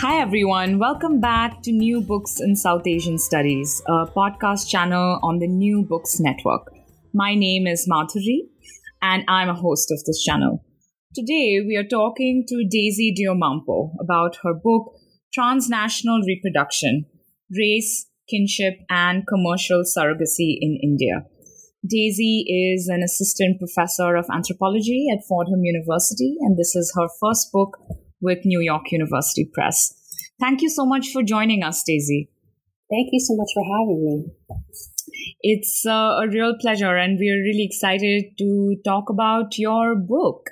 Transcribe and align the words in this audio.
Hi, 0.00 0.20
everyone. 0.20 0.78
Welcome 0.78 1.20
back 1.20 1.60
to 1.62 1.72
New 1.72 2.00
Books 2.00 2.38
in 2.40 2.54
South 2.54 2.86
Asian 2.86 3.18
Studies, 3.18 3.82
a 3.88 4.06
podcast 4.06 4.68
channel 4.68 5.18
on 5.24 5.40
the 5.40 5.48
New 5.48 5.82
Books 5.82 6.20
Network. 6.20 6.72
My 7.12 7.34
name 7.34 7.66
is 7.66 7.88
Madhuri, 7.90 8.42
and 9.02 9.24
I'm 9.26 9.48
a 9.48 9.54
host 9.54 9.90
of 9.90 9.98
this 10.04 10.22
channel. 10.22 10.64
Today, 11.16 11.60
we 11.66 11.76
are 11.76 11.82
talking 11.82 12.44
to 12.46 12.64
Daisy 12.70 13.12
Deomampo 13.12 13.90
about 14.00 14.36
her 14.44 14.54
book, 14.54 14.94
Transnational 15.34 16.20
Reproduction 16.24 17.06
Race, 17.50 18.06
Kinship, 18.30 18.78
and 18.88 19.26
Commercial 19.26 19.82
Surrogacy 19.82 20.56
in 20.60 20.78
India. 20.80 21.24
Daisy 21.84 22.44
is 22.46 22.86
an 22.86 23.02
assistant 23.02 23.58
professor 23.58 24.14
of 24.14 24.26
anthropology 24.32 25.08
at 25.12 25.24
Fordham 25.28 25.64
University, 25.64 26.36
and 26.42 26.56
this 26.56 26.76
is 26.76 26.92
her 26.96 27.08
first 27.20 27.50
book 27.50 27.78
with 28.20 28.44
New 28.44 28.60
York 28.60 28.90
University 28.90 29.48
Press. 29.52 29.94
Thank 30.40 30.62
you 30.62 30.70
so 30.70 30.86
much 30.86 31.10
for 31.12 31.22
joining 31.22 31.62
us, 31.64 31.82
Daisy. 31.84 32.30
Thank 32.90 33.08
you 33.12 33.20
so 33.20 33.34
much 33.36 33.48
for 33.54 33.64
having 33.64 34.04
me. 34.04 34.24
It's 35.42 35.84
uh, 35.84 36.22
a 36.22 36.28
real 36.28 36.54
pleasure, 36.60 36.96
and 36.96 37.18
we 37.18 37.28
are 37.30 37.42
really 37.42 37.64
excited 37.64 38.24
to 38.38 38.76
talk 38.84 39.10
about 39.10 39.58
your 39.58 39.96
book. 39.96 40.50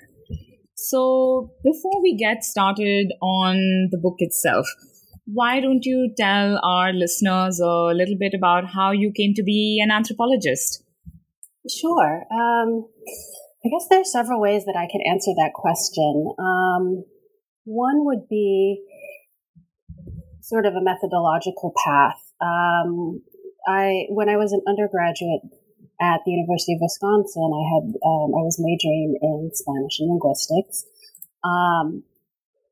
So, 0.74 1.52
before 1.64 2.02
we 2.02 2.16
get 2.16 2.44
started 2.44 3.12
on 3.22 3.88
the 3.90 3.98
book 3.98 4.16
itself, 4.18 4.66
why 5.26 5.60
don't 5.60 5.84
you 5.84 6.12
tell 6.18 6.58
our 6.62 6.92
listeners 6.92 7.60
a 7.60 7.92
little 7.94 8.16
bit 8.18 8.34
about 8.34 8.64
how 8.66 8.90
you 8.90 9.12
came 9.16 9.34
to 9.34 9.42
be 9.42 9.80
an 9.82 9.90
anthropologist? 9.90 10.82
Sure. 11.68 12.24
Um, 12.30 12.86
I 13.64 13.68
guess 13.68 13.88
there 13.88 14.00
are 14.00 14.04
several 14.04 14.40
ways 14.40 14.64
that 14.66 14.76
I 14.76 14.86
can 14.90 15.00
answer 15.10 15.32
that 15.36 15.52
question. 15.54 16.34
Um, 16.38 17.04
one 17.64 18.04
would 18.04 18.28
be 18.28 18.80
sort 20.46 20.64
of 20.64 20.74
a 20.74 20.80
methodological 20.80 21.74
path. 21.84 22.22
Um, 22.40 23.20
I 23.66 24.06
when 24.14 24.28
I 24.28 24.36
was 24.38 24.52
an 24.52 24.62
undergraduate 24.66 25.42
at 26.00 26.22
the 26.24 26.30
University 26.30 26.74
of 26.74 26.86
Wisconsin, 26.86 27.50
I 27.50 27.64
had 27.66 27.84
um, 28.06 28.30
I 28.30 28.46
was 28.46 28.62
majoring 28.62 29.18
in 29.20 29.50
Spanish 29.52 29.98
and 29.98 30.08
linguistics, 30.14 30.86
um, 31.42 32.06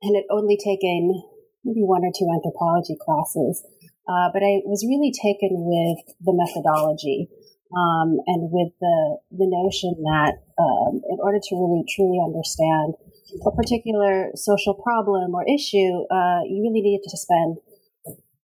and 0.02 0.14
had 0.14 0.30
only 0.30 0.56
taken 0.56 1.18
maybe 1.66 1.82
one 1.82 2.06
or 2.06 2.14
two 2.14 2.30
anthropology 2.30 2.94
classes, 2.94 3.66
uh, 4.06 4.30
but 4.30 4.46
I 4.46 4.62
was 4.70 4.86
really 4.86 5.10
taken 5.10 5.66
with 5.66 5.98
the 6.22 6.32
methodology. 6.32 7.28
Um, 7.74 8.22
and 8.30 8.54
with 8.54 8.70
the 8.78 9.18
the 9.34 9.50
notion 9.50 9.98
that 10.06 10.38
um, 10.62 11.02
in 11.10 11.18
order 11.18 11.40
to 11.42 11.52
really 11.58 11.82
truly 11.90 12.22
understand 12.22 12.94
a 13.42 13.50
particular 13.50 14.30
social 14.34 14.74
problem 14.74 15.34
or 15.34 15.44
issue, 15.48 16.06
uh, 16.10 16.46
you 16.46 16.62
really 16.62 16.82
need 16.82 17.00
to 17.02 17.16
spend 17.16 17.58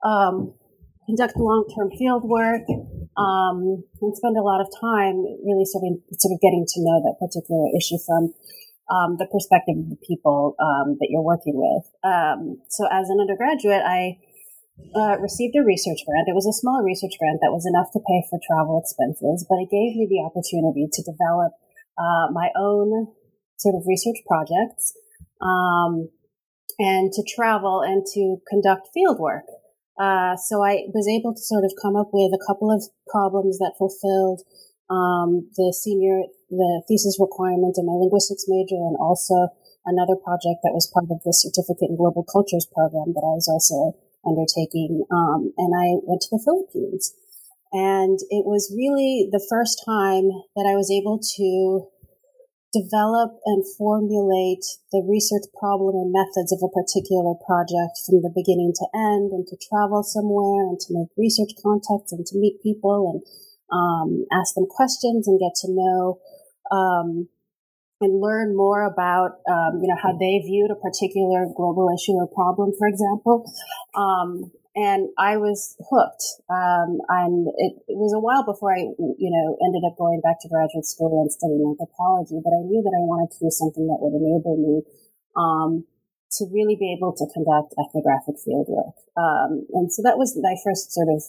um, 0.06 0.53
conduct 1.08 1.38
long-term 1.38 1.89
field 1.97 2.24
work 2.24 2.62
um, 3.18 3.84
and 4.01 4.16
spend 4.16 4.38
a 4.38 4.44
lot 4.44 4.62
of 4.62 4.68
time 4.79 5.24
really 5.41 5.66
sort 5.66 5.84
of 5.88 5.97
sort 6.19 6.35
of 6.35 6.40
getting 6.41 6.66
to 6.68 6.79
know 6.84 7.01
that 7.01 7.18
particular 7.18 7.66
issue 7.75 7.97
from 8.06 8.34
um, 8.91 9.18
the 9.18 9.28
perspective 9.28 9.75
of 9.75 9.90
the 9.90 10.00
people 10.07 10.56
um, 10.59 10.96
that 11.00 11.07
you're 11.09 11.25
working 11.25 11.56
with. 11.56 11.84
Um, 12.03 12.62
so, 12.69 12.88
as 12.91 13.09
an 13.09 13.19
undergraduate, 13.19 13.84
I 13.84 14.19
uh, 14.96 15.18
received 15.19 15.56
a 15.56 15.63
research 15.63 16.06
grant. 16.06 16.30
It 16.30 16.38
was 16.38 16.47
a 16.47 16.53
small 16.53 16.84
research 16.84 17.18
grant 17.19 17.40
that 17.41 17.51
was 17.51 17.66
enough 17.66 17.91
to 17.94 18.00
pay 18.00 18.24
for 18.30 18.40
travel 18.46 18.80
expenses, 18.80 19.46
but 19.50 19.59
it 19.59 19.74
gave 19.74 19.97
me 19.97 20.07
the 20.07 20.22
opportunity 20.24 20.88
to 20.91 21.01
develop 21.03 21.57
uh, 21.97 22.30
my 22.31 22.53
own 22.56 23.12
sort 23.57 23.75
of 23.75 23.84
research 23.88 24.18
projects 24.28 24.94
um, 25.41 26.09
and 26.79 27.12
to 27.12 27.23
travel 27.35 27.81
and 27.81 28.06
to 28.13 28.38
conduct 28.50 28.88
field 28.94 29.19
work. 29.19 29.45
Uh, 29.97 30.38
so 30.38 30.63
I 30.63 30.85
was 30.94 31.09
able 31.09 31.34
to 31.34 31.41
sort 31.41 31.66
of 31.66 31.73
come 31.81 31.95
up 31.95 32.09
with 32.13 32.31
a 32.34 32.44
couple 32.45 32.69
of 32.69 32.85
problems 33.09 33.57
that 33.57 33.73
fulfilled 33.78 34.45
um, 34.90 35.50
the 35.57 35.73
senior 35.73 36.22
the 36.50 36.84
thesis 36.88 37.18
requirement 37.19 37.75
in 37.78 37.85
my 37.85 37.97
linguistics 37.97 38.45
major, 38.47 38.79
and 38.79 38.95
also 39.00 39.51
another 39.85 40.16
project 40.16 40.63
that 40.63 40.72
was 40.72 40.88
part 40.88 41.12
of 41.12 41.19
the 41.25 41.34
certificate 41.34 41.89
in 41.89 41.97
global 41.97 42.24
cultures 42.24 42.68
program 42.72 43.12
that 43.12 43.25
I 43.25 43.35
was 43.35 43.51
also 43.51 44.00
undertaking. 44.24 45.03
Um, 45.12 45.51
and 45.57 45.75
I 45.75 46.00
went 46.07 46.22
to 46.24 46.31
the 46.31 46.44
Philippines, 46.44 47.12
and 47.74 48.19
it 48.29 48.47
was 48.47 48.72
really 48.72 49.28
the 49.31 49.44
first 49.50 49.81
time 49.84 50.31
that 50.56 50.68
I 50.69 50.75
was 50.75 50.88
able 50.91 51.19
to 51.19 51.88
develop 52.77 53.41
and 53.45 53.65
formulate 53.77 54.63
the 54.91 55.01
research 55.01 55.49
problem 55.57 55.95
and 55.97 56.13
methods 56.13 56.53
of 56.53 56.61
a 56.61 56.69
particular 56.69 57.33
project 57.41 57.97
from 58.05 58.21
the 58.21 58.29
beginning 58.29 58.73
to 58.77 58.85
end 58.93 59.33
and 59.33 59.47
to 59.47 59.57
travel 59.57 60.03
somewhere 60.03 60.69
and 60.69 60.79
to 60.79 60.93
make 60.93 61.09
research 61.17 61.57
contacts 61.61 62.13
and 62.13 62.25
to 62.25 62.38
meet 62.38 62.61
people 62.61 63.09
and 63.09 63.19
um, 63.73 64.25
ask 64.31 64.55
them 64.55 64.67
questions 64.69 65.27
and 65.27 65.39
get 65.39 65.55
to 65.55 65.67
know 65.69 66.19
um, 66.71 67.27
and 67.99 68.21
learn 68.21 68.55
more 68.55 68.85
about 68.85 69.41
um, 69.49 69.81
you 69.81 69.89
know 69.89 69.97
how 70.01 70.13
they 70.13 70.38
viewed 70.45 70.69
a 70.69 70.75
particular 70.75 71.47
global 71.55 71.89
issue 71.89 72.13
or 72.13 72.27
problem 72.27 72.71
for 72.77 72.88
example. 72.88 73.51
Um, 73.95 74.51
and 74.77 75.09
I 75.17 75.41
was 75.41 75.73
hooked. 75.89 76.38
Um, 76.53 77.01
and 77.09 77.49
it, 77.57 77.81
it, 77.89 77.97
was 77.97 78.13
a 78.13 78.21
while 78.21 78.45
before 78.45 78.77
I, 78.77 78.85
you 79.17 79.33
know, 79.33 79.57
ended 79.65 79.81
up 79.81 79.97
going 79.97 80.21
back 80.21 80.38
to 80.45 80.53
graduate 80.53 80.85
school 80.85 81.25
and 81.25 81.33
studying 81.33 81.65
anthropology. 81.65 82.38
But 82.45 82.53
I 82.53 82.61
knew 82.61 82.85
that 82.85 82.93
I 82.93 83.01
wanted 83.01 83.33
to 83.33 83.41
do 83.41 83.49
something 83.49 83.89
that 83.89 83.97
would 83.97 84.13
enable 84.13 84.53
me 84.53 84.85
um, 85.33 85.89
to 86.38 86.45
really 86.53 86.77
be 86.77 86.93
able 86.93 87.09
to 87.17 87.25
conduct 87.33 87.73
ethnographic 87.73 88.38
fieldwork. 88.38 88.93
Um, 89.17 89.65
and 89.73 89.89
so 89.89 90.05
that 90.05 90.21
was 90.21 90.38
my 90.38 90.53
first 90.61 90.94
sort 90.94 91.09
of 91.09 91.25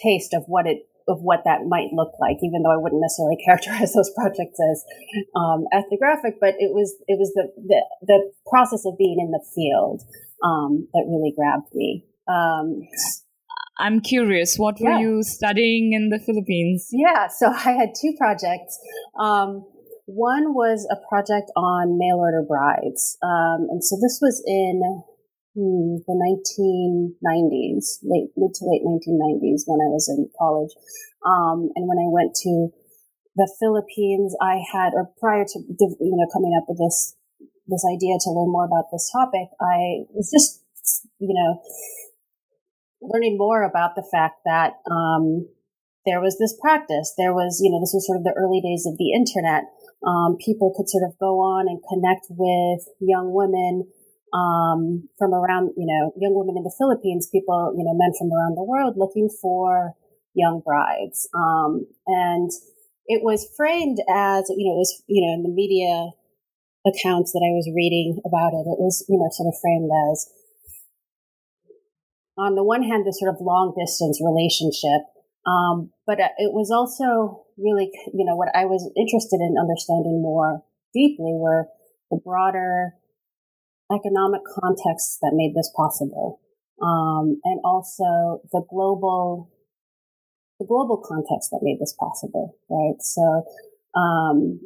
taste 0.00 0.32
of 0.32 0.48
what 0.48 0.64
it 0.64 0.88
of 1.04 1.20
what 1.20 1.44
that 1.44 1.68
might 1.68 1.92
look 1.92 2.16
like, 2.16 2.40
even 2.40 2.64
though 2.64 2.72
I 2.72 2.80
wouldn't 2.80 3.04
necessarily 3.04 3.36
characterize 3.44 3.92
those 3.92 4.08
projects 4.16 4.56
as 4.56 4.88
um, 5.36 5.68
ethnographic, 5.68 6.40
but 6.40 6.56
it 6.56 6.72
was 6.72 6.96
it 7.12 7.20
was 7.20 7.28
the, 7.36 7.52
the, 7.60 7.80
the 8.08 8.18
process 8.48 8.88
of 8.88 8.96
being 8.96 9.20
in 9.20 9.36
the 9.36 9.44
field 9.52 10.00
um, 10.40 10.88
that 10.96 11.04
really 11.04 11.36
grabbed 11.36 11.68
me. 11.76 12.08
Um, 12.28 12.82
I'm 13.78 14.00
curious, 14.00 14.56
what 14.56 14.80
were 14.80 14.90
yeah. 14.90 15.00
you 15.00 15.22
studying 15.22 15.92
in 15.92 16.10
the 16.10 16.20
Philippines? 16.24 16.88
Yeah, 16.92 17.28
so 17.28 17.48
I 17.52 17.72
had 17.72 17.90
two 18.00 18.14
projects. 18.16 18.78
Um, 19.18 19.66
one 20.06 20.52
was 20.54 20.86
a 20.90 20.96
project 21.08 21.50
on 21.56 21.98
mail 21.98 22.16
order 22.20 22.44
brides. 22.46 23.16
Um, 23.22 23.66
and 23.70 23.82
so 23.82 23.96
this 23.96 24.20
was 24.20 24.42
in 24.46 24.80
hmm, 25.56 26.04
the 26.06 26.14
1990s, 26.14 27.98
late, 28.04 28.30
mid 28.36 28.52
to 28.54 28.64
late 28.68 28.84
1990s 28.84 29.64
when 29.66 29.80
I 29.80 29.88
was 29.88 30.08
in 30.12 30.28
college. 30.38 30.70
Um, 31.24 31.72
and 31.74 31.88
when 31.88 31.98
I 31.98 32.08
went 32.12 32.36
to 32.44 32.68
the 33.34 33.50
Philippines, 33.58 34.36
I 34.40 34.60
had, 34.72 34.92
or 34.92 35.10
prior 35.18 35.44
to, 35.44 35.58
you 35.58 36.14
know, 36.14 36.28
coming 36.32 36.52
up 36.60 36.68
with 36.68 36.78
this, 36.78 37.16
this 37.66 37.82
idea 37.88 38.14
to 38.20 38.30
learn 38.30 38.52
more 38.52 38.66
about 38.66 38.92
this 38.92 39.10
topic, 39.10 39.48
I 39.58 40.04
was 40.12 40.30
just, 40.30 40.62
you 41.18 41.32
know, 41.32 41.62
learning 43.12 43.36
more 43.38 43.62
about 43.62 43.94
the 43.94 44.06
fact 44.10 44.40
that 44.44 44.80
um, 44.90 45.48
there 46.06 46.20
was 46.20 46.38
this 46.38 46.56
practice. 46.60 47.14
There 47.16 47.32
was, 47.32 47.60
you 47.62 47.70
know, 47.70 47.80
this 47.80 47.94
was 47.94 48.06
sort 48.06 48.18
of 48.18 48.24
the 48.24 48.36
early 48.36 48.60
days 48.60 48.84
of 48.86 48.98
the 48.98 49.12
internet. 49.12 49.64
Um, 50.06 50.36
people 50.36 50.72
could 50.76 50.88
sort 50.88 51.04
of 51.04 51.16
go 51.18 51.40
on 51.40 51.66
and 51.68 51.80
connect 51.88 52.26
with 52.28 52.84
young 53.00 53.32
women 53.32 53.88
um, 54.34 55.08
from 55.16 55.32
around, 55.32 55.72
you 55.76 55.86
know, 55.86 56.12
young 56.20 56.34
women 56.36 56.58
in 56.58 56.64
the 56.64 56.74
Philippines, 56.76 57.28
people, 57.30 57.72
you 57.76 57.84
know, 57.84 57.94
men 57.94 58.12
from 58.18 58.28
around 58.32 58.56
the 58.56 58.66
world 58.66 58.94
looking 58.96 59.30
for 59.30 59.94
young 60.34 60.60
brides. 60.64 61.28
Um, 61.32 61.86
and 62.06 62.50
it 63.06 63.22
was 63.22 63.48
framed 63.56 63.98
as, 64.10 64.50
you 64.50 64.66
know, 64.66 64.76
it 64.76 64.82
was, 64.84 65.02
you 65.06 65.22
know, 65.24 65.32
in 65.32 65.42
the 65.42 65.54
media 65.54 66.10
accounts 66.84 67.32
that 67.32 67.40
I 67.40 67.54
was 67.56 67.70
reading 67.72 68.20
about 68.26 68.52
it, 68.52 68.68
it 68.68 68.76
was, 68.76 69.06
you 69.08 69.16
know, 69.16 69.28
sort 69.32 69.48
of 69.48 69.56
framed 69.56 69.88
as 70.10 70.28
on 72.36 72.54
the 72.54 72.64
one 72.64 72.82
hand, 72.82 73.06
this 73.06 73.18
sort 73.18 73.34
of 73.34 73.40
long 73.40 73.74
distance 73.78 74.20
relationship, 74.22 75.06
um, 75.46 75.90
but 76.06 76.20
uh, 76.20 76.34
it 76.38 76.52
was 76.52 76.70
also 76.70 77.44
really, 77.56 77.90
you 78.12 78.24
know, 78.24 78.34
what 78.36 78.48
I 78.54 78.64
was 78.64 78.90
interested 78.96 79.40
in 79.40 79.56
understanding 79.60 80.22
more 80.22 80.62
deeply 80.92 81.32
were 81.34 81.66
the 82.10 82.18
broader 82.24 82.94
economic 83.92 84.42
context 84.60 85.18
that 85.22 85.32
made 85.34 85.54
this 85.54 85.70
possible, 85.76 86.40
um, 86.82 87.40
and 87.44 87.60
also 87.64 88.40
the 88.52 88.62
global 88.68 89.50
the 90.58 90.66
global 90.66 90.96
context 90.96 91.50
that 91.50 91.60
made 91.62 91.78
this 91.80 91.94
possible, 91.98 92.56
right? 92.70 93.00
So 93.00 93.44
um, 93.94 94.60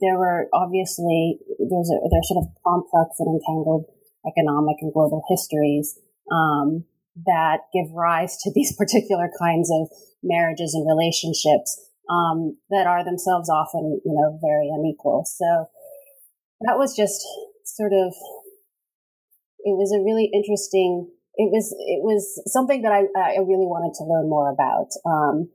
there 0.00 0.16
were 0.16 0.48
obviously 0.52 1.38
there's 1.58 1.90
a, 1.90 1.98
there's 2.08 2.28
sort 2.28 2.44
of 2.44 2.52
complex 2.64 3.16
and 3.18 3.40
entangled 3.40 3.86
economic 4.26 4.76
and 4.80 4.92
global 4.92 5.24
histories 5.28 5.98
um, 6.30 6.84
that 7.26 7.60
give 7.72 7.90
rise 7.92 8.36
to 8.38 8.52
these 8.54 8.74
particular 8.78 9.30
kinds 9.38 9.70
of 9.70 9.88
marriages 10.22 10.74
and 10.74 10.86
relationships 10.86 11.78
um, 12.10 12.56
that 12.70 12.86
are 12.86 13.04
themselves 13.04 13.48
often, 13.48 14.00
you 14.04 14.12
know, 14.12 14.38
very 14.42 14.68
unequal. 14.68 15.24
So 15.26 15.68
that 16.62 16.76
was 16.76 16.96
just 16.96 17.24
sort 17.64 17.92
of 17.92 18.12
it 19.64 19.76
was 19.76 19.92
a 19.92 20.02
really 20.02 20.30
interesting. 20.32 21.08
It 21.36 21.50
was 21.52 21.72
it 21.78 22.02
was 22.02 22.42
something 22.46 22.82
that 22.82 22.92
I 22.92 23.06
I 23.16 23.38
really 23.40 23.68
wanted 23.68 23.94
to 23.98 24.04
learn 24.04 24.28
more 24.28 24.50
about. 24.50 24.88
Um, 25.04 25.48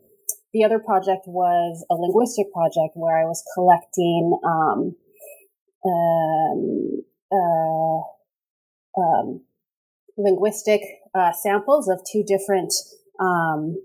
the 0.54 0.64
other 0.64 0.80
project 0.80 1.28
was 1.28 1.86
a 1.92 1.96
linguistic 1.96 2.52
project 2.54 2.96
where 2.96 3.18
I 3.20 3.26
was 3.26 3.44
collecting 3.54 4.40
um, 4.46 4.96
um, 5.86 7.04
uh, 7.30 8.00
um, 8.98 9.42
linguistic 10.18 10.82
uh, 11.18 11.32
samples 11.32 11.88
of 11.90 12.00
two 12.12 12.24
different 12.28 12.74
um, 13.20 13.78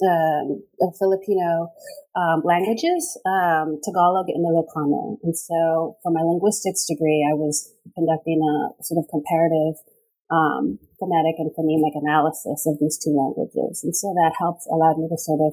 um, 0.00 0.64
Filipino 0.98 1.68
um, 2.16 2.40
languages, 2.44 3.20
um, 3.26 3.78
Tagalog 3.84 4.26
and 4.28 4.44
Ilocano. 4.44 5.18
And 5.22 5.36
so 5.36 5.96
for 6.02 6.10
my 6.10 6.22
linguistics 6.22 6.86
degree, 6.88 7.20
I 7.28 7.34
was 7.34 7.72
conducting 7.94 8.40
a 8.40 8.82
sort 8.82 9.04
of 9.04 9.10
comparative 9.10 9.76
um, 10.30 10.78
phonetic 10.98 11.36
and 11.38 11.50
phonemic 11.52 11.92
analysis 11.94 12.64
of 12.66 12.78
these 12.80 12.96
two 12.96 13.12
languages. 13.12 13.84
And 13.84 13.94
so 13.94 14.14
that 14.14 14.32
helped, 14.38 14.62
allowed 14.70 14.96
me 14.96 15.08
to 15.08 15.18
sort 15.18 15.40
of 15.40 15.52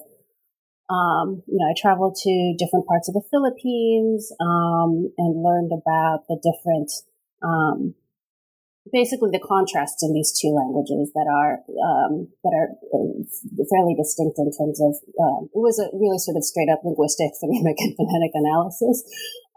um, 0.90 1.44
you 1.48 1.58
know, 1.60 1.68
I 1.68 1.76
traveled 1.76 2.16
to 2.24 2.56
different 2.58 2.88
parts 2.88 3.10
of 3.10 3.14
the 3.14 3.28
Philippines 3.30 4.32
um, 4.40 5.12
and 5.18 5.44
learned 5.44 5.72
about 5.74 6.24
the 6.30 6.40
different, 6.40 6.92
um, 7.44 7.94
basically 8.92 9.30
the 9.32 9.44
contrast 9.44 10.04
in 10.04 10.14
these 10.14 10.32
two 10.32 10.52
languages 10.54 11.12
that 11.14 11.28
are 11.28 11.64
um, 11.82 12.28
that 12.44 12.54
are 12.54 12.70
uh, 12.94 13.16
fairly 13.70 13.96
distinct 13.96 14.40
in 14.40 14.52
terms 14.52 14.80
of. 14.82 14.96
Uh, 15.18 15.48
it 15.52 15.62
was 15.62 15.80
a 15.80 15.90
really 15.96 16.20
sort 16.20 16.38
of 16.38 16.44
straight 16.44 16.70
up 16.70 16.82
linguistic 16.84 17.32
phonemic 17.42 17.78
and 17.80 17.96
phonetic 17.96 18.34
analysis. 18.34 19.04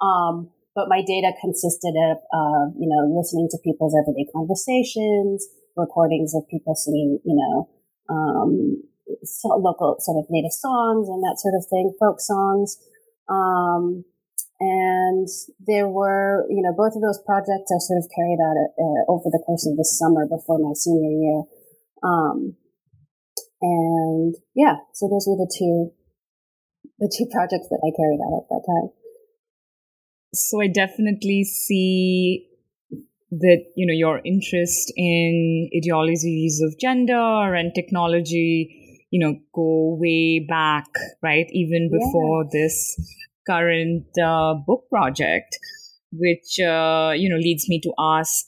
Um, 0.00 0.50
but 0.74 0.88
my 0.88 1.02
data 1.02 1.32
consisted 1.40 1.94
of, 1.98 2.18
uh, 2.32 2.70
you 2.78 2.86
know, 2.86 3.10
listening 3.10 3.48
to 3.50 3.58
people's 3.64 3.94
everyday 3.98 4.24
conversations, 4.32 5.46
recordings 5.76 6.34
of 6.34 6.46
people 6.48 6.74
singing, 6.74 7.18
you 7.24 7.34
know, 7.34 7.68
um, 8.08 8.82
local 9.44 9.96
sort 9.98 10.18
of 10.18 10.26
native 10.30 10.52
songs 10.52 11.08
and 11.08 11.22
that 11.22 11.38
sort 11.38 11.54
of 11.54 11.66
thing, 11.66 11.92
folk 11.98 12.20
songs. 12.20 12.78
And 14.60 15.28
there 15.66 15.88
were, 15.88 16.46
you 16.48 16.62
know, 16.62 16.72
both 16.76 16.94
of 16.96 17.02
those 17.02 17.20
projects 17.24 17.72
I 17.72 17.78
sort 17.78 17.98
of 17.98 18.10
carried 18.14 18.40
out 18.40 18.56
uh, 18.56 19.02
over 19.12 19.30
the 19.30 19.42
course 19.44 19.66
of 19.66 19.76
the 19.76 19.84
summer 19.84 20.26
before 20.26 20.58
my 20.58 20.72
senior 20.74 21.10
year. 21.10 21.42
Um, 22.02 22.56
and 23.62 24.34
yeah, 24.54 24.76
so 24.94 25.08
those 25.08 25.26
were 25.28 25.36
the 25.36 25.50
two, 25.50 25.92
the 26.98 27.12
two 27.12 27.26
projects 27.30 27.68
that 27.68 27.80
I 27.84 27.90
carried 27.96 28.20
out 28.20 28.42
at 28.42 28.48
that 28.48 28.64
time. 28.66 28.90
So 30.32 30.60
I 30.60 30.68
definitely 30.68 31.44
see 31.44 32.46
that, 33.30 33.64
you 33.76 33.86
know, 33.86 33.94
your 33.94 34.20
interest 34.24 34.92
in 34.96 35.70
ideologies 35.76 36.60
of 36.62 36.78
gender 36.78 37.54
and 37.54 37.72
technology 37.74 38.80
you 39.10 39.18
know, 39.18 39.38
go 39.52 39.96
way 40.00 40.38
back, 40.38 40.86
right? 41.22 41.46
Even 41.50 41.90
before 41.90 42.44
yeah. 42.44 42.50
this 42.52 42.96
current 43.46 44.06
uh, 44.22 44.54
book 44.66 44.84
project, 44.90 45.58
which, 46.12 46.58
uh, 46.60 47.12
you 47.16 47.28
know, 47.28 47.36
leads 47.36 47.68
me 47.68 47.80
to 47.82 47.92
ask 47.98 48.46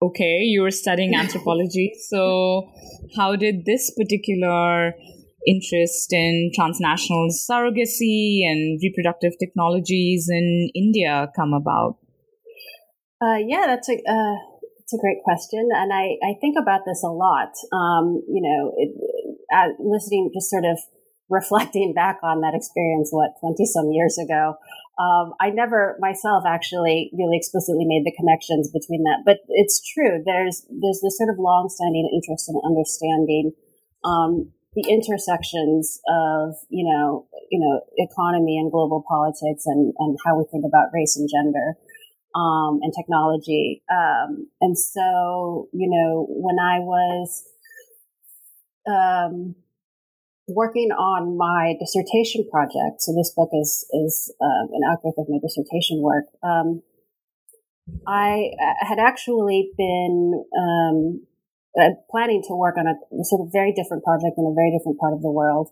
okay, 0.00 0.42
you 0.42 0.62
were 0.62 0.70
studying 0.70 1.14
anthropology. 1.22 1.92
So, 2.08 2.70
how 3.16 3.36
did 3.36 3.64
this 3.64 3.92
particular 3.96 4.92
interest 5.46 6.12
in 6.12 6.50
transnational 6.54 7.28
surrogacy 7.30 8.42
and 8.44 8.78
reproductive 8.82 9.32
technologies 9.38 10.28
in 10.30 10.70
India 10.74 11.28
come 11.34 11.52
about? 11.52 11.96
Uh, 13.20 13.38
yeah, 13.44 13.66
that's 13.66 13.88
a 13.88 13.94
uh, 13.94 14.36
it's 14.78 14.94
a 14.94 14.98
great 14.98 15.18
question, 15.24 15.68
and 15.74 15.92
I, 15.92 16.16
I 16.24 16.34
think 16.40 16.56
about 16.60 16.82
this 16.86 17.02
a 17.04 17.10
lot. 17.10 17.52
Um, 17.72 18.22
you 18.28 18.40
know, 18.40 18.72
it, 18.76 18.90
uh, 19.52 19.68
listening, 19.80 20.30
just 20.32 20.48
sort 20.48 20.64
of 20.64 20.78
reflecting 21.28 21.92
back 21.94 22.18
on 22.22 22.40
that 22.40 22.54
experience, 22.54 23.10
what 23.10 23.38
twenty 23.40 23.66
some 23.66 23.90
years 23.90 24.18
ago. 24.18 24.56
Um, 24.98 25.34
I 25.40 25.50
never 25.50 25.96
myself 26.00 26.42
actually 26.46 27.10
really 27.14 27.36
explicitly 27.36 27.84
made 27.86 28.02
the 28.04 28.14
connections 28.18 28.68
between 28.68 29.04
that, 29.04 29.22
but 29.24 29.38
it's 29.48 29.80
true. 29.94 30.22
There's 30.24 30.66
there's 30.68 31.00
this 31.02 31.16
sort 31.16 31.30
of 31.30 31.38
long-standing 31.38 32.10
interest 32.12 32.48
in 32.48 32.58
understanding 32.64 33.52
um, 34.04 34.50
the 34.74 34.88
intersections 34.88 36.00
of 36.08 36.54
you 36.68 36.82
know 36.82 37.26
you 37.50 37.60
know 37.60 37.80
economy 37.96 38.58
and 38.58 38.72
global 38.72 39.04
politics 39.06 39.64
and 39.66 39.94
and 39.98 40.18
how 40.26 40.36
we 40.36 40.44
think 40.50 40.64
about 40.66 40.90
race 40.92 41.16
and 41.16 41.28
gender 41.30 41.78
um, 42.34 42.80
and 42.82 42.92
technology. 42.96 43.82
Um, 43.90 44.48
and 44.60 44.78
so, 44.78 45.68
you 45.72 45.88
know, 45.88 46.26
when 46.28 46.58
I 46.58 46.78
was 46.80 47.44
um, 48.86 49.54
working 50.48 50.90
on 50.90 51.36
my 51.36 51.76
dissertation 51.78 52.48
project, 52.50 53.00
so 53.00 53.12
this 53.14 53.30
book 53.36 53.50
is 53.52 53.86
is 53.92 54.32
uh, 54.40 54.64
an 54.72 54.82
outgrowth 54.88 55.18
of 55.18 55.28
my 55.28 55.38
dissertation 55.40 56.00
work. 56.00 56.24
Um, 56.42 56.82
I 58.06 58.52
had 58.80 58.98
actually 58.98 59.70
been 59.76 60.44
um, 60.56 61.24
uh, 61.78 61.96
planning 62.10 62.42
to 62.48 62.56
work 62.56 62.76
on 62.76 62.86
a 62.86 62.96
sort 63.24 63.40
of 63.40 63.52
very 63.52 63.72
different 63.72 64.04
project 64.04 64.36
in 64.36 64.44
a 64.44 64.54
very 64.54 64.72
different 64.76 64.98
part 64.98 65.12
of 65.12 65.22
the 65.22 65.30
world. 65.30 65.70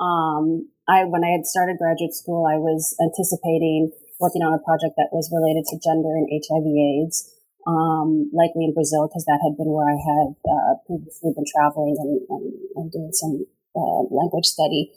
Um, 0.00 0.68
I 0.88 1.04
when 1.04 1.24
I 1.24 1.30
had 1.30 1.46
started 1.46 1.78
graduate 1.78 2.14
school, 2.14 2.46
I 2.46 2.58
was 2.58 2.94
anticipating 3.02 3.90
working 4.18 4.42
on 4.42 4.54
a 4.54 4.62
project 4.62 4.96
that 4.96 5.12
was 5.12 5.28
related 5.28 5.68
to 5.68 5.76
gender 5.82 6.16
and 6.16 6.28
HIV 6.30 6.66
AIDS, 6.66 7.30
um, 7.66 8.30
likely 8.32 8.64
in 8.64 8.72
Brazil 8.72 9.06
because 9.06 9.24
that 9.26 9.42
had 9.44 9.56
been 9.56 9.70
where 9.70 9.86
I 9.86 9.98
had 9.98 10.28
uh, 10.46 10.72
previously 10.86 11.32
been 11.34 11.44
traveling 11.46 11.96
and, 11.98 12.12
and, 12.30 12.44
and 12.76 12.86
doing 12.92 13.12
some 13.12 13.44
uh, 13.76 14.08
language 14.08 14.46
study. 14.46 14.90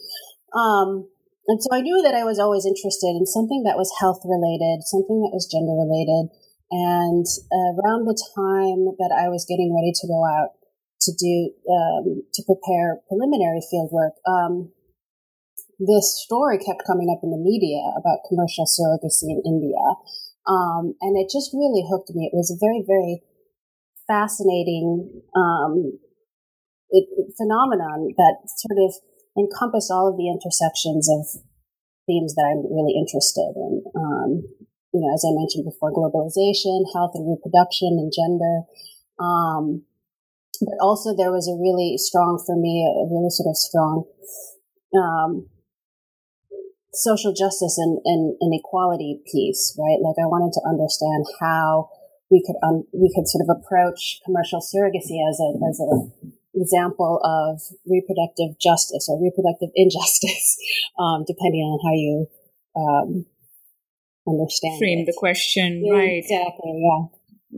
Um, 0.55 1.11
and 1.47 1.61
so 1.61 1.69
I 1.73 1.81
knew 1.81 2.01
that 2.01 2.15
I 2.15 2.23
was 2.23 2.39
always 2.39 2.65
interested 2.65 3.17
in 3.17 3.25
something 3.25 3.63
that 3.65 3.77
was 3.77 3.91
health 3.99 4.21
related, 4.23 4.85
something 4.85 5.21
that 5.25 5.33
was 5.33 5.49
gender 5.49 5.75
related. 5.75 6.29
And 6.69 7.25
around 7.81 8.05
the 8.05 8.17
time 8.37 8.93
that 9.01 9.09
I 9.09 9.27
was 9.29 9.49
getting 9.49 9.73
ready 9.73 9.89
to 9.89 10.05
go 10.05 10.21
out 10.21 10.53
to 11.01 11.11
do 11.17 11.49
um, 11.65 12.21
to 12.33 12.41
prepare 12.45 13.01
preliminary 13.09 13.65
field 13.65 13.89
work, 13.89 14.13
um, 14.29 14.69
this 15.79 16.21
story 16.21 16.59
kept 16.59 16.85
coming 16.85 17.09
up 17.09 17.23
in 17.23 17.31
the 17.31 17.41
media 17.41 17.81
about 17.97 18.21
commercial 18.29 18.69
surrogacy 18.69 19.33
in 19.33 19.41
India. 19.41 19.81
Um, 20.45 20.93
and 21.01 21.17
it 21.17 21.33
just 21.33 21.49
really 21.53 21.81
hooked 21.89 22.11
me. 22.13 22.29
It 22.29 22.35
was 22.35 22.53
a 22.53 22.59
very, 22.59 22.83
very 22.85 23.23
fascinating 24.05 25.23
it, 26.91 27.05
phenomenon 27.37 28.13
that 28.17 28.35
sort 28.45 28.79
of 28.81 28.95
encompass 29.37 29.89
all 29.91 30.09
of 30.09 30.17
the 30.17 30.27
intersections 30.27 31.07
of 31.09 31.25
themes 32.07 32.33
that 32.35 32.47
I'm 32.49 32.65
really 32.65 32.97
interested 32.97 33.53
in. 33.55 33.83
Um, 33.95 34.29
you 34.93 34.99
know, 35.05 35.13
as 35.13 35.21
I 35.21 35.37
mentioned 35.37 35.69
before, 35.69 35.93
globalization, 35.93 36.89
health 36.93 37.13
and 37.13 37.29
reproduction, 37.29 38.01
and 38.01 38.09
gender. 38.09 38.65
Um, 39.21 39.85
but 40.59 40.75
also, 40.81 41.15
there 41.15 41.31
was 41.31 41.47
a 41.47 41.55
really 41.55 41.95
strong, 41.97 42.41
for 42.41 42.57
me, 42.57 42.83
a 42.83 43.05
really 43.05 43.29
sort 43.29 43.47
of 43.47 43.55
strong 43.55 44.03
um, 44.97 45.47
social 46.91 47.33
justice 47.33 47.77
and, 47.77 47.99
and, 48.03 48.35
and 48.41 48.51
equality 48.53 49.21
piece, 49.31 49.77
right? 49.77 50.01
Like 50.01 50.17
I 50.17 50.27
wanted 50.27 50.51
to 50.57 50.67
understand 50.67 51.25
how 51.39 51.89
we 52.31 52.43
could 52.45 52.57
um, 52.61 52.83
we 52.93 53.11
could 53.13 53.27
sort 53.27 53.45
of 53.45 53.49
approach 53.49 54.21
commercial 54.25 54.59
surrogacy 54.59 55.17
as 55.17 55.39
a 55.39 55.49
as 55.65 55.79
an 55.79 56.33
example 56.55 57.19
of 57.23 57.61
reproductive 57.85 58.59
justice 58.59 59.07
or 59.09 59.21
reproductive 59.21 59.69
injustice, 59.75 60.57
um, 60.99 61.23
depending 61.27 61.61
on 61.61 61.79
how 61.83 61.93
you 61.93 62.27
um, 62.75 63.25
understand 64.27 64.77
frame 64.79 64.99
it. 64.99 65.05
the 65.05 65.15
question, 65.17 65.83
yeah, 65.85 65.93
right? 65.93 66.23
Exactly, 66.23 66.73
yeah. 66.75 67.05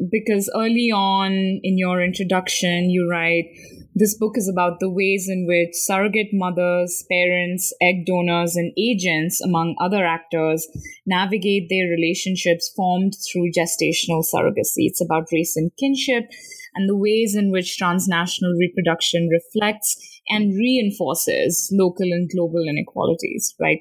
Because 0.10 0.50
early 0.56 0.90
on 0.90 1.34
in 1.64 1.78
your 1.78 2.02
introduction, 2.02 2.90
you 2.90 3.10
write 3.10 3.52
this 3.94 4.18
book 4.18 4.38
is 4.38 4.48
about 4.48 4.80
the 4.80 4.90
ways 4.90 5.28
in 5.28 5.46
which 5.46 5.72
surrogate 5.74 6.30
mothers, 6.32 7.04
parents, 7.12 7.74
egg 7.82 8.06
donors, 8.06 8.56
and 8.56 8.72
agents, 8.78 9.42
among 9.42 9.76
other 9.82 10.06
actors, 10.06 10.66
navigate 11.06 11.68
their 11.70 11.90
relationships 11.90 12.72
formed 12.74 13.14
through 13.28 13.52
gestational 13.52 14.24
surrogacy. 14.24 14.88
It's 14.88 15.04
about 15.04 15.28
race 15.34 15.58
and 15.58 15.72
kinship 15.78 16.30
and 16.76 16.90
the 16.90 16.96
ways 16.96 17.36
in 17.36 17.52
which 17.52 17.78
transnational 17.78 18.54
reproduction 18.54 19.30
reflects 19.30 19.98
and 20.30 20.56
reinforces 20.58 21.70
local 21.74 22.06
and 22.06 22.30
global 22.30 22.64
inequalities, 22.68 23.54
right? 23.60 23.80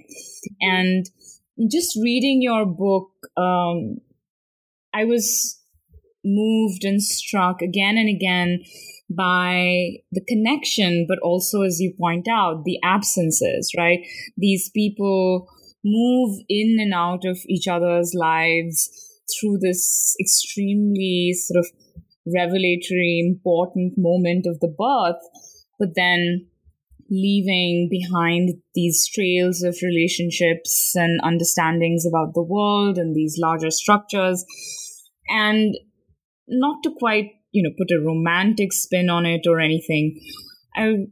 And 0.61 1.07
just 1.71 1.97
reading 2.03 2.43
your 2.43 2.67
book, 2.67 3.11
um, 3.37 3.99
I 4.93 5.05
was 5.05 5.61
moved 6.25 6.85
and 6.85 7.03
struck 7.03 7.63
again 7.63 7.97
and 7.97 8.09
again 8.09 8.61
by 9.09 9.97
the 10.13 10.25
connection, 10.27 11.07
but 11.09 11.19
also, 11.21 11.63
as 11.63 11.81
you 11.81 11.93
point 11.99 12.29
out, 12.29 12.65
the 12.65 12.79
absences, 12.85 13.73
right? 13.77 14.01
These 14.37 14.71
people 14.71 15.49
move 15.85 16.39
in 16.49 16.77
and 16.79 16.95
out 16.95 17.25
of 17.25 17.39
each 17.49 17.67
other's 17.67 18.15
lives 18.15 18.91
through 19.41 19.59
this 19.61 20.15
extremely 20.21 21.33
sort 21.33 21.65
of 21.65 21.71
revelatory, 22.35 23.23
important 23.25 23.95
moment 23.97 24.47
of 24.47 24.61
the 24.61 24.69
birth, 24.69 25.21
but 25.79 25.91
then 25.95 26.47
leaving 27.11 27.89
behind 27.91 28.51
these 28.75 29.09
trails 29.13 29.63
of 29.63 29.77
relationships 29.83 30.93
and 30.95 31.21
understandings 31.23 32.07
about 32.07 32.35
the 32.35 32.43
world 32.43 32.99
and 32.99 33.17
these 33.17 33.37
larger 33.39 33.71
structures. 33.71 34.45
And 35.29 35.75
not 36.47 36.83
to 36.85 36.93
quite, 36.97 37.31
you 37.51 37.63
know, 37.63 37.75
put 37.77 37.91
a 37.91 38.01
romantic 38.01 38.73
spin 38.73 39.11
on 39.11 39.27
it 39.27 39.47
or 39.49 39.59
anything, 39.59 40.21
I 40.77 40.89
would 40.89 41.11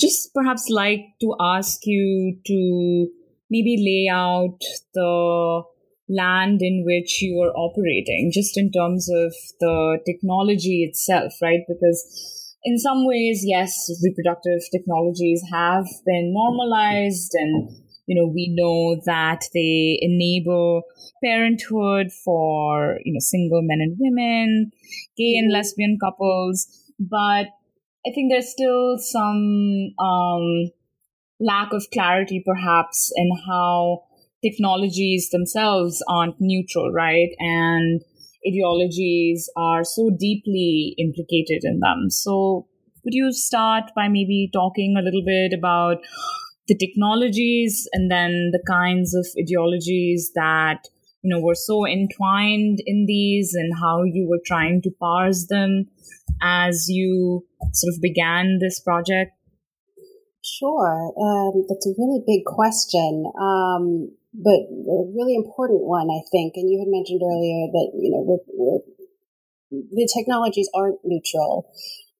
just 0.00 0.34
perhaps 0.34 0.68
like 0.68 1.00
to 1.20 1.36
ask 1.40 1.78
you 1.84 2.38
to 2.44 3.08
maybe 3.48 3.76
lay 3.78 4.12
out 4.12 4.58
the 4.94 5.62
land 6.08 6.60
in 6.62 6.84
which 6.86 7.20
you 7.20 7.40
are 7.40 7.52
operating, 7.56 8.30
just 8.32 8.56
in 8.56 8.70
terms 8.70 9.08
of 9.10 9.34
the 9.60 9.98
technology 10.06 10.84
itself, 10.84 11.32
right? 11.42 11.60
Because 11.68 12.54
in 12.64 12.78
some 12.78 13.06
ways, 13.06 13.42
yes, 13.44 13.90
reproductive 14.04 14.60
technologies 14.72 15.42
have 15.52 15.86
been 16.04 16.32
normalized 16.32 17.32
and 17.34 17.70
you 18.06 18.14
know 18.14 18.30
we 18.32 18.48
know 18.54 19.00
that 19.04 19.42
they 19.52 19.98
enable 20.00 20.82
parenthood 21.22 22.12
for 22.24 22.98
you 23.04 23.12
know 23.12 23.18
single 23.20 23.62
men 23.62 23.80
and 23.80 23.96
women 23.98 24.70
gay 25.16 25.34
and 25.36 25.52
lesbian 25.52 25.98
couples 26.00 26.68
but 27.00 27.46
i 28.06 28.10
think 28.14 28.30
there's 28.30 28.50
still 28.50 28.96
some 28.98 29.92
um, 29.98 30.70
lack 31.40 31.72
of 31.72 31.84
clarity 31.92 32.42
perhaps 32.46 33.12
in 33.16 33.28
how 33.46 34.04
technologies 34.46 35.30
themselves 35.30 36.02
aren't 36.08 36.36
neutral 36.40 36.92
right? 36.92 37.30
And 37.38 38.02
ideologies 38.46 39.50
are 39.56 39.84
so 39.84 40.10
deeply 40.10 40.94
implicated 40.98 41.64
in 41.64 41.80
them. 41.80 42.10
So 42.10 42.66
could 43.02 43.14
you 43.14 43.32
start 43.32 43.84
by 43.94 44.08
maybe 44.08 44.50
talking 44.52 44.96
a 44.98 45.02
little 45.02 45.24
bit 45.24 45.52
about 45.56 45.98
the 46.68 46.76
technologies 46.76 47.88
and 47.92 48.10
then 48.10 48.50
the 48.52 48.62
kinds 48.66 49.14
of 49.14 49.26
ideologies 49.40 50.32
that 50.34 50.88
you 51.22 51.30
know 51.30 51.40
were 51.40 51.54
so 51.54 51.86
entwined 51.86 52.78
in 52.84 53.06
these 53.06 53.54
and 53.54 53.72
how 53.78 54.02
you 54.02 54.26
were 54.28 54.42
trying 54.44 54.82
to 54.82 54.90
parse 55.00 55.46
them 55.48 55.86
as 56.42 56.86
you 56.88 57.44
sort 57.72 57.94
of 57.94 58.00
began 58.00 58.58
this 58.60 58.80
project? 58.80 59.32
Sure. 60.44 61.12
Um, 61.18 61.64
that's 61.68 61.86
a 61.86 61.94
really 61.98 62.22
big 62.26 62.44
question. 62.44 63.24
Um, 63.40 64.10
but 64.36 64.68
a 64.68 64.98
really 65.16 65.34
important 65.34 65.84
one 65.84 66.08
i 66.12 66.20
think 66.32 66.54
and 66.56 66.68
you 66.68 66.78
had 66.78 66.90
mentioned 66.92 67.20
earlier 67.24 67.68
that 67.72 67.88
you 67.96 68.10
know 68.12 68.22
we're, 68.24 68.44
we're, 68.52 68.82
the 69.70 70.08
technologies 70.12 70.68
aren't 70.74 71.00
neutral 71.04 71.72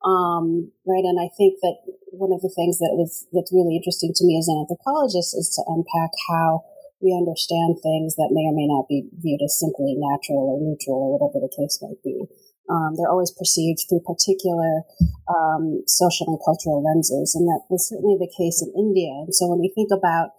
um, 0.04 0.72
right 0.86 1.04
and 1.04 1.20
i 1.20 1.28
think 1.36 1.60
that 1.60 1.76
one 2.16 2.32
of 2.32 2.40
the 2.40 2.52
things 2.56 2.78
that 2.78 2.96
was 2.96 3.28
that's 3.32 3.52
really 3.52 3.76
interesting 3.76 4.12
to 4.16 4.24
me 4.24 4.38
as 4.40 4.48
an 4.48 4.64
anthropologist 4.64 5.36
is 5.36 5.52
to 5.52 5.62
unpack 5.68 6.10
how 6.32 6.64
we 7.00 7.12
understand 7.12 7.76
things 7.84 8.16
that 8.16 8.32
may 8.32 8.48
or 8.48 8.56
may 8.56 8.64
not 8.64 8.88
be 8.88 9.04
viewed 9.20 9.44
as 9.44 9.60
simply 9.60 9.94
natural 10.00 10.48
or 10.48 10.60
neutral 10.60 10.96
or 10.96 11.10
whatever 11.12 11.44
the 11.44 11.52
case 11.52 11.76
might 11.84 12.00
be. 12.00 12.24
Um, 12.66 12.96
they're 12.96 13.12
always 13.12 13.30
perceived 13.30 13.86
through 13.86 14.02
particular 14.02 14.82
um, 15.30 15.86
social 15.86 16.26
and 16.26 16.40
cultural 16.42 16.82
lenses, 16.82 17.36
and 17.36 17.46
that 17.46 17.62
was 17.70 17.86
certainly 17.86 18.18
the 18.18 18.32
case 18.32 18.58
in 18.58 18.74
India. 18.74 19.12
And 19.22 19.34
so 19.34 19.46
when 19.46 19.60
we 19.60 19.70
think 19.70 19.94
about, 19.94 20.34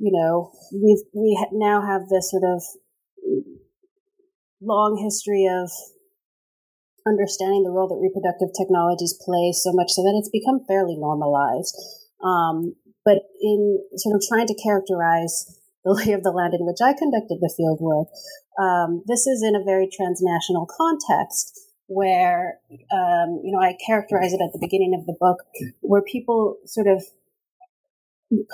you 0.00 0.10
know, 0.10 0.50
we 0.72 0.96
we 1.12 1.36
now 1.52 1.84
have 1.84 2.08
this 2.08 2.30
sort 2.30 2.42
of 2.42 2.62
long 4.62 4.96
history 4.96 5.44
of 5.44 5.68
understanding 7.06 7.64
the 7.64 7.70
role 7.70 7.88
that 7.88 8.00
reproductive 8.00 8.48
technologies 8.56 9.16
play 9.20 9.52
so 9.52 9.72
much 9.72 9.92
so 9.92 10.02
that 10.02 10.16
it's 10.16 10.32
become 10.32 10.64
fairly 10.66 10.96
normalized. 10.96 11.76
Um, 12.24 12.76
but 13.04 13.28
in 13.40 13.80
sort 13.96 14.16
of 14.16 14.22
trying 14.24 14.48
to 14.48 14.56
characterize 14.56 15.60
the 15.84 15.92
lay 15.92 16.12
of 16.12 16.22
the 16.22 16.32
land 16.32 16.52
in 16.52 16.64
which 16.64 16.80
I 16.80 16.96
conducted 16.96 17.40
the 17.40 17.52
field 17.56 17.80
work, 17.80 18.08
um, 18.56 19.04
this 19.06 19.26
is 19.26 19.44
in 19.44 19.56
a 19.56 19.64
very 19.64 19.88
transnational 19.88 20.64
context 20.64 21.60
where, 21.88 22.60
um, 22.92 23.40
you 23.44 23.52
know, 23.52 23.60
I 23.60 23.76
characterize 23.84 24.32
it 24.32 24.40
at 24.40 24.52
the 24.52 24.60
beginning 24.60 24.94
of 24.94 25.04
the 25.06 25.16
book, 25.18 25.38
where 25.80 26.02
people 26.02 26.56
sort 26.64 26.86
of 26.86 27.02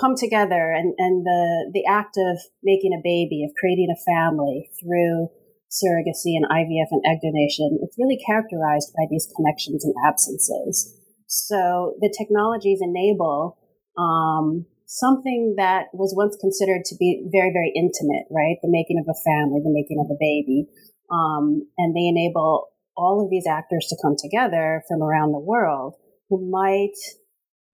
come 0.01 0.15
together 0.17 0.73
and, 0.73 0.95
and 0.99 1.25
the, 1.27 1.71
the 1.73 1.85
act 1.89 2.17
of 2.17 2.39
making 2.63 2.93
a 2.93 3.05
baby, 3.05 3.45
of 3.45 3.53
creating 3.59 3.93
a 3.93 4.03
family 4.05 4.71
through 4.81 5.29
surrogacy 5.69 6.33
and 6.33 6.49
IVF 6.49 6.89
and 6.91 7.05
egg 7.05 7.21
donation, 7.21 7.79
it's 7.83 7.99
really 7.99 8.19
characterized 8.25 8.93
by 8.97 9.05
these 9.11 9.29
connections 9.37 9.85
and 9.85 9.95
absences. 10.07 10.97
So 11.27 11.97
the 12.01 12.13
technologies 12.17 12.79
enable 12.81 13.59
um, 13.99 14.65
something 14.87 15.55
that 15.59 15.87
was 15.93 16.15
once 16.17 16.37
considered 16.41 16.85
to 16.87 16.97
be 16.97 17.29
very, 17.31 17.51
very 17.53 17.73
intimate, 17.75 18.25
right? 18.31 18.57
The 18.63 18.71
making 18.71 19.03
of 19.03 19.11
a 19.11 19.19
family, 19.27 19.61
the 19.61 19.75
making 19.75 19.99
of 20.01 20.11
a 20.11 20.19
baby. 20.19 20.67
Um, 21.11 21.69
and 21.77 21.95
they 21.95 22.07
enable 22.07 22.69
all 22.97 23.23
of 23.23 23.31
these 23.31 23.47
actors 23.47 23.87
to 23.91 23.97
come 24.01 24.17
together 24.17 24.83
from 24.89 25.03
around 25.03 25.33
the 25.33 25.43
world 25.43 25.95
who 26.31 26.51
might 26.51 26.97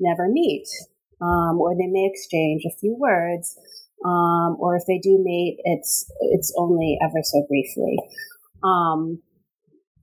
never 0.01 0.29
meet, 0.29 0.67
um, 1.23 1.61
or 1.61 1.75
they 1.75 1.87
may 1.87 2.11
exchange 2.13 2.65
a 2.67 2.75
few 2.81 2.97
words, 2.99 3.57
um, 4.05 4.57
or 4.59 4.77
if 4.77 4.83
they 4.87 4.99
do 4.99 5.21
mate, 5.23 5.59
it's 5.65 6.11
it's 6.33 6.53
only 6.59 6.99
ever 7.03 7.23
so 7.23 7.45
briefly. 7.49 7.97
Um, 8.65 9.23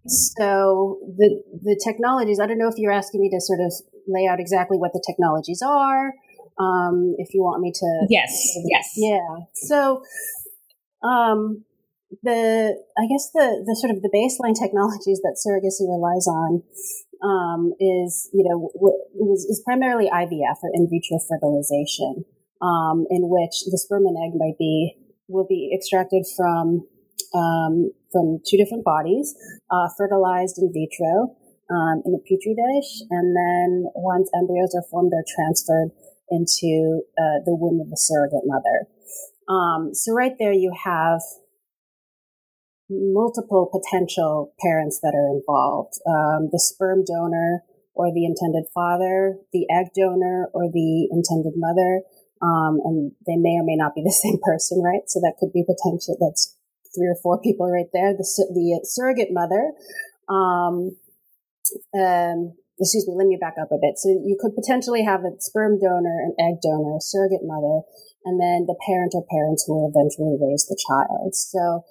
so 0.08 1.00
the 1.18 1.44
the 1.64 1.80
technologies. 1.84 2.40
I 2.40 2.48
don't 2.48 2.58
know 2.58 2.70
if 2.70 2.78
you're 2.78 2.92
asking 2.94 3.22
me 3.22 3.30
to 3.30 3.42
sort 3.42 3.60
of 3.60 3.74
lay 4.08 4.28
out 4.28 4.40
exactly 4.40 4.78
what 4.78 4.94
the 4.94 5.04
technologies 5.06 5.62
are. 5.62 6.14
Um, 6.58 7.16
if 7.18 7.34
you 7.34 7.42
want 7.42 7.62
me 7.62 7.72
to, 7.74 8.08
yes, 8.10 8.54
yes, 8.66 8.94
yeah. 8.96 9.46
So, 9.54 10.04
um, 11.04 11.64
the 12.24 12.76
I 12.98 13.06
guess 13.08 13.30
the 13.34 13.64
the 13.66 13.76
sort 13.80 13.94
of 13.94 14.02
the 14.02 14.10
baseline 14.10 14.58
technologies 14.58 15.22
that 15.22 15.38
surrogacy 15.38 15.86
relies 15.86 16.28
on 16.28 16.64
um, 17.22 17.74
is 17.80 18.30
you 18.34 18.44
know 18.44 18.72
w- 18.74 19.34
is, 19.34 19.46
is 19.46 19.62
primarily 19.66 20.10
IVF 20.10 20.58
or 20.64 20.72
in 20.74 20.90
vitro 20.90 21.20
fertilization 21.30 22.26
um, 22.62 23.06
in 23.10 23.30
which 23.30 23.64
the 23.70 23.78
sperm 23.78 24.06
and 24.06 24.18
egg 24.18 24.34
might 24.38 24.58
be 24.58 24.96
will 25.28 25.46
be 25.48 25.72
extracted 25.74 26.26
from 26.36 26.88
um, 27.36 27.92
from 28.12 28.40
two 28.48 28.58
different 28.58 28.84
bodies, 28.84 29.36
uh, 29.70 29.88
fertilized 29.98 30.58
in 30.58 30.74
vitro 30.74 31.36
um, 31.70 32.02
in 32.06 32.18
a 32.18 32.22
petri 32.26 32.58
dish, 32.58 33.06
and 33.10 33.36
then 33.36 33.86
once 33.94 34.30
embryos 34.34 34.74
are 34.74 34.86
formed, 34.90 35.12
they're 35.12 35.36
transferred 35.36 35.92
into 36.32 37.02
uh, 37.18 37.42
the 37.46 37.56
womb 37.56 37.80
of 37.82 37.90
the 37.90 37.98
surrogate 37.98 38.46
mother. 38.46 38.88
Um, 39.48 39.94
so 39.94 40.14
right 40.14 40.34
there, 40.40 40.54
you 40.54 40.74
have 40.84 41.22
multiple 42.90 43.70
potential 43.72 44.54
parents 44.60 45.00
that 45.02 45.14
are 45.16 45.30
involved: 45.34 45.94
um, 46.08 46.50
the 46.52 46.60
sperm 46.60 47.04
donor 47.06 47.64
or 47.94 48.14
the 48.14 48.26
intended 48.26 48.66
father, 48.74 49.38
the 49.52 49.66
egg 49.70 49.88
donor 49.96 50.50
or 50.54 50.72
the 50.72 51.10
intended 51.12 51.54
mother 51.56 52.02
um, 52.42 52.80
and 52.84 53.12
they 53.28 53.36
may 53.36 53.60
or 53.60 53.66
may 53.66 53.76
not 53.76 53.96
be 53.96 54.04
the 54.04 54.12
same 54.24 54.40
person, 54.42 54.82
right? 54.82 55.04
So 55.08 55.20
that 55.20 55.36
could 55.40 55.54
be 55.54 55.64
potential. 55.64 56.18
That's 56.20 56.56
three 56.96 57.08
or 57.08 57.20
four 57.22 57.40
people 57.42 57.70
right 57.70 57.90
there. 57.94 58.14
The, 58.14 58.26
the 58.54 58.82
surrogate 58.84 59.30
mother, 59.32 59.72
um, 60.28 60.98
um, 61.94 62.56
excuse 62.80 63.06
me, 63.08 63.14
let 63.16 63.28
me 63.28 63.38
back 63.40 63.56
up 63.62 63.72
a 63.72 63.78
bit. 63.78 64.00
So 64.00 64.10
you 64.10 64.38
could 64.40 64.56
potentially 64.56 65.04
have 65.04 65.22
a 65.22 65.36
sperm 65.40 65.80
donor, 65.80 66.24
an 66.24 66.34
egg 66.40 66.64
donor, 66.64 66.98
a 66.98 67.04
surrogate 67.04 67.44
mother, 67.44 67.84
and 68.26 68.40
then 68.40 68.66
the 68.66 68.80
parent 68.88 69.14
or 69.14 69.24
parents 69.30 69.66
who 69.68 69.76
will 69.76 69.92
eventually 69.92 70.36
raise 70.40 70.66
the 70.66 70.80
child. 70.80 71.36
So, 71.36 71.86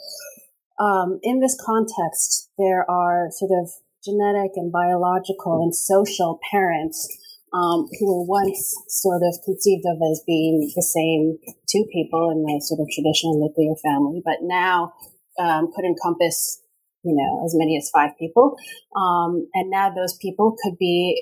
um, 0.79 1.19
in 1.23 1.41
this 1.41 1.57
context, 1.65 2.51
there 2.59 2.89
are 2.91 3.29
sort 3.31 3.51
of 3.51 3.71
genetic 4.05 4.53
and 4.55 4.71
biological 4.71 5.63
and 5.63 5.75
social 5.75 6.39
parents 6.51 7.09
um, 7.53 7.89
who 7.99 8.07
were 8.07 8.25
once 8.25 8.77
sort 8.89 9.23
of 9.23 9.35
conceived 9.45 9.85
of 9.87 9.99
as 10.11 10.23
being 10.27 10.71
the 10.77 10.83
same 10.83 11.39
two 11.69 11.85
people 11.93 12.31
in 12.31 12.43
the 12.45 12.61
sort 12.61 12.81
of 12.81 12.87
traditional 12.93 13.41
nuclear 13.41 13.75
family, 13.83 14.23
but 14.25 14.39
now 14.43 14.93
um, 15.41 15.71
could 15.75 15.85
encompass 15.85 16.61
you 17.05 17.15
know 17.15 17.45
as 17.45 17.55
many 17.55 17.77
as 17.77 17.91
five 17.91 18.11
people. 18.19 18.57
Um, 18.95 19.49
and 19.55 19.71
now 19.71 19.91
those 19.91 20.17
people 20.17 20.57
could 20.63 20.77
be 20.79 21.17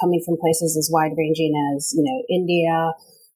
coming 0.00 0.22
from 0.24 0.36
places 0.38 0.76
as 0.76 0.90
wide 0.92 1.12
ranging 1.16 1.52
as 1.74 1.92
you 1.96 2.04
know 2.04 2.22
india 2.28 2.92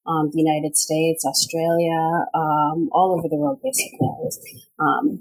um, 0.06 0.30
the 0.30 0.38
united 0.38 0.76
states 0.76 1.24
australia 1.24 2.26
um, 2.34 2.88
all 2.92 3.16
over 3.18 3.28
the 3.28 3.36
world 3.36 3.60
basically. 3.62 4.06
Um, 4.78 5.20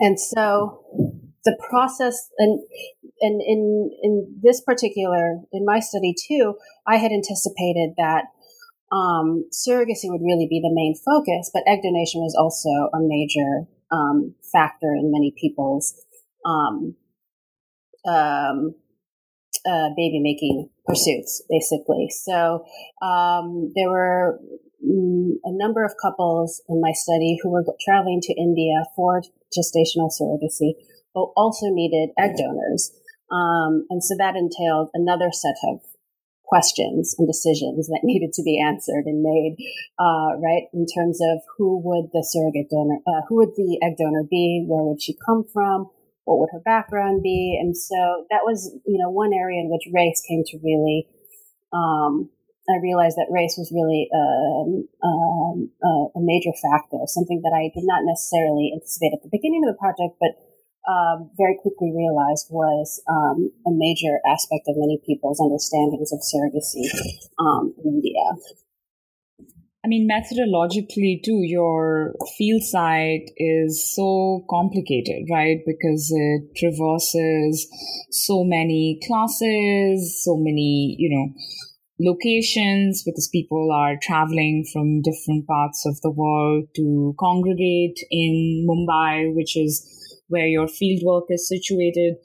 and 0.00 0.18
so 0.20 0.82
the 1.44 1.56
process 1.68 2.30
and 2.38 2.60
and 3.20 3.40
in 3.40 3.90
in 4.02 4.40
this 4.42 4.60
particular 4.60 5.40
in 5.52 5.64
my 5.64 5.80
study 5.80 6.14
too 6.28 6.54
i 6.86 6.96
had 6.96 7.12
anticipated 7.12 7.94
that 7.96 8.24
um, 8.92 9.44
surrogacy 9.52 10.04
would 10.04 10.22
really 10.22 10.46
be 10.48 10.60
the 10.60 10.72
main 10.72 10.94
focus 10.94 11.50
but 11.52 11.64
egg 11.66 11.80
donation 11.82 12.20
was 12.20 12.36
also 12.38 12.88
a 12.94 13.00
major 13.00 13.66
um, 13.90 14.34
factor 14.52 14.94
in 14.94 15.10
many 15.10 15.34
people's 15.40 15.94
um, 16.44 16.94
um, 18.08 18.74
uh, 19.66 19.88
baby 19.96 20.20
making 20.20 20.70
pursuits, 20.86 21.42
basically. 21.50 22.08
So 22.10 22.64
um, 23.02 23.72
there 23.74 23.90
were 23.90 24.38
a 24.82 25.52
number 25.52 25.84
of 25.84 25.94
couples 26.00 26.62
in 26.68 26.80
my 26.80 26.92
study 26.92 27.38
who 27.42 27.50
were 27.50 27.64
traveling 27.84 28.20
to 28.22 28.34
India 28.34 28.84
for 28.94 29.22
gestational 29.56 30.10
surrogacy, 30.10 30.74
but 31.14 31.32
also 31.36 31.66
needed 31.70 32.10
egg 32.18 32.36
donors. 32.36 32.92
Um, 33.30 33.86
and 33.90 34.02
so 34.02 34.14
that 34.18 34.36
entailed 34.36 34.90
another 34.94 35.30
set 35.32 35.56
of 35.68 35.80
questions 36.44 37.14
and 37.18 37.26
decisions 37.26 37.88
that 37.88 38.00
needed 38.04 38.32
to 38.34 38.42
be 38.42 38.60
answered 38.60 39.04
and 39.06 39.22
made, 39.22 39.56
uh, 39.98 40.38
right? 40.38 40.64
In 40.72 40.86
terms 40.86 41.18
of 41.20 41.40
who 41.56 41.78
would 41.82 42.10
the 42.12 42.24
surrogate 42.24 42.70
donor, 42.70 42.98
uh, 43.06 43.22
who 43.28 43.36
would 43.36 43.54
the 43.56 43.78
egg 43.82 43.96
donor 43.98 44.24
be? 44.28 44.64
Where 44.66 44.84
would 44.84 45.02
she 45.02 45.16
come 45.26 45.44
from? 45.52 45.90
What 46.24 46.40
would 46.40 46.50
her 46.52 46.60
background 46.60 47.22
be? 47.22 47.58
And 47.60 47.76
so 47.76 48.26
that 48.30 48.42
was, 48.44 48.74
you 48.86 48.98
know, 48.98 49.10
one 49.10 49.32
area 49.32 49.60
in 49.60 49.70
which 49.70 49.88
race 49.92 50.22
came 50.26 50.42
to 50.46 50.58
really, 50.62 51.06
um, 51.72 52.30
I 52.68 52.82
realized 52.82 53.16
that 53.16 53.30
race 53.30 53.54
was 53.54 53.70
really 53.70 54.10
um, 54.10 54.88
um, 55.02 55.70
a 56.14 56.20
major 56.20 56.50
factor, 56.58 56.98
something 57.06 57.40
that 57.46 57.54
I 57.54 57.70
did 57.70 57.86
not 57.86 58.02
necessarily 58.02 58.74
anticipate 58.74 59.14
at 59.14 59.22
the 59.22 59.30
beginning 59.30 59.62
of 59.62 59.70
the 59.70 59.78
project, 59.78 60.18
but 60.18 60.34
um, 60.90 61.30
very 61.38 61.58
quickly 61.62 61.94
realized 61.94 62.46
was 62.50 63.02
um, 63.06 63.50
a 63.66 63.70
major 63.70 64.18
aspect 64.26 64.66
of 64.66 64.74
many 64.78 64.98
people's 65.06 65.38
understandings 65.38 66.10
of 66.10 66.18
surrogacy 66.22 66.86
um, 67.38 67.74
in 67.82 68.02
India. 68.02 68.22
I 69.84 69.88
mean, 69.88 70.08
methodologically, 70.10 71.22
too, 71.22 71.42
your 71.42 72.16
field 72.36 72.62
site 72.62 73.30
is 73.36 73.94
so 73.94 74.44
complicated, 74.50 75.28
right? 75.30 75.58
Because 75.64 76.10
it 76.10 76.56
traverses 76.56 77.68
so 78.10 78.42
many 78.42 78.98
classes, 79.06 80.20
so 80.24 80.36
many, 80.36 80.96
you 80.98 81.08
know, 81.08 81.32
locations, 81.98 83.02
because 83.02 83.28
people 83.28 83.70
are 83.72 83.96
traveling 84.02 84.64
from 84.72 85.02
different 85.02 85.46
parts 85.46 85.86
of 85.86 86.00
the 86.02 86.10
world 86.10 86.68
to 86.76 87.14
congregate 87.18 87.98
in 88.10 88.66
Mumbai, 88.68 89.34
which 89.34 89.56
is 89.56 89.84
where 90.28 90.46
your 90.46 90.66
fieldwork 90.66 91.26
is 91.30 91.48
situated. 91.48 92.16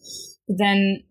Then 0.48 1.04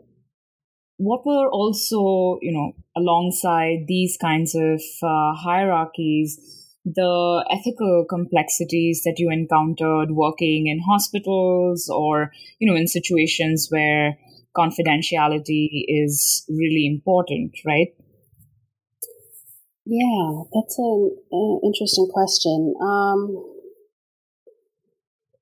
what 0.99 1.25
were 1.25 1.49
also, 1.49 2.38
you 2.43 2.52
know, 2.52 2.73
alongside 2.97 3.87
these 3.87 4.19
kinds 4.21 4.55
of 4.55 4.83
uh, 5.02 5.33
hierarchies, 5.35 6.38
the 6.85 7.45
ethical 7.50 8.05
complexities 8.09 9.02
that 9.05 9.14
you 9.19 9.31
encountered 9.31 10.11
working 10.11 10.67
in 10.67 10.81
hospitals 10.81 11.88
or, 11.88 12.33
you 12.59 12.71
know, 12.71 12.76
in 12.76 12.87
situations 12.87 13.69
where 13.71 14.19
confidentiality 14.57 15.85
is 15.87 16.44
really 16.51 16.87
important, 16.87 17.53
right? 17.64 17.88
Yeah, 19.90 20.44
that's 20.55 20.79
an, 20.79 21.16
an 21.33 21.61
interesting 21.64 22.07
question. 22.12 22.74
Um, 22.81 23.44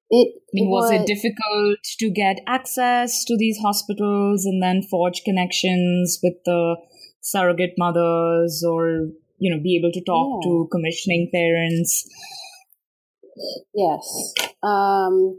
it, 0.09 0.41
I 0.57 0.65
was, 0.65 0.91
was 0.91 1.03
it 1.03 1.07
difficult 1.07 1.79
to 1.99 2.11
get 2.11 2.41
access 2.47 3.25
to 3.27 3.37
these 3.37 3.59
hospitals 3.59 4.47
and 4.47 4.63
then 4.63 4.81
forge 4.91 5.21
connections 5.23 6.19
with 6.23 6.33
the 6.47 6.77
surrogate 7.21 7.75
mothers 7.77 8.65
or, 8.67 9.09
you 9.37 9.55
know, 9.55 9.63
be 9.63 9.77
able 9.77 9.93
to 9.93 10.03
talk 10.03 10.41
yeah. 10.43 10.49
to 10.49 10.69
commissioning 10.73 11.29
parents? 11.31 12.09
Yes. 13.75 14.33
Um, 14.63 15.39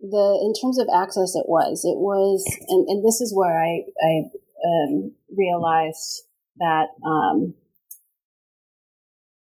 the 0.00 0.40
in 0.40 0.54
terms 0.58 0.78
of 0.78 0.88
access, 0.96 1.36
it 1.36 1.44
was 1.46 1.84
it 1.84 1.98
was, 1.98 2.42
and, 2.68 2.88
and 2.88 3.04
this 3.04 3.20
is 3.20 3.34
where 3.36 3.60
I 3.62 3.84
I 4.00 4.30
um, 4.64 5.12
realized 5.36 6.22
that 6.58 6.88
um, 7.04 7.54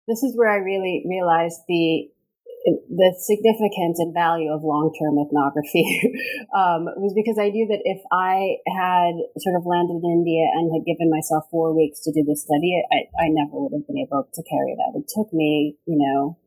this 0.08 0.24
is 0.24 0.36
where 0.36 0.52
I 0.52 0.58
really 0.58 1.04
realized 1.08 1.62
the 1.68 2.10
the 2.66 3.14
significance 3.22 4.02
and 4.02 4.10
value 4.10 4.50
of 4.50 4.66
long-term 4.66 5.22
ethnography 5.22 5.86
um, 6.58 6.90
was 6.98 7.14
because 7.14 7.38
I 7.38 7.54
knew 7.54 7.70
that 7.70 7.86
if 7.86 8.02
I 8.10 8.58
had 8.66 9.14
sort 9.38 9.54
of 9.54 9.70
landed 9.70 10.02
in 10.02 10.26
India 10.26 10.50
and 10.50 10.74
had 10.74 10.82
given 10.82 11.14
myself 11.14 11.46
four 11.54 11.78
weeks 11.78 12.02
to 12.02 12.12
do 12.12 12.26
this 12.26 12.42
study, 12.42 12.74
I, 12.90 13.06
I 13.22 13.28
never 13.30 13.54
would 13.62 13.78
have 13.78 13.86
been 13.86 14.02
able 14.02 14.26
to 14.26 14.42
carry 14.50 14.74
it 14.74 14.82
out. 14.82 14.98
It 14.98 15.06
took 15.06 15.30
me, 15.30 15.78
you 15.86 15.94
know, 16.02 16.42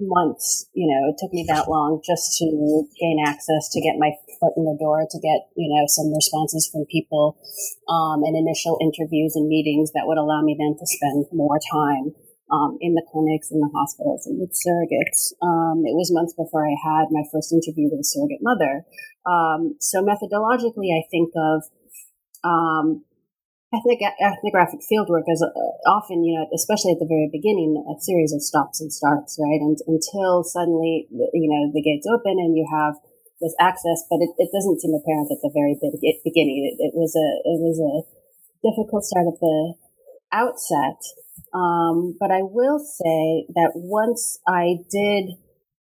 months, 0.00 0.68
you 0.74 0.86
know, 0.86 1.08
it 1.08 1.16
took 1.18 1.32
me 1.32 1.44
that 1.48 1.68
long 1.68 2.00
just 2.04 2.36
to 2.38 2.46
gain 3.00 3.18
access, 3.24 3.68
to 3.72 3.80
get 3.80 3.96
my 3.98 4.12
foot 4.40 4.52
in 4.56 4.64
the 4.64 4.76
door, 4.78 5.06
to 5.08 5.18
get, 5.18 5.48
you 5.56 5.68
know, 5.68 5.84
some 5.88 6.12
responses 6.12 6.68
from 6.70 6.84
people, 6.90 7.40
um, 7.88 8.22
and 8.22 8.36
initial 8.36 8.78
interviews 8.80 9.34
and 9.34 9.48
meetings 9.48 9.92
that 9.92 10.06
would 10.06 10.18
allow 10.18 10.42
me 10.42 10.56
then 10.58 10.76
to 10.76 10.86
spend 10.86 11.26
more 11.32 11.58
time 11.72 12.12
um, 12.50 12.78
in 12.80 12.94
the 12.94 13.04
clinics, 13.10 13.50
in 13.50 13.60
the 13.60 13.70
hospitals, 13.74 14.26
and 14.26 14.40
with 14.40 14.52
surrogates. 14.52 15.32
Um, 15.42 15.84
it 15.84 15.96
was 15.96 16.12
months 16.12 16.34
before 16.36 16.66
I 16.66 16.76
had 16.84 17.08
my 17.10 17.24
first 17.32 17.52
interview 17.52 17.88
with 17.90 18.00
a 18.00 18.08
surrogate 18.08 18.44
mother. 18.44 18.84
Um, 19.26 19.76
so 19.80 20.04
methodologically, 20.04 20.92
I 20.92 21.04
think 21.10 21.32
of 21.36 21.64
ethnographic 23.72 24.80
fieldwork 24.80 25.28
as 25.28 25.44
uh, 25.44 25.52
often, 25.88 26.24
you 26.24 26.32
know, 26.32 26.48
especially 26.54 26.92
at 26.92 27.00
the 27.00 27.08
very 27.08 27.28
beginning, 27.28 27.76
a 27.84 28.00
series 28.00 28.32
of 28.32 28.40
stops 28.40 28.80
and 28.80 28.92
starts, 28.92 29.36
right? 29.36 29.60
And 29.60 29.76
until 29.86 30.42
suddenly, 30.42 31.06
you 31.10 31.48
know, 31.52 31.72
the 31.72 31.84
gates 31.84 32.08
open 32.08 32.40
and 32.40 32.56
you 32.56 32.64
have 32.70 32.96
this 33.40 33.54
access, 33.60 34.02
but 34.08 34.24
it, 34.24 34.30
it 34.38 34.50
doesn't 34.52 34.80
seem 34.80 34.96
apparent 34.96 35.30
at 35.30 35.44
the 35.44 35.52
very 35.52 35.76
beginning. 36.24 36.64
It, 36.64 36.90
it 36.90 36.92
was 36.96 37.14
a 37.14 37.28
it 37.44 37.60
was 37.60 37.78
a 37.78 37.92
difficult 38.64 39.04
start 39.04 39.28
at 39.28 39.40
the 39.40 39.74
outset. 40.32 40.98
Um, 41.54 42.16
but 42.18 42.30
I 42.30 42.42
will 42.42 42.78
say 42.78 43.46
that 43.54 43.72
once 43.74 44.38
I 44.46 44.84
did 44.90 45.36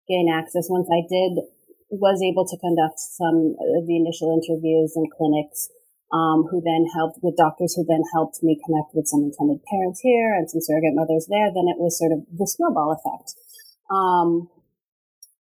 gain 0.06 0.28
access, 0.30 0.68
once 0.68 0.88
I 0.92 1.02
did, 1.08 1.42
was 1.90 2.20
able 2.22 2.46
to 2.46 2.56
conduct 2.58 2.98
some 2.98 3.56
of 3.58 3.86
the 3.86 3.96
initial 3.96 4.34
interviews 4.34 4.92
and 4.94 5.06
clinics, 5.10 5.70
um, 6.12 6.46
who 6.50 6.62
then 6.62 6.86
helped 6.94 7.18
with 7.22 7.36
doctors 7.36 7.74
who 7.74 7.84
then 7.84 8.02
helped 8.14 8.42
me 8.42 8.58
connect 8.64 8.94
with 8.94 9.06
some 9.06 9.26
intended 9.26 9.62
parents 9.66 10.00
here 10.00 10.34
and 10.34 10.48
some 10.48 10.60
surrogate 10.60 10.94
mothers 10.94 11.26
there, 11.28 11.50
then 11.50 11.66
it 11.66 11.78
was 11.78 11.98
sort 11.98 12.12
of 12.12 12.22
the 12.30 12.46
snowball 12.46 12.94
effect. 12.94 13.34
Um, 13.90 14.48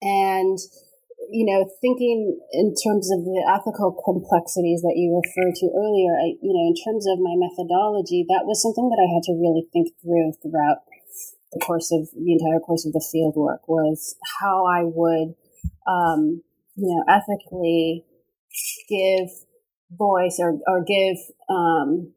and 0.02 0.58
you 1.30 1.46
know, 1.46 1.62
thinking 1.80 2.40
in 2.52 2.74
terms 2.74 3.06
of 3.14 3.22
the 3.22 3.38
ethical 3.46 3.94
complexities 4.02 4.82
that 4.82 4.98
you 4.98 5.14
referred 5.14 5.54
to 5.62 5.70
earlier, 5.70 6.18
I, 6.18 6.34
you 6.42 6.50
know, 6.50 6.66
in 6.66 6.74
terms 6.74 7.06
of 7.06 7.22
my 7.22 7.38
methodology, 7.38 8.26
that 8.26 8.44
was 8.50 8.58
something 8.58 8.90
that 8.90 8.98
I 8.98 9.06
had 9.14 9.22
to 9.30 9.38
really 9.38 9.62
think 9.70 9.94
through 10.02 10.34
throughout 10.42 10.82
the 11.52 11.60
course 11.60 11.94
of 11.94 12.10
the 12.10 12.32
entire 12.34 12.58
course 12.58 12.84
of 12.84 12.92
the 12.92 13.04
field 13.12 13.36
work 13.36 13.66
was 13.68 14.16
how 14.40 14.66
I 14.66 14.82
would, 14.82 15.34
um, 15.86 16.42
you 16.74 16.90
know, 16.90 17.04
ethically 17.06 18.04
give 18.88 19.30
voice 19.90 20.38
or, 20.38 20.58
or 20.66 20.84
give, 20.84 21.16
um, 21.48 22.12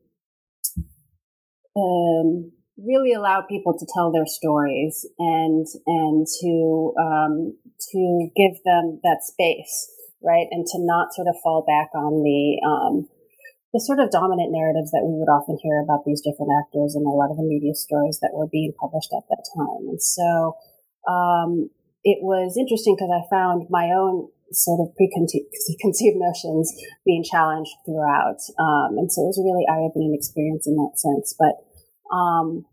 um, 1.76 2.52
really 2.78 3.14
allow 3.14 3.42
people 3.42 3.78
to 3.78 3.88
tell 3.94 4.12
their 4.12 4.26
stories 4.26 5.06
and 5.20 5.66
and 5.86 6.28
to 6.42 6.94
um, 7.00 7.58
to 7.92 8.30
give 8.36 8.64
them 8.66 9.00
that 9.04 9.20
space, 9.22 9.90
right, 10.22 10.48
and 10.52 10.66
to 10.66 10.78
not 10.80 11.14
sort 11.14 11.28
of 11.28 11.36
fall 11.44 11.64
back 11.66 11.90
on 11.96 12.24
the 12.24 12.62
um, 12.66 13.08
the 13.74 13.82
sort 13.82 14.00
of 14.00 14.12
dominant 14.12 14.52
narratives 14.52 14.92
that 14.92 15.02
we 15.02 15.18
would 15.18 15.34
often 15.34 15.58
hear 15.62 15.82
about 15.82 16.06
these 16.06 16.22
different 16.22 16.54
actors 16.62 16.94
and 16.94 17.06
a 17.06 17.10
lot 17.10 17.32
of 17.32 17.38
the 17.38 17.44
media 17.44 17.74
stories 17.74 18.20
that 18.22 18.34
were 18.34 18.48
being 18.48 18.72
published 18.80 19.10
at 19.18 19.26
that 19.30 19.44
time. 19.58 19.90
And 19.90 20.02
so 20.02 20.56
um, 21.10 21.70
it 22.06 22.22
was 22.22 22.54
interesting 22.54 22.94
because 22.94 23.10
I 23.10 23.26
found 23.34 23.66
my 23.74 23.90
own 23.98 24.30
sort 24.54 24.80
of 24.80 24.96
preconceived 24.96 26.18
notions 26.18 26.72
being 27.06 27.24
challenged 27.24 27.72
throughout. 27.86 28.40
Um, 28.60 28.98
and 28.98 29.12
so 29.12 29.22
it 29.26 29.34
was 29.34 29.42
a 29.42 29.48
really 29.48 29.66
eye-opening 29.68 30.14
experience 30.14 30.68
in 30.68 30.76
that 30.76 30.96
sense. 30.96 31.36
But 31.38 31.60
um, 32.16 32.66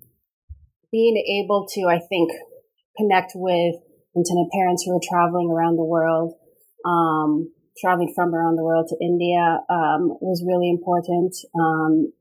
being 0.92 1.16
able 1.42 1.66
to, 1.74 1.88
I 1.88 1.98
think, 1.98 2.30
connect 2.96 3.32
with 3.34 3.76
intended 4.14 4.50
parents 4.52 4.84
who 4.84 4.96
are 4.96 5.08
traveling 5.08 5.50
around 5.50 5.76
the 5.76 5.84
world, 5.84 6.34
um, 6.84 7.52
traveling 7.80 8.12
from 8.14 8.34
around 8.34 8.56
the 8.56 8.64
world 8.64 8.88
to 8.88 8.96
India 9.00 9.60
um, 9.70 10.18
was 10.20 10.44
really 10.46 10.68
important. 10.68 11.34
Um, 11.58 12.12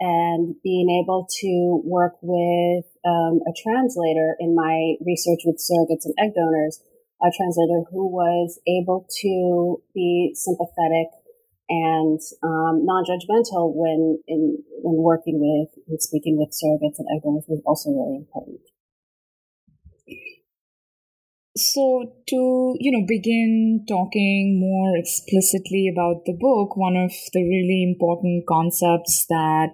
and 0.00 0.56
being 0.62 0.90
able 1.02 1.26
to 1.40 1.80
work 1.84 2.14
with 2.20 2.84
um, 3.06 3.40
a 3.46 3.52
translator 3.56 4.36
in 4.40 4.54
my 4.54 4.94
research 5.06 5.40
with 5.44 5.56
surrogates 5.56 6.04
and 6.04 6.14
egg 6.18 6.34
donors, 6.34 6.80
a 7.22 7.30
translator 7.36 7.86
who 7.90 8.08
was 8.08 8.58
able 8.66 9.06
to 9.22 9.82
be 9.94 10.32
sympathetic 10.34 11.08
and 11.68 12.20
um, 12.42 12.84
non-judgmental 12.84 13.72
when 13.72 14.18
in 14.28 14.58
when 14.82 15.00
working 15.00 15.40
with 15.40 15.72
and 15.88 16.00
speaking 16.00 16.36
with 16.36 16.50
surrogates 16.50 16.98
and 16.98 17.08
donors 17.22 17.44
was 17.48 17.62
also 17.64 17.90
really 17.90 18.16
important. 18.16 18.60
So, 21.56 22.10
to 22.30 22.74
you 22.80 22.90
know, 22.90 23.06
begin 23.06 23.84
talking 23.86 24.58
more 24.58 24.96
explicitly 24.96 25.86
about 25.86 26.24
the 26.26 26.32
book, 26.32 26.76
one 26.76 26.96
of 26.96 27.12
the 27.32 27.44
really 27.44 27.86
important 27.88 28.44
concepts 28.48 29.24
that 29.28 29.68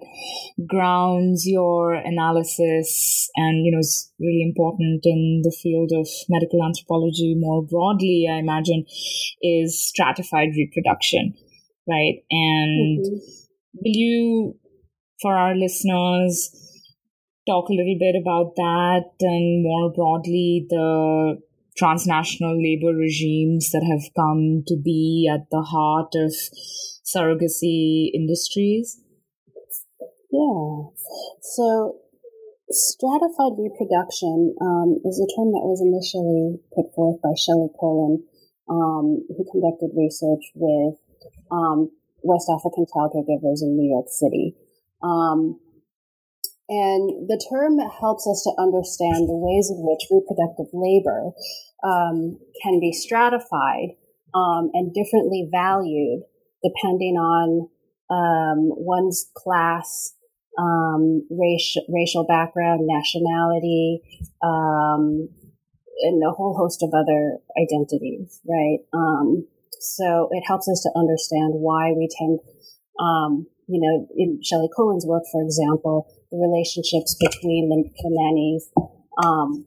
grounds 0.67 1.47
your 1.47 1.95
analysis 1.95 3.27
and 3.35 3.65
you 3.65 3.71
know 3.71 3.79
is 3.79 4.13
really 4.19 4.43
important 4.43 5.01
in 5.05 5.41
the 5.43 5.57
field 5.63 5.89
of 5.91 6.07
medical 6.29 6.63
anthropology 6.63 7.33
more 7.35 7.65
broadly, 7.65 8.27
I 8.29 8.37
imagine, 8.37 8.85
is 9.41 9.83
stratified 9.83 10.49
reproduction, 10.55 11.33
right? 11.89 12.21
And 12.29 13.03
mm-hmm. 13.03 13.77
will 13.81 13.97
you, 13.97 14.55
for 15.19 15.33
our 15.33 15.55
listeners, 15.55 16.53
talk 17.47 17.69
a 17.69 17.73
little 17.73 17.97
bit 17.97 18.15
about 18.21 18.53
that 18.55 19.09
and 19.21 19.63
more 19.63 19.91
broadly 19.91 20.67
the 20.69 21.41
transnational 21.77 22.61
labor 22.61 22.95
regimes 22.95 23.71
that 23.71 23.83
have 23.83 24.13
come 24.15 24.63
to 24.67 24.75
be 24.75 25.29
at 25.31 25.49
the 25.49 25.61
heart 25.61 26.13
of 26.15 26.33
surrogacy 27.05 28.11
industries? 28.13 28.99
Yeah. 30.31 30.91
So, 31.41 31.97
stratified 32.69 33.59
reproduction 33.59 34.55
um, 34.61 34.99
is 35.03 35.19
a 35.19 35.27
term 35.35 35.51
that 35.51 35.67
was 35.67 35.81
initially 35.83 36.59
put 36.75 36.93
forth 36.95 37.21
by 37.21 37.35
Shellee 37.35 37.73
Colen, 37.79 38.23
um, 38.69 39.25
who 39.27 39.43
conducted 39.51 39.91
research 39.95 40.51
with 40.55 40.95
um, 41.51 41.91
West 42.23 42.47
African 42.49 42.85
child 42.93 43.11
caregivers 43.15 43.61
in 43.61 43.75
New 43.75 43.89
York 43.89 44.07
City. 44.09 44.55
Um, 45.03 45.59
and 46.71 47.27
the 47.27 47.35
term 47.51 47.79
helps 47.99 48.25
us 48.25 48.47
to 48.47 48.55
understand 48.55 49.27
the 49.27 49.35
ways 49.35 49.67
in 49.67 49.83
which 49.83 50.07
reproductive 50.07 50.71
labor 50.71 51.35
um, 51.83 52.39
can 52.63 52.79
be 52.79 52.93
stratified 52.93 53.99
um, 54.33 54.71
and 54.73 54.95
differently 54.95 55.49
valued 55.51 56.23
depending 56.63 57.19
on 57.19 57.67
um, 58.07 58.71
one's 58.79 59.27
class, 59.35 60.15
um, 60.57 61.27
race, 61.29 61.75
racial 61.89 62.25
background, 62.25 62.87
nationality, 62.87 63.99
um, 64.41 65.27
and 66.07 66.23
a 66.23 66.31
whole 66.31 66.55
host 66.55 66.81
of 66.83 66.93
other 66.95 67.35
identities, 67.59 68.39
right? 68.47 68.79
Um, 68.93 69.45
so 69.81 70.29
it 70.31 70.43
helps 70.47 70.69
us 70.69 70.79
to 70.83 70.97
understand 70.97 71.51
why 71.55 71.91
we 71.91 72.07
tend, 72.17 72.39
you 73.67 73.79
know, 73.81 74.07
in 74.15 74.39
Shellee 74.39 74.69
Colen's 74.73 75.05
work, 75.05 75.23
for 75.33 75.41
example, 75.41 76.07
the 76.31 76.39
relationships 76.39 77.15
between 77.19 77.69
the, 77.69 77.83
the 77.83 78.09
nannies, 78.09 78.71
um, 79.23 79.65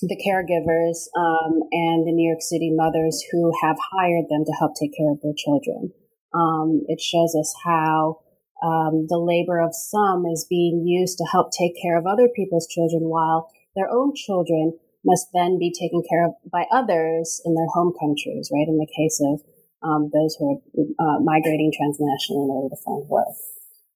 the 0.00 0.16
caregivers, 0.16 1.08
um, 1.16 1.60
and 1.72 2.06
the 2.06 2.12
New 2.12 2.28
York 2.28 2.40
City 2.40 2.72
mothers 2.72 3.22
who 3.30 3.52
have 3.62 3.76
hired 3.92 4.26
them 4.28 4.44
to 4.44 4.52
help 4.58 4.72
take 4.74 4.96
care 4.96 5.12
of 5.12 5.20
their 5.22 5.36
children. 5.36 5.92
Um, 6.34 6.82
it 6.88 7.00
shows 7.00 7.34
us 7.38 7.54
how 7.64 8.20
um, 8.62 9.06
the 9.08 9.18
labor 9.18 9.60
of 9.60 9.74
some 9.74 10.24
is 10.26 10.46
being 10.48 10.86
used 10.86 11.18
to 11.18 11.24
help 11.24 11.50
take 11.52 11.74
care 11.80 11.98
of 11.98 12.06
other 12.06 12.28
people's 12.34 12.66
children 12.66 13.04
while 13.04 13.50
their 13.76 13.90
own 13.90 14.14
children 14.14 14.78
must 15.04 15.28
then 15.34 15.58
be 15.58 15.70
taken 15.70 16.02
care 16.08 16.26
of 16.26 16.32
by 16.50 16.64
others 16.72 17.42
in 17.44 17.54
their 17.54 17.68
home 17.74 17.92
countries, 18.00 18.48
right? 18.52 18.66
In 18.66 18.78
the 18.78 18.88
case 18.88 19.20
of 19.20 19.42
um, 19.84 20.10
those 20.14 20.34
who 20.38 20.48
are 20.48 20.58
uh, 20.98 21.20
migrating 21.20 21.70
transnationally 21.76 22.44
in 22.44 22.50
order 22.50 22.74
to 22.74 22.82
find 22.82 23.04
work. 23.08 23.28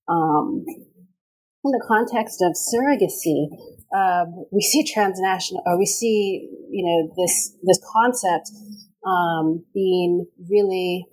Um, 0.07 0.67
in 1.69 1.73
the 1.73 1.85
context 1.87 2.43
of 2.43 2.57
surrogacy, 2.57 3.49
um, 3.95 4.47
we 4.51 4.63
see 4.63 4.85
transnational, 4.85 5.63
or 5.67 5.79
we 5.79 5.87
see, 5.87 6.49
you 6.71 6.85
know, 6.85 7.15
this 7.17 7.55
this 7.63 7.81
concept 7.93 8.51
um, 9.07 9.65
being 9.75 10.27
really, 10.51 11.07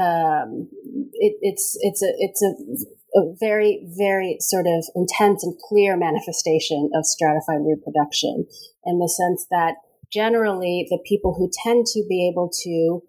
um, 0.00 0.68
it, 1.12 1.36
it's 1.40 1.78
it's 1.80 2.02
a 2.02 2.12
it's 2.18 2.42
a, 2.42 3.20
a, 3.20 3.34
very 3.40 3.86
very 3.98 4.36
sort 4.40 4.66
of 4.66 4.84
intense 4.94 5.44
and 5.44 5.54
clear 5.68 5.96
manifestation 5.96 6.90
of 6.94 7.04
stratified 7.04 7.64
reproduction, 7.66 8.46
in 8.84 8.98
the 8.98 9.08
sense 9.08 9.46
that 9.50 9.76
generally 10.12 10.86
the 10.90 10.98
people 11.06 11.34
who 11.34 11.50
tend 11.64 11.86
to 11.86 12.04
be 12.08 12.30
able 12.30 12.50
to 12.64 13.02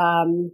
um, 0.00 0.52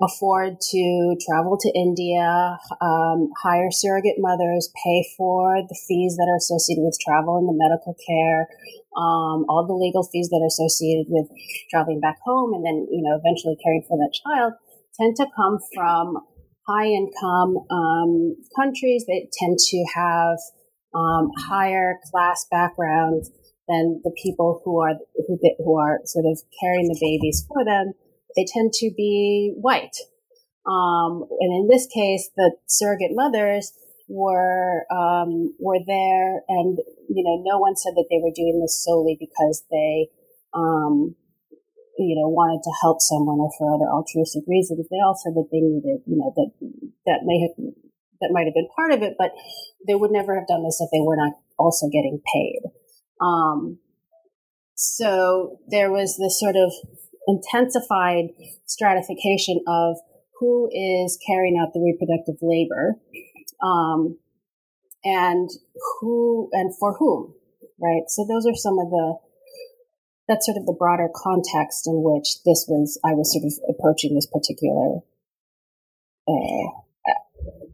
afford 0.00 0.60
to 0.60 1.16
travel 1.26 1.58
to 1.58 1.70
India, 1.74 2.58
um, 2.80 3.30
hire 3.42 3.70
surrogate 3.70 4.18
mothers, 4.18 4.70
pay 4.84 5.04
for 5.16 5.58
the 5.66 5.78
fees 5.88 6.14
that 6.16 6.30
are 6.30 6.38
associated 6.38 6.82
with 6.82 6.98
travel 7.02 7.36
and 7.36 7.48
the 7.50 7.58
medical 7.58 7.96
care, 8.06 8.46
um, 8.94 9.42
all 9.50 9.66
the 9.66 9.74
legal 9.74 10.06
fees 10.06 10.28
that 10.30 10.38
are 10.38 10.46
associated 10.46 11.06
with 11.10 11.26
traveling 11.70 12.00
back 12.00 12.18
home, 12.24 12.54
and 12.54 12.64
then 12.64 12.86
you 12.90 13.02
know 13.02 13.18
eventually 13.18 13.58
caring 13.62 13.82
for 13.88 13.98
that 13.98 14.14
child, 14.14 14.52
tend 14.94 15.16
to 15.16 15.26
come 15.34 15.58
from 15.74 16.22
high 16.66 16.86
income 16.86 17.58
um, 17.70 18.36
countries. 18.54 19.04
That 19.06 19.26
tend 19.34 19.58
to 19.58 19.84
have 19.98 20.38
um, 20.94 21.30
higher 21.50 21.98
class 22.10 22.46
backgrounds 22.50 23.30
than 23.66 24.00
the 24.04 24.14
people 24.22 24.62
who 24.64 24.80
are 24.80 24.94
who, 25.26 25.38
who 25.58 25.76
are 25.76 25.98
sort 26.04 26.24
of 26.24 26.38
carrying 26.62 26.86
the 26.86 26.98
babies 27.02 27.44
for 27.50 27.64
them 27.64 27.94
they 28.36 28.46
tend 28.46 28.72
to 28.74 28.90
be 28.96 29.54
white. 29.56 29.96
Um, 30.66 31.24
and 31.40 31.52
in 31.52 31.68
this 31.68 31.86
case, 31.86 32.30
the 32.36 32.52
surrogate 32.66 33.12
mothers 33.12 33.72
were 34.08 34.84
um, 34.90 35.54
were 35.58 35.80
there, 35.86 36.42
and 36.48 36.78
you 37.08 37.24
know, 37.24 37.42
no 37.44 37.58
one 37.58 37.76
said 37.76 37.94
that 37.96 38.06
they 38.10 38.20
were 38.22 38.34
doing 38.34 38.60
this 38.60 38.84
solely 38.84 39.16
because 39.18 39.64
they, 39.70 40.08
um, 40.52 41.14
you 41.96 42.16
know, 42.16 42.28
wanted 42.28 42.60
to 42.64 42.72
help 42.82 43.00
someone 43.00 43.40
or 43.40 43.50
for 43.56 43.72
other 43.74 43.88
altruistic 43.88 44.44
reasons. 44.46 44.86
They 44.90 45.00
all 45.00 45.16
said 45.16 45.32
that 45.34 45.48
they 45.52 45.60
needed, 45.60 46.04
you 46.04 46.16
know, 46.16 46.32
that 46.36 46.50
that 47.06 47.20
may 47.24 47.40
have 47.40 47.56
that 48.20 48.30
might 48.32 48.44
have 48.44 48.54
been 48.54 48.68
part 48.74 48.92
of 48.92 49.02
it, 49.02 49.14
but 49.16 49.32
they 49.86 49.94
would 49.94 50.10
never 50.10 50.34
have 50.34 50.48
done 50.48 50.64
this 50.64 50.80
if 50.80 50.90
they 50.92 51.00
were 51.00 51.16
not 51.16 51.32
also 51.58 51.88
getting 51.88 52.20
paid. 52.34 52.60
Um, 53.20 53.78
so 54.74 55.58
there 55.68 55.90
was 55.90 56.18
this 56.18 56.38
sort 56.38 56.56
of 56.56 56.72
intensified 57.28 58.30
stratification 58.66 59.60
of 59.68 59.98
who 60.40 60.68
is 60.72 61.18
carrying 61.26 61.58
out 61.60 61.72
the 61.72 61.80
reproductive 61.80 62.36
labor 62.42 62.96
um, 63.62 64.18
and 65.04 65.50
who 66.00 66.48
and 66.52 66.76
for 66.76 66.96
whom 66.98 67.34
right? 67.80 68.02
So 68.08 68.26
those 68.28 68.46
are 68.46 68.54
some 68.54 68.78
of 68.78 68.90
the 68.90 69.16
that's 70.26 70.44
sort 70.44 70.58
of 70.58 70.66
the 70.66 70.76
broader 70.78 71.08
context 71.14 71.86
in 71.86 72.02
which 72.04 72.42
this 72.44 72.66
was 72.68 73.00
i 73.02 73.14
was 73.14 73.32
sort 73.32 73.46
of 73.46 73.52
approaching 73.74 74.14
this 74.14 74.26
particular 74.26 74.98
uh, 76.28 76.68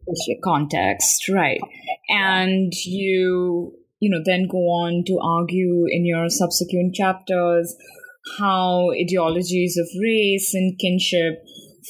issue. 0.06 0.38
Context 0.42 1.28
right. 1.28 1.60
And 2.08 2.72
you 2.84 3.74
you 3.98 4.10
know 4.10 4.22
then 4.24 4.46
go 4.46 4.58
on 4.58 5.04
to 5.06 5.18
argue 5.20 5.86
in 5.88 6.04
your 6.04 6.28
subsequent 6.28 6.94
chapters 6.94 7.74
how 8.38 8.90
ideologies 8.92 9.76
of 9.76 9.86
race 10.00 10.54
and 10.54 10.78
kinship 10.78 11.44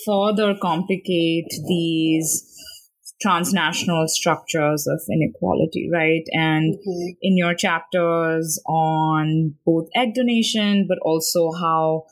further 0.05 0.55
complicate 0.61 1.49
these 1.69 2.51
transnational 3.23 4.07
structures 4.09 4.87
of 4.87 5.01
inequality, 5.11 5.89
right? 5.93 6.25
And 6.33 6.75
mm-hmm. 6.75 7.09
in 7.23 7.37
your 7.37 7.55
chapters 7.55 8.61
on 8.67 9.55
both 9.65 9.89
egg 9.97 10.15
donation, 10.15 10.87
but 10.89 10.99
also 11.03 11.51
how 11.53 12.05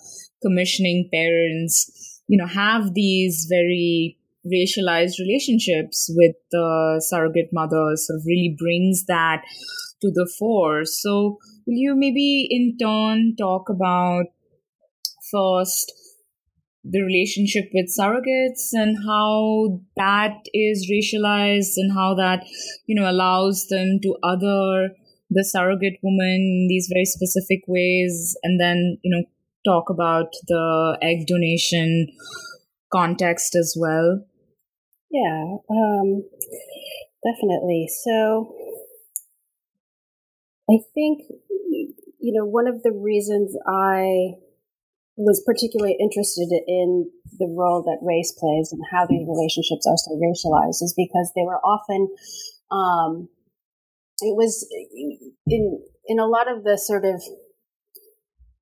commissioning 0.42 1.08
parents, 1.12 2.20
you 2.28 2.38
know, 2.38 2.46
have 2.46 2.94
these 2.94 3.46
very 3.48 4.18
racialized 4.46 5.18
relationships 5.20 6.10
with 6.16 6.34
the 6.50 7.02
surrogate 7.06 7.50
mothers 7.52 8.06
sort 8.06 8.18
of 8.18 8.26
really 8.26 8.56
brings 8.58 9.04
that 9.06 9.42
to 10.02 10.10
the 10.12 10.30
fore. 10.38 10.84
So, 10.84 11.38
will 11.66 11.74
you 11.74 11.94
maybe 11.96 12.46
in 12.50 12.76
turn 12.78 13.34
talk 13.36 13.68
about 13.68 14.26
first 15.30 15.92
the 16.84 17.00
relationship 17.00 17.70
with 17.72 17.94
surrogates 17.96 18.70
and 18.72 18.96
how 19.06 19.80
that 19.96 20.38
is 20.52 20.90
racialized 20.90 21.74
and 21.76 21.92
how 21.92 22.14
that 22.14 22.44
you 22.86 22.94
know 22.94 23.08
allows 23.08 23.66
them 23.68 24.00
to 24.02 24.16
other 24.22 24.90
the 25.30 25.44
surrogate 25.44 25.98
woman 26.02 26.40
in 26.40 26.66
these 26.68 26.88
very 26.92 27.04
specific 27.04 27.60
ways 27.68 28.36
and 28.42 28.60
then 28.60 28.98
you 29.02 29.10
know 29.10 29.24
talk 29.64 29.88
about 29.88 30.32
the 30.48 30.98
egg 31.00 31.26
donation 31.28 32.08
context 32.92 33.54
as 33.54 33.76
well 33.78 34.24
yeah 35.10 35.56
um, 35.70 36.24
definitely 37.22 37.88
so 38.04 38.52
i 40.72 40.78
think 40.94 41.22
you 42.20 42.32
know 42.32 42.44
one 42.44 42.66
of 42.66 42.82
the 42.82 42.92
reasons 42.92 43.56
i 43.66 44.32
was 45.16 45.42
particularly 45.44 45.96
interested 46.00 46.48
in 46.66 47.10
the 47.38 47.46
role 47.46 47.82
that 47.82 47.98
race 48.02 48.32
plays 48.32 48.72
and 48.72 48.80
how 48.90 49.06
these 49.06 49.26
relationships 49.28 49.86
are 49.86 49.96
so 49.96 50.16
racialized 50.16 50.82
is 50.82 50.94
because 50.96 51.30
they 51.36 51.44
were 51.44 51.60
often 51.60 52.08
um, 52.70 53.28
it 54.20 54.34
was 54.34 54.66
in 55.46 55.82
in 56.06 56.18
a 56.18 56.26
lot 56.26 56.50
of 56.50 56.64
the 56.64 56.78
sort 56.78 57.04
of 57.04 57.22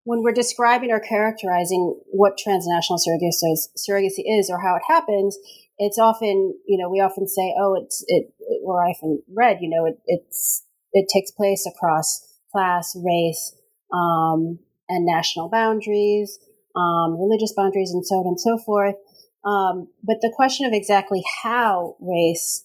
when 0.05 0.23
we're 0.23 0.33
describing 0.33 0.91
or 0.91 1.01
characterizing 1.01 2.01
what 2.07 2.39
transnational 2.39 2.99
surrogacy 2.99 3.53
is, 3.53 3.69
surrogacy 3.79 4.25
is 4.27 4.51
or 4.51 4.61
how 4.61 4.77
it 4.77 4.83
happens, 4.89 5.39
it's 5.79 5.99
often, 5.99 6.55
you 6.67 6.79
know, 6.79 6.89
we 6.89 7.01
often 7.01 7.29
say, 7.29 7.55
oh, 7.61 7.75
it's, 7.81 8.05
it, 8.09 8.33
or 8.65 8.85
I 8.85 8.91
often 8.91 9.23
read, 9.33 9.59
you 9.61 9.69
know, 9.69 9.87
it, 9.87 9.99
it's, 10.07 10.65
it 10.93 11.07
takes 11.13 11.31
place 11.31 11.67
across 11.67 12.27
class, 12.53 12.97
race, 12.97 13.55
um, 13.93 14.59
and 14.89 15.07
national 15.07 15.49
boundaries, 15.49 16.39
um, 16.77 17.19
religious 17.19 17.53
boundaries, 17.57 17.93
and 17.93 18.07
so 18.07 18.17
on 18.17 18.27
and 18.27 18.41
so 18.41 18.59
forth. 18.59 18.97
Um, 19.45 19.89
but 20.03 20.19
the 20.21 20.33
question 20.35 20.67
of 20.67 20.73
exactly 20.73 21.23
how 21.43 21.97
race 22.01 22.65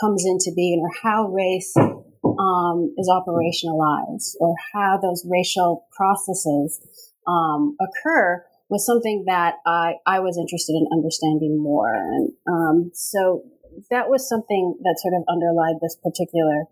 comes 0.00 0.24
into 0.26 0.52
being 0.54 0.80
or 0.80 0.90
how 1.02 1.28
race 1.28 1.74
um, 1.76 2.94
is 2.96 3.10
operationalized 3.10 4.34
or 4.40 4.54
how 4.72 4.98
those 5.00 5.24
racial 5.28 5.86
processes 5.96 6.80
um, 7.26 7.76
occur 7.80 8.44
was 8.70 8.86
something 8.86 9.24
that 9.26 9.56
I, 9.66 9.94
I 10.06 10.20
was 10.20 10.38
interested 10.38 10.72
in 10.72 10.88
understanding 10.92 11.62
more. 11.62 11.94
And 11.94 12.32
um, 12.48 12.90
so 12.94 13.42
that 13.90 14.08
was 14.08 14.28
something 14.28 14.76
that 14.82 14.98
sort 14.98 15.14
of 15.14 15.24
underlined 15.28 15.80
this 15.82 15.96
particular, 16.02 16.64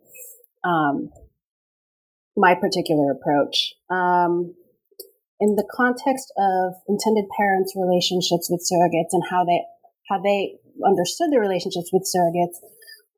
um, 0.64 1.10
my 2.36 2.54
particular 2.54 3.12
approach. 3.12 3.74
Um, 3.90 4.54
in 5.40 5.56
the 5.56 5.66
context 5.74 6.32
of 6.38 6.74
intended 6.86 7.26
parents' 7.36 7.74
relationships 7.74 8.48
with 8.48 8.62
surrogates 8.62 9.10
and 9.12 9.22
how 9.28 9.44
they 9.44 9.66
how 10.08 10.20
they 10.22 10.54
understood 10.86 11.32
their 11.32 11.40
relationships 11.40 11.90
with 11.92 12.06
surrogates, 12.06 12.62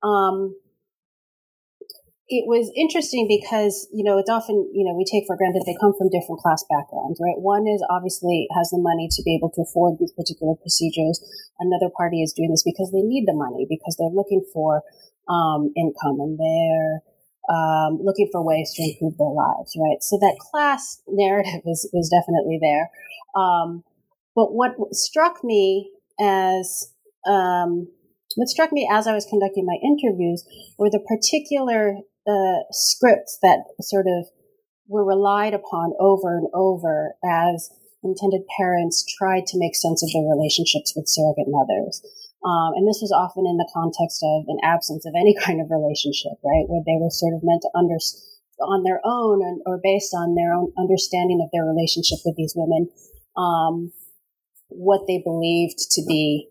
um, 0.02 0.56
it 2.28 2.48
was 2.48 2.72
interesting 2.72 3.28
because 3.28 3.86
you 3.92 4.02
know 4.02 4.16
it's 4.16 4.32
often 4.32 4.56
you 4.72 4.88
know 4.88 4.96
we 4.96 5.04
take 5.04 5.28
for 5.28 5.36
granted 5.36 5.62
they 5.66 5.76
come 5.76 5.92
from 5.92 6.08
different 6.08 6.40
class 6.40 6.64
backgrounds 6.72 7.20
right? 7.20 7.36
One 7.36 7.68
is 7.68 7.84
obviously 7.92 8.48
has 8.56 8.72
the 8.72 8.80
money 8.80 9.08
to 9.12 9.22
be 9.22 9.36
able 9.36 9.52
to 9.52 9.62
afford 9.62 10.00
these 10.00 10.12
particular 10.12 10.56
procedures. 10.56 11.20
Another 11.60 11.92
party 11.92 12.24
is 12.24 12.32
doing 12.32 12.50
this 12.50 12.64
because 12.64 12.88
they 12.90 13.04
need 13.04 13.28
the 13.28 13.36
money 13.36 13.68
because 13.68 14.00
they're 14.00 14.08
looking 14.08 14.40
for 14.52 14.80
um, 15.28 15.72
income 15.76 16.24
and 16.24 16.40
they're 16.40 17.04
um, 17.48 17.98
looking 18.02 18.28
for 18.32 18.42
ways 18.44 18.72
to 18.74 18.82
improve 18.82 19.18
their 19.18 19.28
lives, 19.28 19.76
right? 19.76 20.02
So 20.02 20.18
that 20.18 20.36
class 20.40 21.02
narrative 21.08 21.62
is, 21.66 21.88
is 21.92 22.08
definitely 22.08 22.58
there. 22.60 22.90
Um, 23.36 23.84
but 24.34 24.52
what 24.54 24.74
struck 24.92 25.44
me 25.44 25.90
as, 26.20 26.90
um, 27.26 27.88
what 28.36 28.48
struck 28.48 28.72
me 28.72 28.88
as 28.90 29.06
I 29.06 29.14
was 29.14 29.26
conducting 29.26 29.66
my 29.66 29.78
interviews 29.82 30.44
were 30.78 30.90
the 30.90 31.04
particular 31.06 31.96
uh, 32.26 32.64
scripts 32.70 33.38
that 33.42 33.64
sort 33.80 34.06
of 34.06 34.26
were 34.88 35.04
relied 35.04 35.54
upon 35.54 35.92
over 36.00 36.36
and 36.36 36.48
over 36.54 37.14
as 37.24 37.70
intended 38.02 38.42
parents 38.58 39.04
tried 39.18 39.46
to 39.46 39.58
make 39.58 39.74
sense 39.74 40.02
of 40.02 40.10
their 40.12 40.28
relationships 40.28 40.92
with 40.94 41.08
surrogate 41.08 41.48
mothers. 41.48 42.02
Um, 42.44 42.76
and 42.76 42.84
this 42.86 43.00
was 43.00 43.08
often 43.10 43.48
in 43.48 43.56
the 43.56 43.70
context 43.72 44.20
of 44.20 44.44
an 44.48 44.60
absence 44.62 45.08
of 45.08 45.16
any 45.16 45.34
kind 45.40 45.64
of 45.64 45.72
relationship, 45.72 46.36
right? 46.44 46.68
Where 46.68 46.84
they 46.84 47.00
were 47.00 47.10
sort 47.10 47.32
of 47.32 47.40
meant 47.42 47.64
to 47.64 47.72
understand 47.74 48.30
on 48.60 48.84
their 48.84 49.00
own 49.04 49.42
and, 49.42 49.60
or 49.66 49.80
based 49.82 50.14
on 50.14 50.34
their 50.34 50.54
own 50.54 50.72
understanding 50.78 51.40
of 51.42 51.50
their 51.52 51.64
relationship 51.64 52.18
with 52.24 52.36
these 52.36 52.54
women, 52.54 52.88
um, 53.36 53.92
what 54.68 55.06
they 55.06 55.18
believed 55.18 55.78
to 55.90 56.02
be 56.06 56.48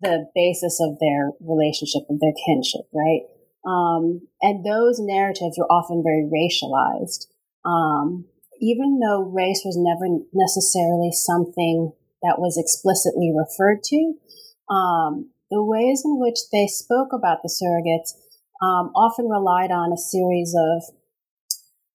the 0.00 0.26
basis 0.34 0.80
of 0.80 0.98
their 0.98 1.30
relationship 1.40 2.02
and 2.08 2.20
their 2.20 2.34
kinship, 2.46 2.86
right? 2.94 3.22
Um, 3.66 4.26
and 4.42 4.64
those 4.64 4.98
narratives 4.98 5.58
were 5.58 5.70
often 5.70 6.02
very 6.02 6.26
racialized. 6.26 7.26
Um, 7.64 8.26
even 8.60 9.00
though 9.00 9.22
race 9.22 9.62
was 9.64 9.76
never 9.76 10.22
necessarily 10.32 11.10
something 11.12 11.92
that 12.22 12.38
was 12.38 12.58
explicitly 12.58 13.32
referred 13.34 13.82
to, 13.84 14.14
um, 14.70 15.30
the 15.50 15.62
ways 15.62 16.02
in 16.04 16.20
which 16.20 16.38
they 16.52 16.66
spoke 16.66 17.12
about 17.12 17.38
the 17.42 17.48
surrogates 17.48 18.12
um, 18.62 18.90
often 18.94 19.28
relied 19.28 19.70
on 19.70 19.92
a 19.92 19.96
series 19.96 20.54
of 20.54 20.82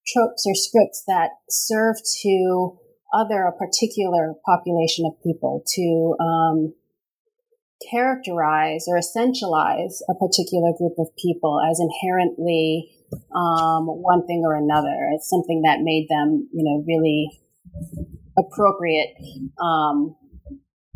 tropes 0.07 0.45
or 0.47 0.55
scripts 0.55 1.03
that 1.07 1.31
serve 1.49 1.95
to 2.21 2.77
other 3.13 3.45
a 3.45 3.51
particular 3.51 4.33
population 4.45 5.05
of 5.05 5.13
people 5.23 5.63
to 5.67 6.15
um, 6.19 6.73
characterize 7.91 8.86
or 8.88 8.97
essentialize 8.97 10.01
a 10.09 10.15
particular 10.15 10.71
group 10.77 10.93
of 10.97 11.07
people 11.17 11.59
as 11.69 11.79
inherently 11.79 12.89
um, 13.36 13.86
one 13.86 14.25
thing 14.25 14.43
or 14.45 14.55
another. 14.55 15.09
It's 15.13 15.29
something 15.29 15.62
that 15.62 15.81
made 15.81 16.07
them, 16.09 16.49
you 16.53 16.63
know, 16.63 16.83
really 16.88 17.29
appropriate 18.38 19.15
um, 19.62 20.15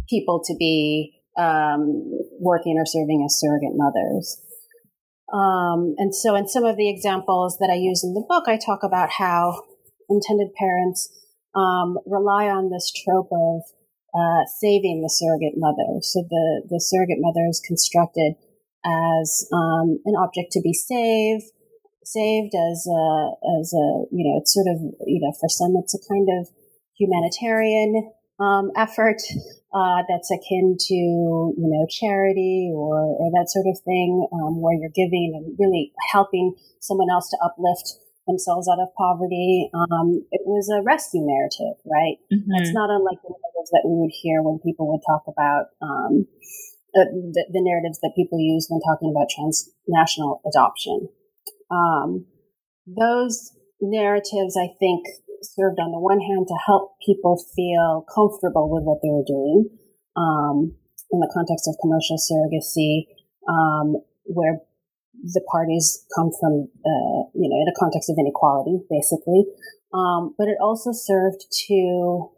people 0.09 0.41
to 0.45 0.55
be 0.57 1.16
um, 1.37 2.11
working 2.39 2.77
or 2.77 2.85
serving 2.85 3.23
as 3.25 3.39
surrogate 3.39 3.75
mothers. 3.75 4.41
Um, 5.33 5.95
and 5.97 6.15
so, 6.15 6.35
in 6.35 6.47
some 6.47 6.63
of 6.63 6.77
the 6.77 6.89
examples 6.89 7.57
that 7.59 7.69
I 7.69 7.75
use 7.75 8.03
in 8.03 8.13
the 8.13 8.25
book, 8.27 8.45
I 8.47 8.57
talk 8.57 8.83
about 8.83 9.09
how 9.17 9.61
intended 10.09 10.53
parents 10.55 11.09
um, 11.55 11.97
rely 12.05 12.47
on 12.47 12.69
this 12.69 12.91
trope 12.91 13.29
of 13.31 13.61
uh, 14.15 14.45
saving 14.59 15.01
the 15.01 15.09
surrogate 15.11 15.57
mother. 15.57 15.99
So 16.01 16.23
the 16.29 16.63
the 16.69 16.79
surrogate 16.79 17.19
mother 17.19 17.45
is 17.49 17.61
constructed 17.65 18.35
as 18.85 19.47
um, 19.51 19.99
an 20.05 20.15
object 20.15 20.51
to 20.53 20.61
be 20.61 20.73
saved, 20.73 21.43
saved 22.05 22.55
as 22.55 22.87
a 22.87 23.03
as 23.59 23.73
a 23.73 23.85
you 24.15 24.23
know 24.23 24.39
it's 24.39 24.53
sort 24.53 24.67
of 24.71 24.79
you 25.05 25.19
know 25.19 25.33
for 25.39 25.49
some 25.49 25.75
it's 25.77 25.93
a 25.93 26.01
kind 26.07 26.29
of 26.39 26.47
humanitarian 26.97 28.11
um, 28.39 28.71
effort 28.75 29.21
uh, 29.77 30.01
that's 30.09 30.31
akin 30.33 30.75
to 30.79 30.97
you 31.53 31.69
know 31.69 31.85
charity 31.85 32.71
or, 32.73 32.97
or 32.97 33.29
that 33.37 33.45
sort 33.53 33.69
of 33.69 33.77
thing, 33.85 34.25
um, 34.33 34.59
where 34.59 34.73
you're 34.73 34.93
giving 34.97 35.37
and 35.37 35.53
really 35.59 35.93
helping 36.11 36.55
someone 36.81 37.11
else 37.11 37.29
to 37.29 37.37
uplift 37.45 37.93
themselves 38.25 38.67
out 38.67 38.81
of 38.81 38.89
poverty. 38.97 39.69
Um, 39.73 40.25
it 40.31 40.41
was 40.49 40.67
a 40.73 40.81
rescue 40.81 41.21
narrative, 41.21 41.77
right? 41.85 42.17
Mm-hmm. 42.33 42.57
It's 42.57 42.73
not 42.73 42.89
unlike 42.89 43.21
the 43.21 43.29
narratives 43.29 43.69
that 43.71 43.85
we 43.85 44.01
would 44.01 44.11
hear 44.11 44.41
when 44.41 44.57
people 44.59 44.89
would 44.89 45.05
talk 45.05 45.23
about 45.29 45.69
um, 45.81 46.25
uh, 46.97 47.05
the, 47.37 47.45
the, 47.53 47.61
narratives 47.61 47.99
that 48.01 48.17
people 48.17 48.39
use 48.39 48.67
when 48.69 48.81
talking 48.81 49.13
about 49.13 49.29
transnational 49.29 50.41
adoption. 50.49 51.07
Um, 51.69 52.25
those 52.87 53.53
narratives, 53.79 54.57
I 54.57 54.73
think, 54.79 55.05
served 55.41 55.79
on 55.79 55.91
the 55.91 55.99
one 55.99 56.19
hand 56.19 56.47
to 56.47 56.57
help 56.65 56.97
people 57.05 57.37
feel 57.55 58.05
comfortable 58.13 58.69
with 58.69 58.83
what 58.83 58.99
they 59.01 59.09
were 59.09 59.27
doing 59.27 59.69
um, 60.15 60.73
in 61.11 61.19
the 61.19 61.31
context 61.33 61.67
of 61.67 61.75
commercial 61.81 62.17
surrogacy, 62.17 63.07
um, 63.47 64.01
where 64.25 64.59
the 65.23 65.41
parties 65.51 66.05
come 66.15 66.31
from, 66.39 66.69
uh, 66.85 67.19
you 67.33 67.49
know, 67.49 67.59
in 67.61 67.67
a 67.67 67.79
context 67.79 68.09
of 68.09 68.17
inequality, 68.19 68.79
basically. 68.89 69.45
Um, 69.93 70.35
but 70.37 70.47
it 70.47 70.57
also 70.61 70.91
served 70.91 71.45
to 71.67 72.29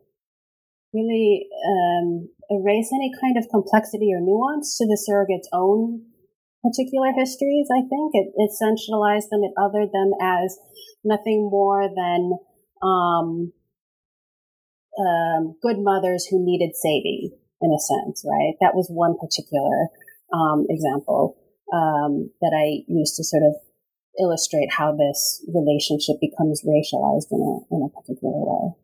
really 0.94 1.48
um, 1.66 2.30
erase 2.50 2.90
any 2.94 3.12
kind 3.22 3.38
of 3.38 3.50
complexity 3.50 4.12
or 4.14 4.22
nuance 4.22 4.78
to 4.78 4.86
the 4.86 4.98
surrogate's 4.98 5.50
own 5.54 6.06
particular 6.64 7.12
histories. 7.14 7.68
I 7.72 7.82
think 7.88 8.12
it, 8.14 8.34
it 8.36 8.52
essentialized 8.52 9.30
them, 9.30 9.44
it 9.44 9.54
othered 9.58 9.92
them 9.92 10.12
as 10.22 10.58
nothing 11.04 11.50
more 11.52 11.88
than 11.88 12.38
um, 12.82 13.52
um, 15.00 15.56
good 15.62 15.78
mothers 15.80 16.26
who 16.26 16.44
needed 16.44 16.76
saving 16.76 17.32
in 17.62 17.72
a 17.72 17.80
sense, 17.80 18.26
right? 18.26 18.56
That 18.62 18.76
was 18.76 18.88
one 18.90 19.18
particular 19.18 19.88
um, 20.34 20.66
example 20.70 21.38
um, 21.74 22.32
that 22.42 22.54
I 22.56 22.84
used 22.88 23.16
to 23.18 23.24
sort 23.24 23.44
of 23.44 23.56
illustrate 24.20 24.72
how 24.72 24.96
this 24.96 25.46
relationship 25.48 26.18
becomes 26.20 26.64
racialized 26.64 27.32
in 27.32 27.40
a 27.40 27.76
in 27.76 27.84
a 27.84 27.90
particular 27.90 28.36
way. 28.36 28.76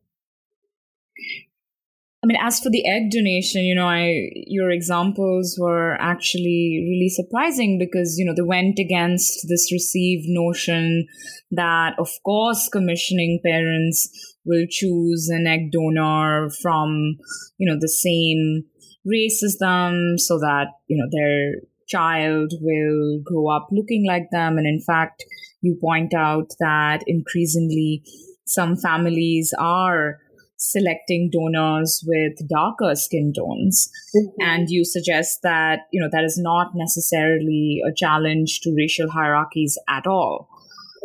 I 2.26 2.28
mean, 2.28 2.38
as 2.42 2.60
for 2.60 2.72
the 2.72 2.88
egg 2.88 3.12
donation, 3.12 3.66
you 3.66 3.76
know, 3.76 3.86
I 3.86 4.32
your 4.48 4.72
examples 4.72 5.60
were 5.62 5.96
actually 6.02 6.84
really 6.90 7.08
surprising 7.08 7.78
because 7.78 8.18
you 8.18 8.26
know 8.26 8.34
they 8.34 8.42
went 8.42 8.80
against 8.80 9.48
this 9.48 9.72
received 9.72 10.26
notion 10.28 11.06
that, 11.52 11.94
of 12.00 12.10
course, 12.24 12.68
commissioning 12.68 13.42
parents 13.46 14.10
will 14.44 14.66
choose 14.68 15.30
an 15.30 15.46
egg 15.46 15.72
donor 15.72 16.50
from 16.64 17.18
you 17.60 17.70
know 17.70 17.78
the 17.80 17.88
same 17.88 18.64
race 19.06 19.44
as 19.44 19.58
them, 19.60 20.18
so 20.18 20.40
that 20.40 20.70
you 20.88 20.98
know 20.98 21.08
their 21.12 21.62
child 21.88 22.54
will 22.60 23.22
grow 23.24 23.56
up 23.56 23.68
looking 23.72 24.04
like 24.08 24.32
them, 24.32 24.58
and 24.58 24.66
in 24.66 24.82
fact, 24.82 25.24
you 25.62 25.78
point 25.80 26.16
out 26.16 26.50
that 26.60 27.04
increasingly 27.06 28.02
some 28.48 28.76
families 28.76 29.54
are 29.60 30.18
selecting 30.58 31.30
donors 31.32 32.04
with 32.08 32.34
darker 32.48 32.96
skin 32.96 33.34
tones 33.36 33.90
mm-hmm. 34.16 34.42
and 34.42 34.70
you 34.70 34.86
suggest 34.86 35.40
that 35.44 35.80
you 35.92 36.02
know 36.02 36.10
that 36.12 36.24
is 36.24 36.38
not 36.38 36.72
necessarily 36.76 37.82
a 37.88 37.94
challenge 37.96 38.62
to 38.62 38.74
racial 38.76 39.10
hierarchies 39.10 39.78
at 39.90 40.08
all 40.08 40.50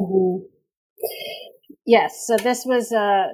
mm-hmm. 0.00 0.44
yes 1.84 2.24
so 2.26 2.36
this 2.36 2.64
was 2.64 2.92
uh, 2.92 3.26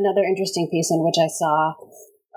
another 0.00 0.24
interesting 0.24 0.68
piece 0.70 0.90
in 0.90 1.04
which 1.04 1.16
i 1.22 1.28
saw 1.28 1.74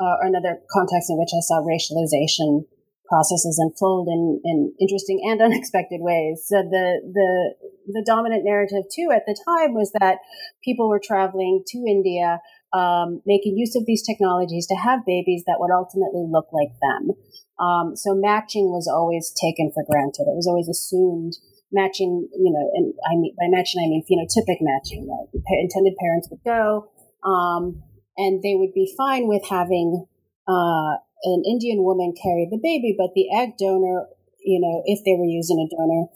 uh, 0.02 0.16
or 0.20 0.26
another 0.26 0.60
context 0.70 1.10
in 1.10 1.18
which 1.18 1.32
i 1.34 1.42
saw 1.42 1.62
racialization 1.64 2.66
processes 3.12 3.60
unfold 3.60 4.08
in, 4.08 4.40
in 4.46 4.74
interesting 4.80 5.20
and 5.28 5.42
unexpected 5.48 6.00
ways. 6.00 6.46
So 6.48 6.64
the, 6.64 7.02
the, 7.04 7.56
the 7.88 8.04
dominant 8.08 8.46
narrative 8.46 8.88
too 8.90 9.12
at 9.14 9.26
the 9.28 9.36
time 9.36 9.74
was 9.74 9.92
that 10.00 10.20
people 10.64 10.88
were 10.88 11.02
traveling 11.04 11.64
to 11.68 11.78
India, 11.86 12.40
um, 12.74 13.22
making 13.26 13.58
use 13.58 13.76
of 13.76 13.86
these 13.86 14.02
technologies 14.02 14.68
to 14.68 14.76
have 14.76 15.06
babies 15.06 15.44
that 15.46 15.60
would 15.60 15.72
ultimately 15.72 16.26
look 16.30 16.48
like 16.52 16.72
them. 16.82 17.12
Um, 17.60 17.96
so 17.96 18.16
matching 18.16 18.72
was 18.72 18.88
always 18.88 19.32
taken 19.32 19.72
for 19.74 19.84
granted. 19.84 20.26
It 20.26 20.36
was 20.36 20.48
always 20.48 20.70
assumed 20.70 21.36
matching, 21.72 22.28
you 22.34 22.52
know, 22.52 22.66
and 22.74 22.94
I 23.08 23.16
mean, 23.16 23.36
by 23.40 23.48
matching, 23.48 23.82
I 23.84 23.88
mean 23.88 24.04
phenotypic 24.04 24.60
matching? 24.62 25.08
The 25.08 25.42
intended 25.62 25.96
parents 26.00 26.28
would 26.30 26.44
go, 26.44 26.90
um, 27.24 27.84
and 28.18 28.42
they 28.44 28.56
would 28.56 28.74
be 28.74 28.94
fine 28.98 29.28
with 29.28 29.44
having, 29.50 30.06
uh, 30.48 31.00
an 31.24 31.44
Indian 31.46 31.84
woman 31.84 32.14
carry 32.18 32.48
the 32.50 32.58
baby, 32.58 32.96
but 32.98 33.14
the 33.14 33.30
egg 33.32 33.58
donor, 33.58 34.08
you 34.44 34.60
know, 34.60 34.82
if 34.86 35.06
they 35.06 35.14
were 35.14 35.30
using 35.30 35.60
a 35.62 35.70
donor, 35.70 36.10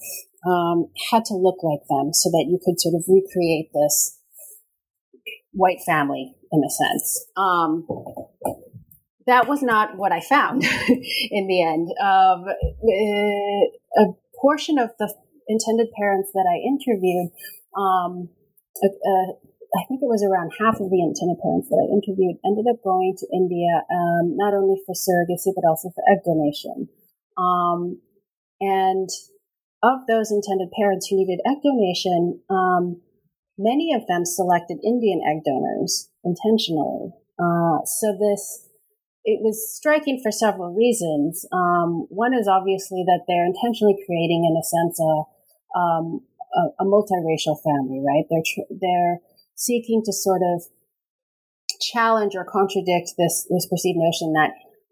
um, 0.46 0.90
had 1.12 1.26
to 1.26 1.36
look 1.36 1.62
like 1.64 1.82
them 1.90 2.14
so 2.14 2.30
that 2.30 2.46
you 2.50 2.60
could 2.64 2.80
sort 2.80 2.96
of 2.96 3.04
recreate 3.08 3.70
this 3.74 4.20
white 5.52 5.80
family 5.86 6.36
in 6.56 6.64
a 6.64 6.70
sense. 6.70 7.26
Um, 7.36 7.86
that 9.28 9.48
was 9.48 9.62
not 9.62 9.98
what 9.98 10.12
I 10.12 10.22
found 10.22 10.64
in 11.32 11.48
the 11.48 11.62
end. 11.64 11.90
Um, 12.00 12.46
uh, 12.48 14.02
a 14.02 14.06
portion 14.40 14.78
of 14.78 14.92
the 15.00 15.14
intended 15.48 15.88
parents 15.98 16.32
that 16.34 16.46
I 16.46 16.62
interviewed, 16.62 17.32
um, 17.76 18.30
uh, 18.84 19.30
I 19.76 19.84
think 19.88 20.00
it 20.02 20.08
was 20.08 20.24
around 20.24 20.52
half 20.60 20.80
of 20.80 20.90
the 20.90 21.02
intended 21.02 21.42
parents 21.42 21.68
that 21.70 21.82
I 21.82 21.92
interviewed 21.92 22.38
ended 22.46 22.66
up 22.70 22.80
going 22.84 23.16
to 23.18 23.28
India, 23.34 23.84
um, 23.92 24.38
not 24.38 24.54
only 24.54 24.80
for 24.86 24.94
surrogacy, 24.94 25.52
but 25.56 25.68
also 25.68 25.90
for 25.90 26.04
egg 26.08 26.24
donation. 26.24 26.88
Um, 27.36 28.00
and 28.62 29.10
of 29.84 30.08
those 30.08 30.32
intended 30.32 30.72
parents 30.72 31.08
who 31.08 31.18
needed 31.18 31.44
egg 31.46 31.60
donation, 31.66 32.40
um, 32.50 33.02
many 33.58 33.94
of 33.94 34.08
them 34.08 34.24
selected 34.24 34.80
Indian 34.84 35.22
egg 35.28 35.44
donors 35.44 36.10
intentionally. 36.26 37.14
Uh, 37.38 37.86
so 37.86 38.18
this, 38.20 38.70
it 39.24 39.40
was 39.42 39.62
striking 39.76 40.20
for 40.22 40.32
several 40.32 40.74
reasons. 40.74 41.46
Um, 41.54 42.08
one 42.10 42.34
is 42.34 42.48
obviously 42.48 43.04
that 43.06 43.24
they're 43.28 43.46
intentionally 43.46 43.96
creating, 44.06 44.44
in 44.44 44.58
a 44.58 44.66
sense, 44.66 45.00
a, 45.00 45.80
um, 45.80 46.22
a, 46.56 46.84
a 46.84 46.86
multiracial 46.86 47.62
family, 47.64 48.02
right? 48.04 48.26
They're, 48.30 48.46
tr- 48.46 48.74
they're, 48.82 49.20
seeking 49.56 50.04
to 50.06 50.14
sort 50.14 50.42
of 50.44 50.64
challenge 51.82 52.36
or 52.36 52.46
contradict 52.46 53.12
this 53.18 53.48
this 53.50 53.68
perceived 53.68 53.98
notion 53.98 54.34
that 54.34 54.52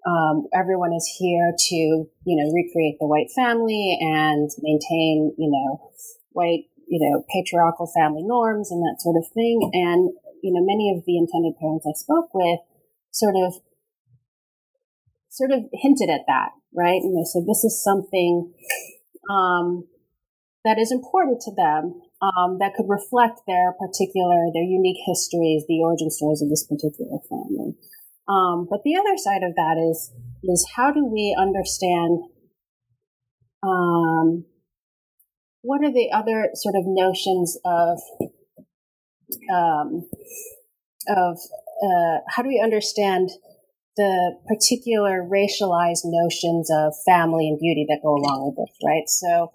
um, 0.10 0.48
everyone 0.54 0.94
is 0.94 1.06
here 1.18 1.54
to 1.58 1.76
you 1.76 2.36
know 2.36 2.52
recreate 2.52 2.98
the 3.00 3.08
white 3.08 3.30
family 3.36 3.98
and 4.02 4.50
maintain 4.62 5.34
you 5.38 5.50
know 5.52 5.92
white 6.32 6.66
you 6.88 7.00
know 7.00 7.24
patriarchal 7.32 7.90
family 7.96 8.24
norms 8.24 8.72
and 8.72 8.82
that 8.82 8.98
sort 9.00 9.16
of 9.16 9.26
thing 9.34 9.70
and 9.74 10.12
you 10.44 10.54
know 10.54 10.62
many 10.62 10.92
of 10.92 11.04
the 11.08 11.18
intended 11.18 11.56
parents 11.58 11.88
I 11.88 11.96
spoke 11.96 12.30
with 12.34 12.60
sort 13.12 13.36
of 13.36 13.56
sort 15.30 15.52
of 15.52 15.66
hinted 15.74 16.12
at 16.12 16.28
that 16.28 16.52
right 16.76 17.02
and 17.02 17.18
they 17.18 17.26
said 17.26 17.48
this 17.48 17.64
is 17.64 17.82
something 17.82 18.54
um, 19.32 19.88
that 20.66 20.78
is 20.78 20.92
important 20.92 21.42
to 21.42 21.52
them 21.56 22.02
um, 22.24 22.58
that 22.60 22.74
could 22.76 22.88
reflect 22.88 23.42
their 23.48 23.74
particular, 23.74 24.48
their 24.54 24.64
unique 24.64 25.02
histories, 25.06 25.66
the 25.68 25.82
origin 25.82 26.10
stories 26.10 26.42
of 26.42 26.50
this 26.50 26.66
particular 26.66 27.20
family. 27.30 27.76
Um, 28.28 28.68
but 28.70 28.84
the 28.84 28.96
other 28.96 29.18
side 29.18 29.44
of 29.44 29.56
that 29.56 29.76
is, 29.78 30.14
is 30.44 30.66
how 30.76 30.92
do 30.92 31.06
we 31.06 31.36
understand, 31.38 32.22
um, 33.62 34.46
what 35.62 35.84
are 35.84 35.92
the 35.92 36.10
other 36.14 36.50
sort 36.54 36.76
of 36.76 36.84
notions 36.86 37.58
of, 37.66 38.00
um, 39.54 40.08
of, 41.08 41.38
uh, 41.84 42.18
how 42.30 42.42
do 42.44 42.50
we 42.50 42.62
understand 42.64 43.30
the 43.96 44.36
particular 44.48 45.22
racialized 45.22 46.02
notions 46.06 46.70
of 46.72 46.94
family 47.06 47.48
and 47.48 47.60
beauty 47.60 47.86
that 47.88 48.00
go 48.02 48.16
along 48.16 48.54
with 48.56 48.68
it, 48.68 48.86
right? 48.86 49.08
So 49.08 49.52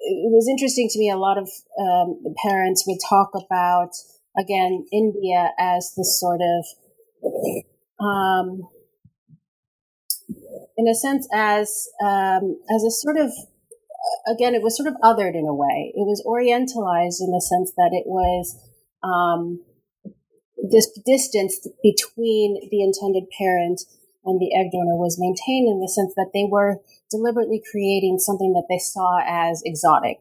it 0.00 0.32
was 0.32 0.48
interesting 0.48 0.88
to 0.90 0.98
me. 0.98 1.10
A 1.10 1.16
lot 1.16 1.38
of 1.38 1.48
um, 1.78 2.22
parents 2.44 2.84
would 2.86 2.98
talk 3.08 3.30
about 3.34 3.90
again 4.38 4.86
India 4.92 5.50
as 5.58 5.92
this 5.96 6.18
sort 6.20 6.40
of, 6.40 6.64
um, 8.00 8.62
in 10.76 10.88
a 10.88 10.94
sense, 10.94 11.28
as 11.32 11.86
um, 12.04 12.58
as 12.74 12.82
a 12.82 12.90
sort 12.90 13.18
of 13.18 13.30
again, 14.26 14.54
it 14.54 14.62
was 14.62 14.76
sort 14.76 14.88
of 14.88 14.94
othered 15.02 15.34
in 15.34 15.46
a 15.46 15.54
way. 15.54 15.92
It 15.94 16.06
was 16.06 16.22
orientalized 16.26 17.20
in 17.20 17.32
the 17.32 17.40
sense 17.40 17.72
that 17.76 17.90
it 17.92 18.06
was 18.06 18.56
um, 19.06 19.62
this 20.70 20.90
distance 21.06 21.66
between 21.82 22.68
the 22.70 22.82
intended 22.82 23.24
parent 23.38 23.82
and 24.24 24.40
the 24.40 24.50
egg 24.58 24.72
donor 24.72 24.96
was 24.96 25.20
maintained 25.20 25.68
in 25.68 25.80
the 25.80 25.88
sense 25.88 26.12
that 26.16 26.30
they 26.34 26.44
were 26.48 26.80
deliberately 27.10 27.62
creating 27.70 28.18
something 28.18 28.52
that 28.54 28.66
they 28.68 28.78
saw 28.78 29.20
as 29.24 29.62
exotic. 29.64 30.18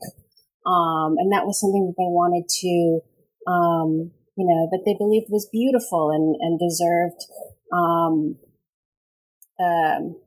Um, 0.65 1.17
and 1.17 1.31
that 1.31 1.45
was 1.45 1.59
something 1.59 1.85
that 1.87 1.97
they 1.97 2.09
wanted 2.09 2.47
to, 2.49 3.01
um, 3.49 4.11
you 4.37 4.45
know, 4.45 4.69
that 4.71 4.83
they 4.85 4.95
believed 4.97 5.27
was 5.29 5.49
beautiful 5.51 6.11
and, 6.11 6.35
and 6.39 6.59
deserved, 6.59 7.25
um, 7.73 8.37
um, 9.59 10.21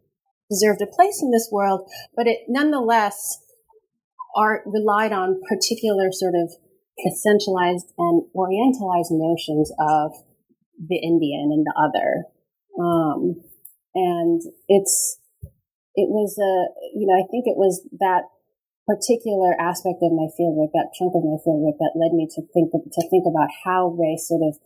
deserved 0.51 0.83
a 0.83 0.87
place 0.87 1.23
in 1.23 1.31
this 1.31 1.49
world, 1.53 1.89
but 2.17 2.27
it 2.27 2.41
nonetheless 2.49 3.39
are 4.37 4.63
relied 4.67 5.13
on 5.13 5.41
particular 5.49 6.11
sort 6.11 6.35
of 6.35 6.53
essentialized 7.07 7.93
and 7.99 8.23
orientalized 8.35 9.11
notions 9.11 9.73
of 9.79 10.13
the 10.79 10.99
Indian 10.99 11.51
and 11.53 11.67
the 11.67 11.75
other. 11.77 12.25
Um, 12.79 13.43
and 13.95 14.43
it's 14.69 15.19
it 15.95 16.09
was 16.09 16.39
a 16.39 16.71
you 16.95 17.07
know 17.07 17.15
I 17.15 17.27
think 17.31 17.47
it 17.47 17.59
was 17.59 17.87
that 17.99 18.31
particular 18.87 19.53
aspect 19.61 20.01
of 20.01 20.17
my 20.17 20.33
fieldwork, 20.33 20.73
that 20.73 20.97
chunk 20.97 21.13
of 21.13 21.23
my 21.23 21.37
fieldwork, 21.45 21.77
that 21.77 21.99
led 21.99 22.17
me 22.17 22.27
to 22.35 22.43
think 22.55 22.73
to 22.73 23.03
think 23.11 23.25
about 23.29 23.51
how 23.65 23.95
race 23.99 24.29
sort 24.29 24.43
of 24.43 24.57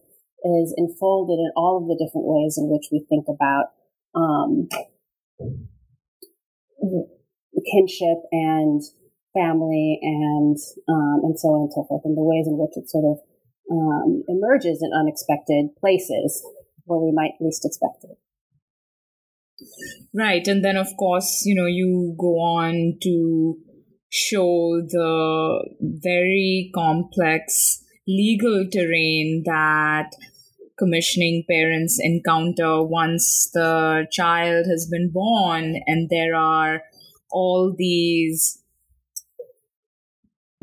is 0.44 0.74
enfolded 0.76 1.38
in 1.38 1.50
all 1.56 1.78
of 1.78 1.86
the 1.86 1.98
different 1.98 2.26
ways 2.26 2.58
in 2.58 2.68
which 2.68 2.88
we 2.90 3.04
think 3.08 3.26
about 3.30 3.74
um, 4.14 4.68
kinship 7.70 8.18
and 8.30 8.82
family 9.34 9.98
and 10.02 10.56
um, 10.88 11.20
and 11.24 11.38
so 11.38 11.48
on 11.48 11.62
and 11.62 11.72
so 11.72 11.84
forth, 11.84 12.02
and 12.04 12.16
the 12.16 12.22
ways 12.22 12.46
in 12.46 12.58
which 12.58 12.76
it 12.76 12.88
sort 12.88 13.04
of 13.04 13.18
um, 13.70 14.22
emerges 14.28 14.82
in 14.82 14.90
unexpected 14.92 15.74
places 15.80 16.42
where 16.84 16.98
we 16.98 17.12
might 17.12 17.32
least 17.40 17.64
expect 17.64 18.04
it. 18.04 18.18
Right. 20.14 20.46
And 20.46 20.64
then, 20.64 20.76
of 20.76 20.88
course, 20.98 21.42
you 21.44 21.54
know, 21.54 21.66
you 21.66 22.14
go 22.18 22.38
on 22.38 22.98
to 23.02 23.58
show 24.10 24.82
the 24.86 25.74
very 25.80 26.70
complex 26.74 27.82
legal 28.06 28.66
terrain 28.70 29.42
that 29.46 30.10
commissioning 30.78 31.44
parents 31.48 31.98
encounter 32.00 32.82
once 32.82 33.50
the 33.54 34.06
child 34.10 34.66
has 34.66 34.86
been 34.90 35.10
born 35.10 35.76
and 35.86 36.10
there 36.10 36.34
are 36.34 36.82
all 37.30 37.74
these 37.76 38.61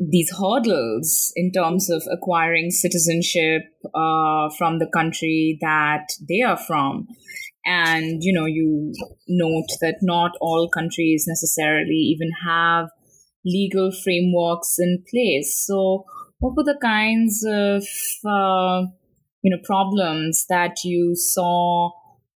these 0.00 0.30
hurdles 0.30 1.32
in 1.36 1.52
terms 1.52 1.90
of 1.90 2.02
acquiring 2.10 2.70
citizenship 2.70 3.62
uh, 3.94 4.48
from 4.56 4.78
the 4.78 4.88
country 4.92 5.58
that 5.60 6.06
they 6.26 6.40
are 6.40 6.56
from. 6.56 7.06
And 7.66 8.24
you 8.24 8.32
know 8.32 8.46
you 8.46 8.94
note 9.28 9.68
that 9.82 9.98
not 10.00 10.32
all 10.40 10.70
countries 10.70 11.26
necessarily 11.28 11.94
even 11.94 12.30
have 12.44 12.88
legal 13.44 13.92
frameworks 13.92 14.76
in 14.78 15.04
place. 15.10 15.62
So 15.66 16.06
what 16.38 16.56
were 16.56 16.64
the 16.64 16.78
kinds 16.80 17.44
of 17.46 17.84
uh, 18.24 18.88
you 19.42 19.50
know 19.50 19.62
problems 19.62 20.46
that 20.48 20.84
you 20.84 21.14
saw 21.14 21.90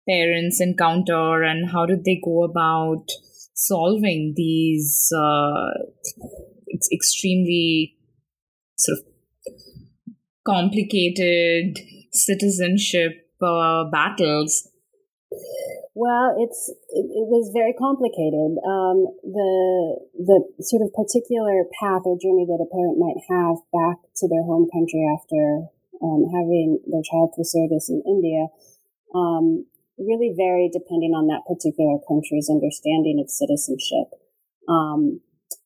parents 0.08 0.60
encounter 0.60 1.44
and 1.44 1.72
how 1.72 1.86
did 1.86 2.04
they 2.04 2.20
go 2.24 2.44
about 2.44 3.06
solving 3.54 4.34
these 4.36 5.10
uh, 5.16 5.70
it's 6.74 6.90
extremely 6.92 7.96
sort 8.78 9.00
of 9.00 9.06
complicated 10.46 11.78
citizenship 12.12 13.30
uh, 13.42 13.86
battles 13.90 14.70
well, 15.96 16.34
it's 16.42 16.74
it, 16.90 17.06
it 17.06 17.26
was 17.30 17.54
very 17.54 17.74
complicated. 17.74 18.58
Um, 18.66 19.14
the 19.22 19.54
the 20.18 20.38
sort 20.66 20.82
of 20.82 20.90
particular 20.94 21.70
path 21.78 22.02
or 22.10 22.18
journey 22.18 22.50
that 22.50 22.58
a 22.58 22.70
parent 22.70 22.98
might 22.98 23.22
have 23.30 23.62
back 23.70 24.02
to 24.22 24.26
their 24.26 24.42
home 24.42 24.66
country 24.74 25.06
after 25.06 25.70
um, 26.02 26.26
having 26.34 26.82
their 26.90 27.06
child 27.06 27.34
through 27.34 27.46
surrogacy 27.46 28.02
in 28.02 28.04
India 28.10 28.50
um, 29.14 29.66
really 30.02 30.34
vary 30.36 30.70
depending 30.74 31.14
on 31.14 31.30
that 31.30 31.46
particular 31.46 32.02
country's 32.10 32.50
understanding 32.50 33.22
of 33.22 33.30
citizenship 33.30 34.10
um, 34.68 35.22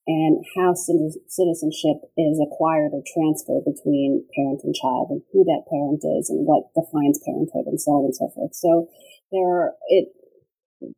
and 0.07 0.39
how 0.55 0.73
citizenship 0.73 1.99
is 2.15 2.39
acquired 2.39 2.95
or 2.95 3.03
transferred 3.03 3.67
between 3.67 4.23
parent 4.33 4.61
and 4.63 4.73
child 4.73 5.11
and 5.11 5.21
who 5.33 5.43
that 5.43 5.67
parent 5.67 5.99
is 6.17 6.31
and 6.31 6.47
what 6.47 6.71
defines 6.71 7.19
parenthood 7.27 7.67
and 7.67 7.79
so 7.79 7.91
on 7.99 8.05
and 8.05 8.15
so 8.15 8.31
forth. 8.31 8.55
So 8.55 8.87
there, 9.35 9.75
it 9.91 10.07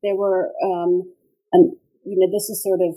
there 0.03 0.15
were, 0.15 0.53
um, 0.63 1.09
and 1.51 1.73
you 2.05 2.21
know, 2.21 2.29
this 2.31 2.49
is 2.49 2.61
sort 2.61 2.81
of 2.85 2.95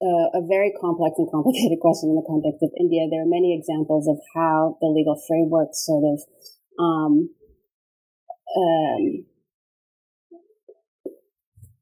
uh, 0.00 0.40
a 0.40 0.46
very 0.48 0.72
complex 0.80 1.14
and 1.18 1.30
complicated 1.30 1.78
question 1.84 2.08
in 2.08 2.16
the 2.16 2.24
context 2.24 2.64
of 2.64 2.72
India. 2.80 3.04
There 3.10 3.20
are 3.20 3.28
many 3.28 3.52
examples 3.52 4.08
of 4.08 4.16
how 4.34 4.78
the 4.80 4.88
legal 4.88 5.20
framework 5.28 5.76
sort 5.76 6.08
of 6.08 6.24
um, 6.80 7.28
um, 8.56 9.28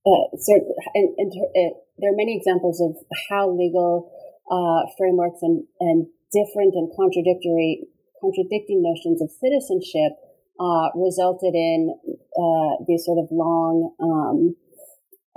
uh, 0.02 0.26
sort 0.34 0.62
uh, 0.66 1.78
there 1.98 2.10
are 2.10 2.16
many 2.16 2.36
examples 2.36 2.80
of 2.80 2.96
how 3.28 3.50
legal 3.50 4.10
uh, 4.50 4.86
frameworks 4.96 5.40
and, 5.42 5.64
and 5.80 6.06
different 6.32 6.74
and 6.74 6.90
contradictory 6.96 7.86
contradicting 8.20 8.82
notions 8.82 9.22
of 9.22 9.30
citizenship 9.30 10.12
uh, 10.58 10.90
resulted 10.94 11.54
in 11.54 11.94
uh, 11.94 12.82
these 12.86 13.04
sort 13.04 13.18
of 13.18 13.28
long 13.30 13.94
um, 14.02 14.56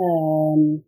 um, 0.01 0.84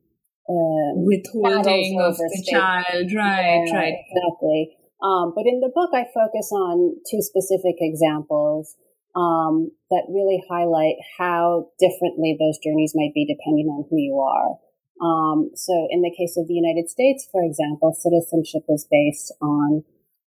uh, 0.50 0.92
withholding 0.98 2.02
of 2.02 2.18
the 2.18 2.30
state. 2.42 2.58
child, 2.58 3.12
right? 3.14 3.64
Yeah, 3.68 3.78
right, 3.78 3.94
exactly. 3.94 4.78
Um, 5.04 5.34
but 5.36 5.46
in 5.46 5.60
the 5.60 5.72
book, 5.74 5.92
I 5.94 6.06
focus 6.14 6.50
on 6.52 6.96
two 7.12 7.22
specific 7.22 7.76
examples 7.80 8.76
um, 9.16 9.70
that 9.92 10.10
really 10.10 10.42
highlight 10.50 10.96
how 11.20 11.70
differently 11.80 12.36
those 12.40 12.58
journeys 12.64 12.94
might 12.96 13.14
be 13.14 13.28
depending 13.28 13.68
on 13.68 13.86
who 13.90 13.98
you 13.98 14.18
are. 14.18 14.58
Um, 15.02 15.52
so, 15.56 15.88
in 15.90 16.02
the 16.02 16.14
case 16.18 16.38
of 16.38 16.48
the 16.48 16.54
United 16.54 16.90
States, 16.90 17.28
for 17.32 17.44
example, 17.44 17.94
citizenship 17.94 18.64
is 18.70 18.88
based 18.90 19.34
on 19.42 19.84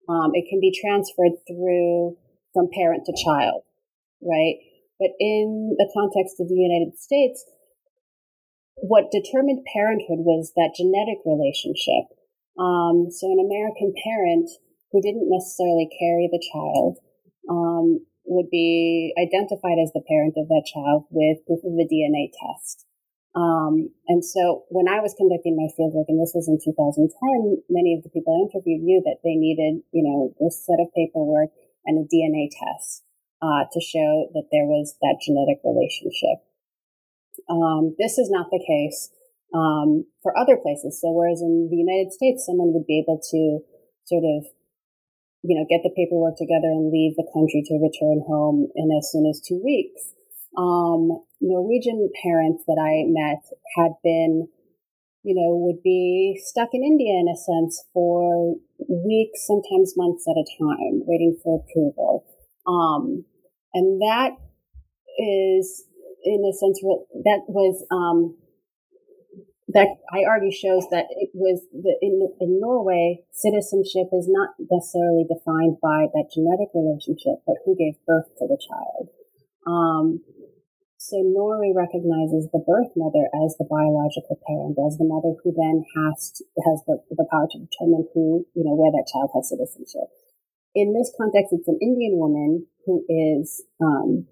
um, 0.10 0.32
it 0.34 0.46
can 0.50 0.60
be 0.60 0.74
transferred 0.74 1.38
through 1.48 2.18
from 2.54 2.70
parent 2.74 3.06
to 3.06 3.14
child 3.14 3.64
right? 4.26 4.58
But 5.00 5.14
in 5.20 5.76
the 5.78 5.90
context 5.94 6.42
of 6.42 6.50
the 6.50 6.58
United 6.58 6.98
States, 6.98 7.46
what 8.76 9.14
determined 9.14 9.66
parenthood 9.72 10.26
was 10.26 10.52
that 10.56 10.76
genetic 10.76 11.24
relationship. 11.24 12.12
Um, 12.60 13.12
so 13.12 13.32
an 13.32 13.40
American 13.40 13.94
parent 13.96 14.50
who 14.92 15.02
didn't 15.02 15.30
necessarily 15.30 15.88
carry 16.00 16.28
the 16.32 16.44
child 16.52 17.00
um, 17.50 18.06
would 18.26 18.50
be 18.50 19.14
identified 19.20 19.80
as 19.80 19.92
the 19.94 20.04
parent 20.08 20.36
of 20.38 20.48
that 20.48 20.66
child 20.66 21.06
with 21.12 21.46
proof 21.46 21.64
of 21.64 21.76
the 21.76 21.88
DNA 21.88 22.32
test. 22.32 22.86
Um, 23.36 23.92
and 24.08 24.24
so 24.24 24.64
when 24.72 24.88
I 24.88 25.04
was 25.04 25.14
conducting 25.20 25.60
my 25.60 25.68
fieldwork, 25.76 26.08
and 26.08 26.24
this 26.24 26.32
was 26.32 26.48
in 26.48 26.56
2010, 26.56 27.12
many 27.68 27.92
of 27.92 28.02
the 28.02 28.10
people 28.10 28.32
I 28.32 28.48
interviewed 28.48 28.80
knew 28.80 29.04
that 29.04 29.20
they 29.28 29.36
needed, 29.36 29.84
you 29.92 30.08
know, 30.08 30.32
this 30.40 30.64
set 30.64 30.80
of 30.80 30.88
paperwork 30.96 31.52
and 31.84 32.00
a 32.00 32.08
DNA 32.08 32.48
test 32.48 33.04
uh, 33.44 33.68
to 33.68 33.80
show 33.84 34.32
that 34.32 34.48
there 34.56 34.64
was 34.64 34.96
that 35.04 35.20
genetic 35.20 35.60
relationship. 35.68 36.48
Um, 37.52 37.96
this 38.00 38.16
is 38.16 38.32
not 38.32 38.48
the 38.48 38.64
case 38.64 39.12
um, 39.52 40.08
for 40.24 40.32
other 40.40 40.56
places. 40.56 41.04
So, 41.04 41.12
whereas 41.12 41.44
in 41.44 41.68
the 41.68 41.76
United 41.76 42.16
States, 42.16 42.48
someone 42.48 42.72
would 42.72 42.88
be 42.88 43.04
able 43.04 43.20
to 43.20 43.60
sort 44.08 44.24
of, 44.24 44.48
you 45.44 45.60
know, 45.60 45.68
get 45.68 45.84
the 45.84 45.92
paperwork 45.92 46.40
together 46.40 46.72
and 46.72 46.88
leave 46.88 47.20
the 47.20 47.28
country 47.36 47.68
to 47.68 47.84
return 47.84 48.24
home 48.24 48.72
in 48.76 48.96
as 48.96 49.12
soon 49.12 49.28
as 49.28 49.44
two 49.44 49.60
weeks. 49.60 50.16
Um, 50.56 51.20
Norwegian 51.42 52.10
parents 52.24 52.64
that 52.68 52.80
I 52.80 53.06
met 53.08 53.44
had 53.78 53.94
been, 54.04 54.48
you 55.24 55.36
know, 55.36 55.56
would 55.56 55.84
be 55.84 56.40
stuck 56.44 56.70
in 56.74 56.84
India 56.84 57.14
in 57.14 57.28
a 57.28 57.38
sense 57.38 57.84
for 57.94 58.56
weeks, 58.90 59.46
sometimes 59.46 59.94
months 59.98 60.26
at 60.28 60.38
a 60.38 60.46
time, 60.60 61.04
waiting 61.06 61.38
for 61.44 61.62
approval. 61.62 62.26
Um, 62.68 63.26
and 63.74 64.02
that 64.02 64.32
is, 65.20 65.86
in 66.24 66.44
a 66.46 66.54
sense, 66.54 66.80
that 67.24 67.42
was, 67.48 67.86
um, 67.92 68.38
that 69.68 69.88
I 70.14 70.24
argue 70.24 70.52
shows 70.52 70.88
that 70.92 71.06
it 71.10 71.30
was 71.34 71.62
the, 71.74 71.98
in, 72.02 72.22
in 72.40 72.60
Norway, 72.62 73.26
citizenship 73.34 74.08
is 74.14 74.30
not 74.30 74.56
necessarily 74.72 75.26
defined 75.28 75.78
by 75.82 76.08
that 76.14 76.32
genetic 76.34 76.70
relationship, 76.74 77.44
but 77.46 77.58
who 77.66 77.76
gave 77.76 78.00
birth 78.08 78.32
to 78.40 78.48
the 78.48 78.58
child. 78.58 79.10
Um, 79.68 80.22
so 81.06 81.22
Norway 81.22 81.70
recognizes 81.70 82.50
the 82.50 82.66
birth 82.66 82.90
mother 82.98 83.30
as 83.46 83.54
the 83.62 83.70
biological 83.70 84.42
parent, 84.42 84.82
as 84.82 84.98
the 84.98 85.06
mother 85.06 85.38
who 85.46 85.54
then 85.54 85.86
has 85.94 86.34
to, 86.38 86.42
has 86.66 86.82
the, 86.90 86.98
the 87.14 87.30
power 87.30 87.46
to 87.46 87.62
determine 87.62 88.10
who, 88.14 88.42
you 88.58 88.66
know, 88.66 88.74
where 88.74 88.90
that 88.90 89.06
child 89.06 89.30
has 89.38 89.54
citizenship 89.54 90.10
in 90.76 90.94
this 90.94 91.12
context, 91.18 91.54
it's 91.54 91.68
an 91.68 91.80
Indian 91.82 92.20
woman 92.20 92.68
who 92.86 93.04
is 93.08 93.64
um, 93.82 94.28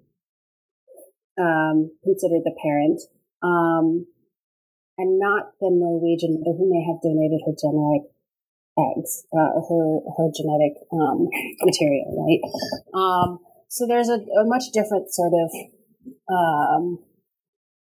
um, 1.40 1.90
considered 2.04 2.44
the 2.44 2.54
parent, 2.62 3.00
um, 3.42 4.06
and 4.98 5.18
not 5.18 5.56
the 5.58 5.72
Norwegian 5.72 6.38
mother 6.38 6.56
who 6.56 6.70
may 6.70 6.84
have 6.84 7.02
donated 7.02 7.40
her 7.48 7.56
genetic 7.56 8.12
eggs, 8.78 9.24
uh, 9.32 9.56
her 9.56 10.04
her 10.20 10.28
genetic 10.36 10.84
um, 10.92 11.26
material, 11.64 12.12
right? 12.12 12.44
Um, 12.92 13.40
so 13.68 13.88
there's 13.88 14.08
a, 14.08 14.20
a, 14.20 14.44
much 14.44 14.70
different 14.72 15.12
sort 15.12 15.32
of 15.32 15.50
um, 16.30 16.98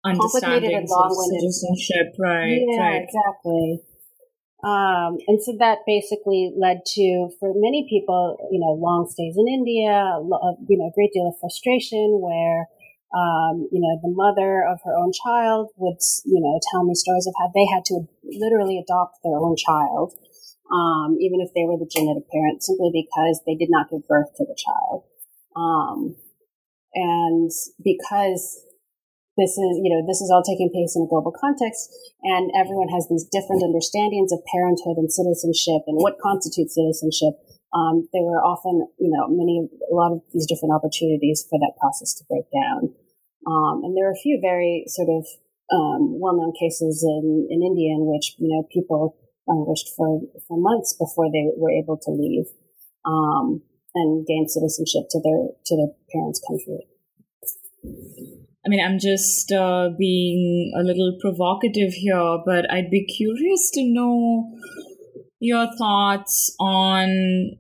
complicated 0.04 0.72
and 0.72 0.88
long-winded 0.88 1.42
citizenship, 1.42 2.16
right? 2.20 2.62
Yeah, 2.62 2.80
right. 2.80 3.04
exactly. 3.04 3.82
Um, 4.66 5.18
and 5.28 5.38
so 5.42 5.54
that 5.60 5.86
basically 5.86 6.54
led 6.58 6.82
to, 6.98 7.30
for 7.40 7.54
many 7.54 7.86
people, 7.88 8.38
you 8.52 8.60
know, 8.60 8.74
long 8.74 9.06
stays 9.06 9.38
in 9.38 9.46
India, 9.48 10.18
you 10.68 10.78
know, 10.78 10.90
a 10.90 10.96
great 10.96 11.14
deal 11.14 11.30
of 11.30 11.38
frustration 11.40 12.18
where, 12.18 12.66
um, 13.14 13.70
you 13.70 13.78
know, 13.78 13.94
the 14.02 14.10
mother 14.10 14.66
of 14.66 14.82
her 14.84 14.98
own 14.98 15.14
child 15.14 15.70
would, 15.78 16.02
you 16.26 16.42
know, 16.42 16.60
tell 16.72 16.84
me 16.84 16.96
stories 16.96 17.28
of 17.28 17.34
how 17.38 17.52
they 17.54 17.66
had 17.70 17.86
to 17.86 18.10
literally 18.26 18.82
adopt 18.82 19.22
their 19.24 19.38
own 19.38 19.56
child, 19.56 20.18
um, 20.74 21.18
even 21.22 21.42
if 21.46 21.54
they 21.54 21.70
were 21.70 21.78
the 21.78 21.86
genetic 21.86 22.26
parent, 22.34 22.64
simply 22.64 22.90
because 22.90 23.42
they 23.46 23.54
did 23.54 23.70
not 23.70 23.90
give 23.92 24.08
birth 24.08 24.34
to 24.38 24.46
the 24.46 24.58
child. 24.58 25.06
Um, 25.56 26.16
and 26.96 27.52
because 27.84 28.66
this 29.38 29.60
is, 29.60 29.74
you 29.84 29.92
know, 29.92 30.00
this 30.08 30.24
is 30.24 30.32
all 30.32 30.44
taking 30.44 30.72
place 30.72 30.96
in 30.96 31.04
a 31.04 31.12
global 31.12 31.36
context 31.36 31.92
and 32.24 32.52
everyone 32.56 32.88
has 32.88 33.08
these 33.12 33.28
different 33.28 33.64
understandings 33.64 34.32
of 34.32 34.40
parenthood 34.48 34.96
and 34.96 35.12
citizenship 35.12 35.84
and 35.88 36.00
what 36.00 36.16
constitutes 36.24 36.76
citizenship. 36.76 37.36
Um, 37.76 38.08
there 38.16 38.24
were 38.24 38.40
often, 38.40 38.88
you 38.96 39.12
know, 39.12 39.28
many, 39.28 39.68
a 39.92 39.96
lot 39.96 40.16
of 40.16 40.24
these 40.32 40.48
different 40.48 40.72
opportunities 40.72 41.44
for 41.50 41.60
that 41.60 41.76
process 41.76 42.16
to 42.16 42.24
break 42.32 42.48
down. 42.48 42.96
Um, 43.44 43.84
and 43.84 43.92
there 43.92 44.08
are 44.08 44.16
a 44.16 44.24
few 44.24 44.40
very 44.40 44.88
sort 44.88 45.12
of, 45.12 45.28
um, 45.68 46.16
well-known 46.22 46.54
cases 46.56 47.04
in, 47.04 47.48
in 47.52 47.60
India 47.62 47.92
in 47.92 48.08
which, 48.08 48.40
you 48.40 48.48
know, 48.48 48.64
people 48.72 49.18
languished 49.48 49.90
for, 49.98 50.22
for 50.48 50.58
months 50.58 50.94
before 50.94 51.28
they 51.28 51.52
were 51.58 51.72
able 51.72 51.98
to 51.98 52.12
leave, 52.12 52.46
um, 53.04 53.62
and 53.96 54.26
gain 54.28 54.48
citizenship 54.48 55.04
to 55.10 55.20
their, 55.24 55.48
to 55.66 55.76
their 55.76 55.94
parents' 56.14 56.42
country. 56.48 56.88
I 58.66 58.70
mean, 58.70 58.84
I'm 58.84 59.00
just 59.00 59.52
uh, 59.52 59.90
being 59.98 60.74
a 60.76 60.82
little 60.82 61.18
provocative 61.22 61.94
here, 61.94 62.40
but 62.46 62.70
I'd 62.72 62.90
be 62.90 63.06
curious 63.06 63.70
to 63.76 63.84
know 63.84 64.52
your 65.40 65.68
thoughts 65.78 66.56
on 66.60 67.58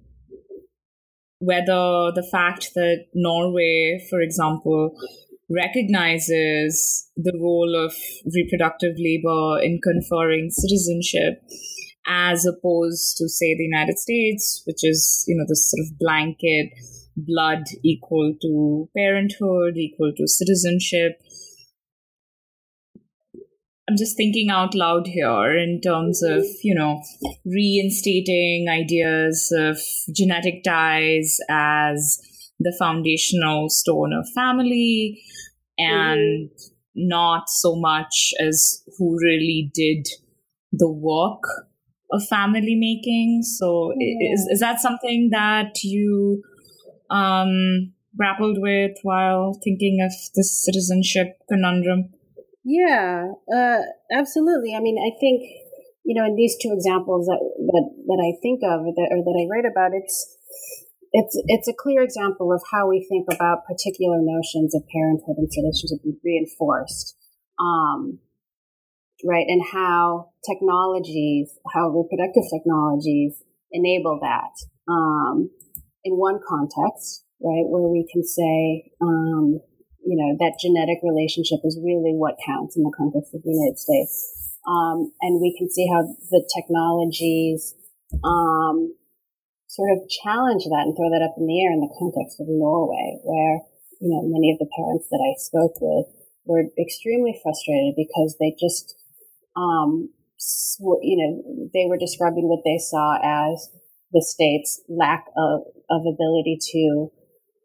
whether 1.40 2.12
the 2.16 2.28
fact 2.32 2.72
that 2.74 3.06
Norway, 3.14 4.04
for 4.10 4.20
example, 4.20 4.96
recognizes 5.50 7.08
the 7.16 7.38
role 7.40 7.76
of 7.76 7.94
reproductive 8.34 8.96
labor 8.98 9.60
in 9.62 9.80
conferring 9.84 10.50
citizenship 10.50 11.44
as 12.08 12.46
opposed 12.46 13.18
to 13.18 13.28
say 13.28 13.56
the 13.56 13.64
united 13.64 13.98
states 13.98 14.64
which 14.66 14.84
is 14.84 15.24
you 15.28 15.36
know 15.36 15.46
this 15.48 15.72
sort 15.72 15.86
of 15.86 15.98
blanket 16.00 16.70
blood 17.16 17.64
equal 17.84 18.36
to 18.42 18.90
parenthood 18.96 19.78
equal 19.78 20.12
to 20.18 20.28
citizenship. 20.28 21.22
I'm 23.88 23.98
just 23.98 24.18
thinking 24.18 24.50
out 24.50 24.74
loud 24.74 25.06
here 25.06 25.56
in 25.58 25.80
terms 25.82 26.24
of 26.24 26.44
you 26.64 26.74
know 26.74 27.02
reinstating 27.46 28.68
ideas 28.70 29.54
of 29.56 29.80
genetic 30.14 30.64
ties 30.64 31.38
as 31.50 32.20
the 32.60 32.76
foundational 32.80 33.70
stone 33.70 34.14
of 34.14 34.28
family 34.34 35.22
and 35.78 36.50
mm-hmm. 36.50 37.08
not 37.10 37.50
so 37.50 37.76
much 37.76 38.34
as 38.40 38.82
who 38.98 39.18
really 39.22 39.70
did 39.74 40.08
the 40.72 40.90
work 40.90 41.44
of 42.12 42.26
family 42.28 42.76
making. 42.76 43.44
So 43.44 43.94
yeah. 43.98 44.34
is 44.34 44.48
is 44.52 44.60
that 44.60 44.80
something 44.80 45.30
that 45.32 45.84
you 45.84 46.44
um, 47.10 47.94
grappled 48.18 48.58
with 48.60 48.98
while 49.04 49.60
thinking 49.64 50.02
of 50.02 50.12
this 50.36 50.64
citizenship 50.64 51.40
conundrum? 51.50 52.10
Yeah, 52.64 53.32
uh, 53.54 53.82
absolutely. 54.12 54.74
I 54.76 54.80
mean, 54.80 54.98
I 54.98 55.14
think 55.20 55.44
you 56.04 56.16
know 56.16 56.26
in 56.26 56.36
these 56.36 56.56
two 56.62 56.72
examples 56.74 57.28
that 57.28 57.40
that, 57.40 57.86
that 58.08 58.22
I 58.22 58.40
think 58.42 58.62
of 58.64 58.82
or 58.82 58.94
that, 58.96 59.10
or 59.12 59.22
that 59.24 59.38
I 59.38 59.46
write 59.50 59.70
about, 59.70 59.92
it's 59.94 60.36
it's 61.12 61.40
it's 61.48 61.68
a 61.68 61.74
clear 61.74 62.02
example 62.02 62.52
of 62.52 62.62
how 62.72 62.90
we 62.90 63.06
think 63.08 63.28
about 63.32 63.66
particular 63.66 64.18
notions 64.20 64.76
of 64.76 64.84
parenthood 64.92 65.38
and 65.38 65.52
citizenship 65.52 66.04
be 66.04 66.18
reinforced, 66.24 67.16
um, 67.60 68.20
right? 69.24 69.46
And 69.48 69.62
how 69.72 70.32
technologies, 70.44 71.58
how 71.74 71.90
reproductive 71.90 72.44
technologies 72.52 73.42
enable 73.72 74.20
that. 74.22 74.52
Um, 74.92 75.50
in 76.04 76.14
one 76.18 76.40
context, 76.48 77.24
right, 77.42 77.66
where 77.66 77.90
we 77.90 78.08
can 78.12 78.24
say, 78.24 78.92
um, 79.02 79.60
you 80.06 80.14
know, 80.14 80.38
that 80.38 80.60
genetic 80.62 81.02
relationship 81.02 81.66
is 81.66 81.80
really 81.82 82.14
what 82.14 82.38
counts 82.46 82.78
in 82.78 82.84
the 82.84 82.94
context 82.96 83.34
of 83.34 83.42
the 83.42 83.50
United 83.50 83.80
States. 83.80 84.60
Um, 84.68 85.12
and 85.22 85.42
we 85.42 85.56
can 85.58 85.70
see 85.70 85.88
how 85.90 86.06
the 86.30 86.46
technologies, 86.54 87.74
um, 88.24 88.94
sort 89.68 89.92
of 89.92 90.08
challenge 90.24 90.64
that 90.72 90.88
and 90.88 90.96
throw 90.96 91.12
that 91.12 91.26
up 91.26 91.36
in 91.36 91.48
the 91.48 91.60
air 91.60 91.74
in 91.74 91.84
the 91.84 91.96
context 92.00 92.40
of 92.40 92.48
Norway, 92.48 93.20
where, 93.28 93.60
you 94.00 94.08
know, 94.08 94.24
many 94.24 94.54
of 94.54 94.60
the 94.62 94.72
parents 94.72 95.10
that 95.12 95.20
I 95.20 95.36
spoke 95.36 95.76
with 95.82 96.08
were 96.46 96.64
extremely 96.80 97.36
frustrated 97.44 97.98
because 97.98 98.38
they 98.40 98.56
just, 98.56 98.96
um, 99.56 100.10
you 101.02 101.18
know, 101.18 101.70
they 101.74 101.86
were 101.88 101.98
describing 101.98 102.48
what 102.48 102.64
they 102.66 102.78
saw 102.78 103.18
as 103.24 103.70
the 104.12 104.22
state's 104.22 104.82
lack 104.88 105.26
of, 105.38 105.62
of 105.90 106.02
ability 106.02 106.58
to, 106.72 107.12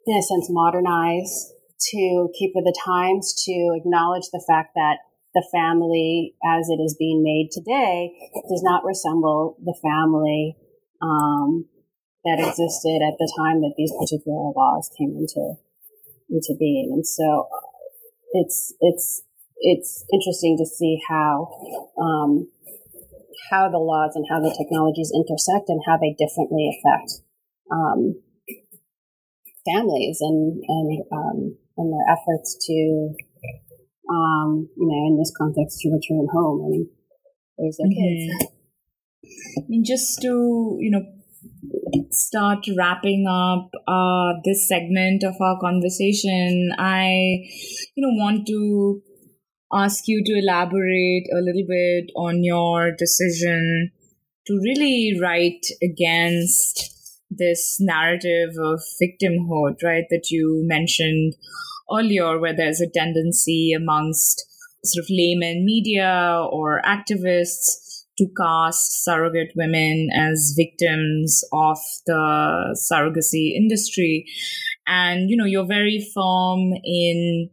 in 0.07 0.17
a 0.17 0.23
sense, 0.23 0.49
modernize, 0.49 1.53
to 1.91 2.29
keep 2.39 2.53
with 2.55 2.65
the 2.65 2.79
times, 2.85 3.35
to 3.45 3.75
acknowledge 3.77 4.29
the 4.33 4.45
fact 4.47 4.73
that 4.75 4.99
the 5.35 5.47
family 5.53 6.35
as 6.45 6.69
it 6.69 6.83
is 6.83 6.97
being 6.99 7.23
made 7.23 7.51
today 7.53 8.11
does 8.49 8.63
not 8.63 8.85
resemble 8.85 9.57
the 9.63 9.77
family 9.81 10.57
um, 11.01 11.67
that 12.25 12.39
existed 12.39 13.01
at 13.01 13.15
the 13.19 13.33
time 13.39 13.61
that 13.61 13.75
these 13.77 13.93
particular 13.99 14.53
laws 14.55 14.91
came 14.99 15.15
into 15.17 15.55
into 16.29 16.55
being. 16.59 16.91
And 16.93 17.07
so 17.07 17.49
it's 18.33 18.75
it's 18.81 19.23
it's 19.61 20.05
interesting 20.13 20.57
to 20.59 20.67
see 20.67 20.99
how 21.09 21.49
um, 22.01 22.49
how 23.51 23.69
the 23.69 23.79
laws 23.79 24.13
and 24.15 24.25
how 24.31 24.41
the 24.41 24.55
technologies 24.57 25.13
intersect 25.15 25.69
and 25.69 25.81
how 25.87 25.97
they 25.97 26.17
differently 26.19 26.71
affect 26.73 27.23
um, 27.71 28.21
families 29.65 30.19
and 30.21 30.63
and 30.67 31.03
um, 31.13 31.57
and 31.77 31.93
their 31.93 32.07
efforts 32.09 32.57
to 32.67 33.15
um, 34.09 34.69
you 34.77 34.87
know 34.87 35.07
in 35.09 35.19
this 35.19 35.33
context 35.37 35.81
to 35.81 35.91
return 35.91 36.27
home 36.33 36.61
and 36.65 36.87
raise 37.59 37.77
their 37.77 37.87
mm-hmm. 37.87 38.39
kids. 38.41 38.53
I 39.59 39.63
mean, 39.69 39.85
just 39.85 40.21
to 40.23 40.77
you 40.81 40.91
know 40.91 41.05
start 42.11 42.67
wrapping 42.77 43.27
up 43.29 43.71
uh, 43.87 44.41
this 44.45 44.69
segment 44.69 45.23
of 45.25 45.35
our 45.41 45.59
conversation, 45.61 46.73
I, 46.79 47.45
you 47.95 48.03
know, 48.03 48.23
want 48.23 48.47
to 48.49 49.03
ask 49.73 50.05
you 50.07 50.23
to 50.25 50.39
elaborate 50.39 51.27
a 51.33 51.41
little 51.41 51.65
bit 51.67 52.11
on 52.17 52.43
your 52.43 52.93
decision 52.93 53.91
to 54.47 54.61
really 54.65 55.19
write 55.21 55.67
against 55.83 56.91
this 57.31 57.77
narrative 57.79 58.51
of 58.61 58.81
victimhood, 59.01 59.83
right, 59.85 60.05
that 60.11 60.31
you 60.31 60.63
mentioned 60.67 61.35
earlier, 61.93 62.39
where 62.39 62.55
there's 62.55 62.81
a 62.81 62.91
tendency 62.91 63.73
amongst 63.73 64.45
sort 64.85 65.05
of 65.05 65.11
layman 65.11 65.65
media 65.65 66.45
or 66.51 66.81
activists 66.85 68.05
to 68.19 68.27
cast 68.37 69.05
surrogate 69.05 69.53
women 69.55 70.09
as 70.13 70.55
victims 70.57 71.45
of 71.53 71.79
the 72.07 72.77
surrogacy 72.91 73.55
industry. 73.55 74.27
And, 74.87 75.31
you 75.31 75.37
know, 75.37 75.45
you're 75.45 75.67
very 75.67 76.05
firm 76.15 76.73
in 76.85 77.51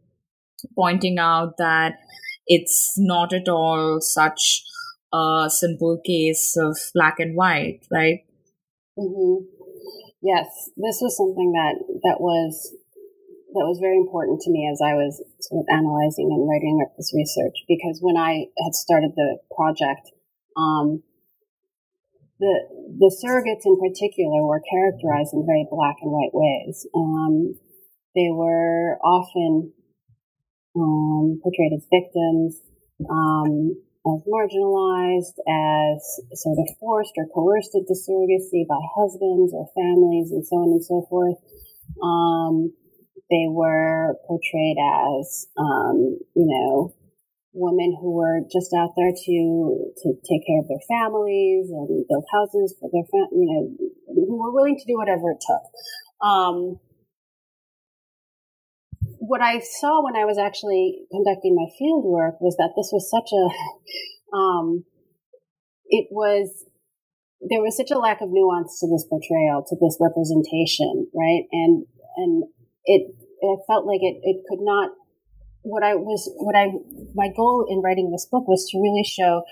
pointing 0.76 1.20
out 1.20 1.58
that 1.58 1.94
it's 2.48 2.94
not 2.98 3.34
at 3.34 3.48
all 3.48 4.00
such 4.02 4.64
a 5.14 5.50
simple 5.50 6.00
case 6.06 6.58
of 6.58 6.78
black 6.94 7.20
and 7.20 7.36
white, 7.36 7.82
right? 7.92 8.26
Mm-hmm. 8.98 9.46
Yes, 10.22 10.72
this 10.76 11.00
was 11.02 11.16
something 11.16 11.52
that 11.54 11.76
that 12.04 12.20
was 12.20 12.74
that 13.54 13.66
was 13.66 13.80
very 13.80 13.98
important 13.98 14.42
to 14.42 14.52
me 14.52 14.68
as 14.72 14.82
I 14.84 14.94
was 14.94 15.24
sort 15.40 15.64
of 15.64 15.68
analyzing 15.72 16.30
and 16.30 16.50
writing 16.50 16.84
up 16.84 16.94
this 16.98 17.14
research 17.16 17.64
because 17.68 18.00
when 18.02 18.18
I 18.18 18.52
had 18.60 18.74
started 18.74 19.12
the 19.16 19.40
project, 19.56 20.12
um, 20.58 21.04
the 22.40 22.54
the 23.00 23.12
surrogates 23.14 23.66
in 23.66 23.78
particular 23.78 24.46
were 24.46 24.62
characterized 24.62 25.34
in 25.34 25.46
very 25.46 25.66
black 25.70 25.98
and 26.02 26.12
white 26.12 26.34
ways. 26.34 26.86
Um, 26.94 27.56
they 28.14 28.30
were 28.34 28.98
often 29.06 29.74
um, 30.78 31.40
portrayed 31.42 31.74
as 31.74 31.86
victims, 31.90 32.62
um, 33.10 33.76
as 34.06 34.22
marginalized, 34.30 35.38
as 35.50 36.00
sort 36.40 36.60
of 36.60 36.68
forced 36.80 37.14
or 37.18 37.26
coerced 37.34 37.76
into 37.76 37.94
surrogacy 37.94 38.68
by 38.68 38.80
husbands 38.96 39.54
or 39.54 39.68
families, 39.76 40.32
and 40.32 40.46
so 40.46 40.56
on 40.58 40.72
and 40.72 40.84
so 40.84 41.06
forth. 41.10 41.38
Um, 42.02 42.74
they 43.30 43.46
were 43.50 44.16
portrayed 44.26 44.78
as, 44.80 45.48
um, 45.58 46.20
you 46.36 46.48
know, 46.48 46.94
women 47.58 47.98
who 48.00 48.12
were 48.14 48.42
just 48.52 48.72
out 48.78 48.94
there 48.96 49.12
to 49.12 49.92
to 49.98 50.14
take 50.30 50.46
care 50.46 50.62
of 50.62 50.68
their 50.70 50.84
families 50.88 51.70
and 51.70 52.06
build 52.08 52.24
houses 52.32 52.76
for 52.80 52.90
their 52.94 53.04
fam- 53.10 53.34
you 53.34 53.48
know 53.50 53.64
who 54.14 54.38
were 54.38 54.54
willing 54.54 54.78
to 54.78 54.86
do 54.86 54.96
whatever 54.96 55.32
it 55.32 55.42
took. 55.42 55.66
Um, 56.22 56.80
what 59.28 59.42
I 59.42 59.60
saw 59.60 60.04
when 60.04 60.16
I 60.16 60.24
was 60.24 60.38
actually 60.38 61.04
conducting 61.12 61.56
my 61.56 61.68
field 61.78 62.06
work 62.06 62.40
was 62.40 62.56
that 62.58 62.72
this 62.80 62.90
was 62.96 63.12
such 63.12 63.30
a 63.36 63.44
um, 64.36 64.86
it 65.88 66.08
was 66.12 66.64
there 67.42 67.62
was 67.62 67.76
such 67.76 67.92
a 67.92 68.00
lack 68.00 68.22
of 68.22 68.30
nuance 68.32 68.80
to 68.80 68.88
this 68.88 69.06
portrayal, 69.06 69.64
to 69.68 69.76
this 69.80 70.00
representation, 70.00 71.08
right? 71.14 71.44
And 71.52 71.86
and 72.16 72.44
it 72.86 73.12
it 73.42 73.60
felt 73.68 73.86
like 73.86 74.02
it 74.02 74.18
it 74.24 74.44
could 74.50 74.64
not 74.64 74.92
what 75.68 75.84
I 75.84 75.96
was, 75.96 76.32
what 76.40 76.56
I, 76.56 76.72
my 77.14 77.28
goal 77.36 77.68
in 77.68 77.84
writing 77.84 78.10
this 78.10 78.26
book 78.26 78.48
was 78.48 78.64
to 78.72 78.80
really 78.80 79.04
show, 79.04 79.44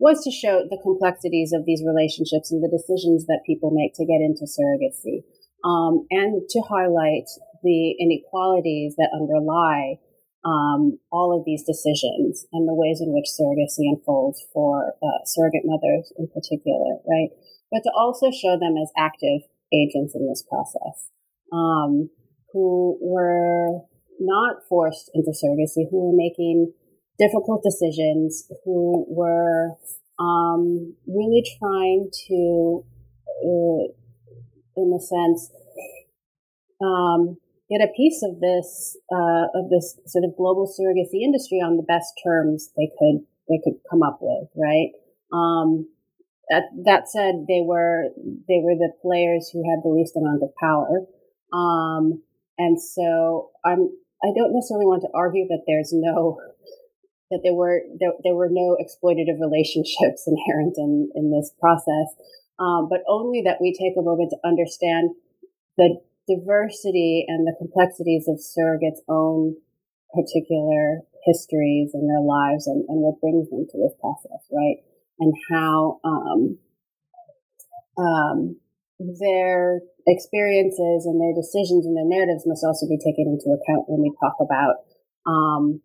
was 0.00 0.24
to 0.24 0.32
show 0.32 0.64
the 0.64 0.80
complexities 0.80 1.52
of 1.52 1.68
these 1.68 1.84
relationships 1.84 2.50
and 2.50 2.64
the 2.64 2.72
decisions 2.72 3.26
that 3.28 3.44
people 3.44 3.70
make 3.70 3.92
to 4.00 4.08
get 4.08 4.24
into 4.24 4.48
surrogacy, 4.48 5.28
um, 5.68 6.08
and 6.10 6.48
to 6.48 6.58
highlight 6.64 7.28
the 7.62 7.94
inequalities 7.98 8.94
that 8.96 9.10
underlie 9.12 9.98
um, 10.44 10.98
all 11.10 11.36
of 11.36 11.44
these 11.44 11.64
decisions 11.64 12.46
and 12.52 12.68
the 12.68 12.74
ways 12.74 13.00
in 13.00 13.12
which 13.12 13.26
surrogacy 13.26 13.84
unfolds 13.90 14.46
for 14.52 14.94
uh, 15.02 15.24
surrogate 15.24 15.64
mothers 15.64 16.12
in 16.16 16.28
particular, 16.28 16.98
right? 17.06 17.30
But 17.70 17.82
to 17.84 17.92
also 17.96 18.30
show 18.30 18.58
them 18.58 18.76
as 18.80 18.90
active 18.96 19.42
agents 19.72 20.14
in 20.14 20.28
this 20.28 20.42
process, 20.48 21.10
um, 21.52 22.10
who 22.52 22.96
were 23.00 23.80
not 24.20 24.66
forced 24.68 25.10
into 25.14 25.30
surrogacy, 25.30 25.90
who 25.90 26.08
were 26.08 26.16
making 26.16 26.72
difficult 27.18 27.62
decisions, 27.62 28.50
who 28.64 29.04
were 29.08 29.76
um, 30.18 30.94
really 31.06 31.44
trying 31.58 32.10
to, 32.28 32.84
uh, 33.44 33.84
in 34.76 34.92
a 34.96 35.00
sense, 35.00 35.52
um, 36.80 37.36
get 37.70 37.80
a 37.80 37.92
piece 37.96 38.22
of 38.22 38.40
this 38.40 38.96
uh, 39.12 39.46
of 39.54 39.70
this 39.70 39.98
sort 40.06 40.24
of 40.24 40.36
global 40.36 40.66
surrogacy 40.66 41.22
industry 41.22 41.58
on 41.58 41.76
the 41.76 41.82
best 41.82 42.12
terms 42.24 42.70
they 42.76 42.90
could 42.98 43.24
they 43.48 43.60
could 43.64 43.80
come 43.90 44.02
up 44.02 44.18
with, 44.20 44.48
right? 44.56 44.92
Um, 45.32 45.88
that, 46.50 46.64
that 46.84 47.08
said, 47.08 47.44
they 47.46 47.60
were 47.64 48.08
they 48.48 48.60
were 48.64 48.74
the 48.74 48.92
players 49.02 49.50
who 49.52 49.68
had 49.68 49.84
the 49.84 49.92
least 49.92 50.16
amount 50.16 50.42
of 50.42 50.54
power, 50.56 51.04
um, 51.52 52.22
and 52.56 52.80
so 52.80 53.50
I'm 53.64 53.92
I 54.24 54.32
don't 54.34 54.54
necessarily 54.54 54.86
want 54.86 55.02
to 55.02 55.12
argue 55.14 55.46
that 55.48 55.64
there's 55.66 55.92
no 55.92 56.40
that 57.30 57.40
there 57.44 57.54
were 57.54 57.82
there, 58.00 58.12
there 58.24 58.34
were 58.34 58.48
no 58.50 58.78
exploitative 58.80 59.40
relationships 59.40 60.24
inherent 60.26 60.74
in 60.78 61.10
in 61.14 61.30
this 61.30 61.52
process, 61.60 62.16
um, 62.58 62.88
but 62.88 63.04
only 63.06 63.42
that 63.44 63.60
we 63.60 63.76
take 63.76 63.92
a 63.98 64.02
moment 64.02 64.30
to 64.30 64.48
understand 64.48 65.10
the 65.76 66.00
diversity 66.28 67.24
and 67.26 67.46
the 67.46 67.56
complexities 67.58 68.28
of 68.28 68.36
surrogates' 68.36 69.00
own 69.08 69.56
particular 70.14 71.00
histories 71.24 71.92
and 71.94 72.08
their 72.08 72.20
lives 72.20 72.66
and, 72.66 72.84
and 72.88 73.00
what 73.00 73.20
brings 73.20 73.48
them 73.50 73.66
to 73.70 73.78
this 73.78 73.96
process, 74.00 74.44
right? 74.52 74.78
And 75.18 75.34
how 75.50 76.00
um, 76.04 76.58
um, 77.98 78.56
their 78.98 79.80
experiences 80.06 81.06
and 81.06 81.20
their 81.20 81.34
decisions 81.34 81.84
and 81.86 81.96
their 81.96 82.06
narratives 82.08 82.46
must 82.46 82.64
also 82.64 82.86
be 82.86 82.98
taken 82.98 83.28
into 83.28 83.50
account 83.50 83.88
when 83.88 84.00
we 84.00 84.12
talk 84.20 84.36
about 84.40 84.86
um, 85.26 85.80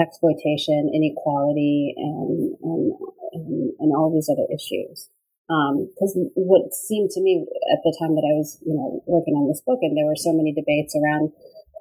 exploitation, 0.00 0.90
inequality, 0.92 1.94
and, 1.96 2.56
and, 2.62 2.92
and, 3.32 3.72
and 3.78 3.92
all 3.96 4.12
these 4.12 4.30
other 4.30 4.46
issues. 4.48 5.08
Because 5.48 6.16
um, 6.16 6.30
what 6.34 6.72
seemed 6.72 7.10
to 7.12 7.20
me 7.20 7.44
at 7.74 7.82
the 7.84 7.94
time 8.00 8.14
that 8.14 8.24
I 8.24 8.34
was, 8.38 8.56
you 8.64 8.72
know, 8.72 9.02
working 9.06 9.34
on 9.34 9.48
this 9.48 9.60
book, 9.60 9.80
and 9.82 9.96
there 9.96 10.06
were 10.06 10.16
so 10.16 10.32
many 10.32 10.54
debates 10.54 10.96
around 10.96 11.32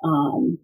um, 0.04 0.58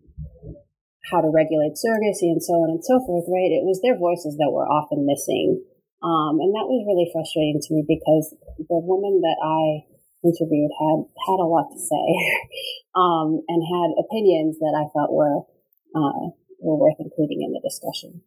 how 1.10 1.22
to 1.22 1.32
regulate 1.32 1.80
surrogacy 1.80 2.28
and 2.28 2.44
so 2.44 2.60
on 2.60 2.70
and 2.70 2.84
so 2.84 3.00
forth, 3.06 3.26
right? 3.32 3.54
It 3.54 3.64
was 3.64 3.80
their 3.80 3.96
voices 3.96 4.36
that 4.38 4.52
were 4.52 4.68
often 4.68 5.08
missing. 5.08 5.64
Um, 6.04 6.38
and 6.44 6.54
that 6.54 6.68
was 6.68 6.86
really 6.86 7.10
frustrating 7.10 7.58
to 7.58 7.74
me 7.74 7.82
because 7.88 8.36
the 8.58 8.82
woman 8.82 9.24
that 9.24 9.40
I 9.42 9.88
interviewed 10.22 10.70
had 10.78 11.00
had 11.26 11.40
a 11.40 11.48
lot 11.48 11.72
to 11.72 11.80
say 11.80 12.08
um, 12.96 13.42
and 13.48 13.62
had 13.64 13.98
opinions 13.98 14.60
that 14.60 14.76
I 14.76 14.90
thought 14.94 15.14
were 15.14 15.48
uh, 15.96 16.36
were 16.60 16.78
worth 16.78 17.00
including 17.00 17.42
in 17.42 17.54
the 17.54 17.64
discussion. 17.64 18.22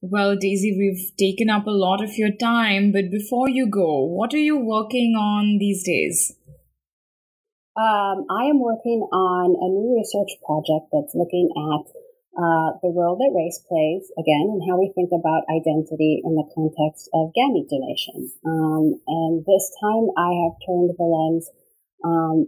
Well, 0.00 0.36
Daisy, 0.36 0.78
we've 0.78 1.10
taken 1.18 1.50
up 1.50 1.66
a 1.66 1.74
lot 1.74 2.02
of 2.02 2.14
your 2.14 2.30
time, 2.30 2.92
but 2.92 3.10
before 3.10 3.48
you 3.48 3.66
go, 3.66 4.06
what 4.06 4.32
are 4.32 4.38
you 4.38 4.56
working 4.56 5.18
on 5.18 5.58
these 5.58 5.82
days? 5.82 6.38
Um, 7.74 8.22
I 8.30 8.46
am 8.46 8.62
working 8.62 9.02
on 9.10 9.58
a 9.58 9.68
new 9.74 9.98
research 9.98 10.38
project 10.46 10.94
that's 10.94 11.18
looking 11.18 11.50
at 11.50 11.82
uh, 12.38 12.78
the 12.78 12.94
role 12.94 13.18
that 13.18 13.34
race 13.34 13.58
plays, 13.66 14.06
again, 14.14 14.46
and 14.54 14.62
how 14.70 14.78
we 14.78 14.94
think 14.94 15.10
about 15.10 15.42
identity 15.50 16.22
in 16.22 16.38
the 16.38 16.46
context 16.54 17.10
of 17.10 17.34
gamete 17.34 17.66
donation. 17.66 18.30
Um, 18.46 19.02
and 19.02 19.42
this 19.42 19.66
time 19.82 20.14
I 20.14 20.30
have 20.46 20.62
turned 20.62 20.94
the 20.94 21.10
lens 21.10 21.50
um, 22.06 22.46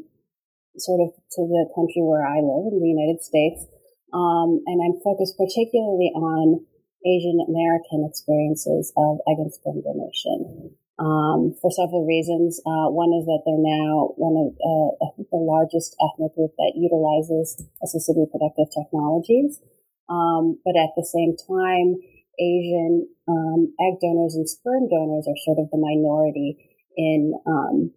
sort 0.79 1.03
of 1.03 1.19
to 1.35 1.41
the 1.51 1.67
country 1.75 2.07
where 2.07 2.23
I 2.23 2.39
live 2.39 2.71
in 2.71 2.79
the 2.79 2.95
United 2.95 3.27
States 3.27 3.67
um, 4.13 4.63
and 4.67 4.79
I'm 4.83 5.03
focused 5.03 5.39
particularly 5.39 6.11
on 6.15 6.67
Asian 7.07 7.41
American 7.49 8.05
experiences 8.09 8.93
of 8.97 9.19
egg 9.29 9.39
and 9.39 9.53
sperm 9.53 9.81
donation. 9.81 10.77
Um, 11.01 11.57
for 11.57 11.73
several 11.73 12.05
reasons. 12.05 12.61
Uh, 12.61 12.93
one 12.93 13.17
is 13.17 13.25
that 13.25 13.41
they're 13.49 13.57
now 13.57 14.13
one 14.21 14.37
of 14.37 14.53
uh, 14.53 15.25
the 15.33 15.41
largest 15.41 15.97
ethnic 15.97 16.37
group 16.37 16.53
that 16.61 16.77
utilizes 16.77 17.57
assisted 17.81 18.21
reproductive 18.21 18.69
technologies. 18.69 19.65
Um, 20.13 20.61
but 20.61 20.77
at 20.77 20.93
the 21.01 21.07
same 21.09 21.41
time, 21.41 21.97
Asian 22.37 23.09
um, 23.29 23.73
egg 23.81 23.97
donors 24.05 24.37
and 24.37 24.45
sperm 24.45 24.93
donors 24.93 25.25
are 25.25 25.41
sort 25.45 25.57
of 25.57 25.73
the 25.73 25.81
minority 25.81 26.69
in 26.97 27.33
um, 27.47 27.93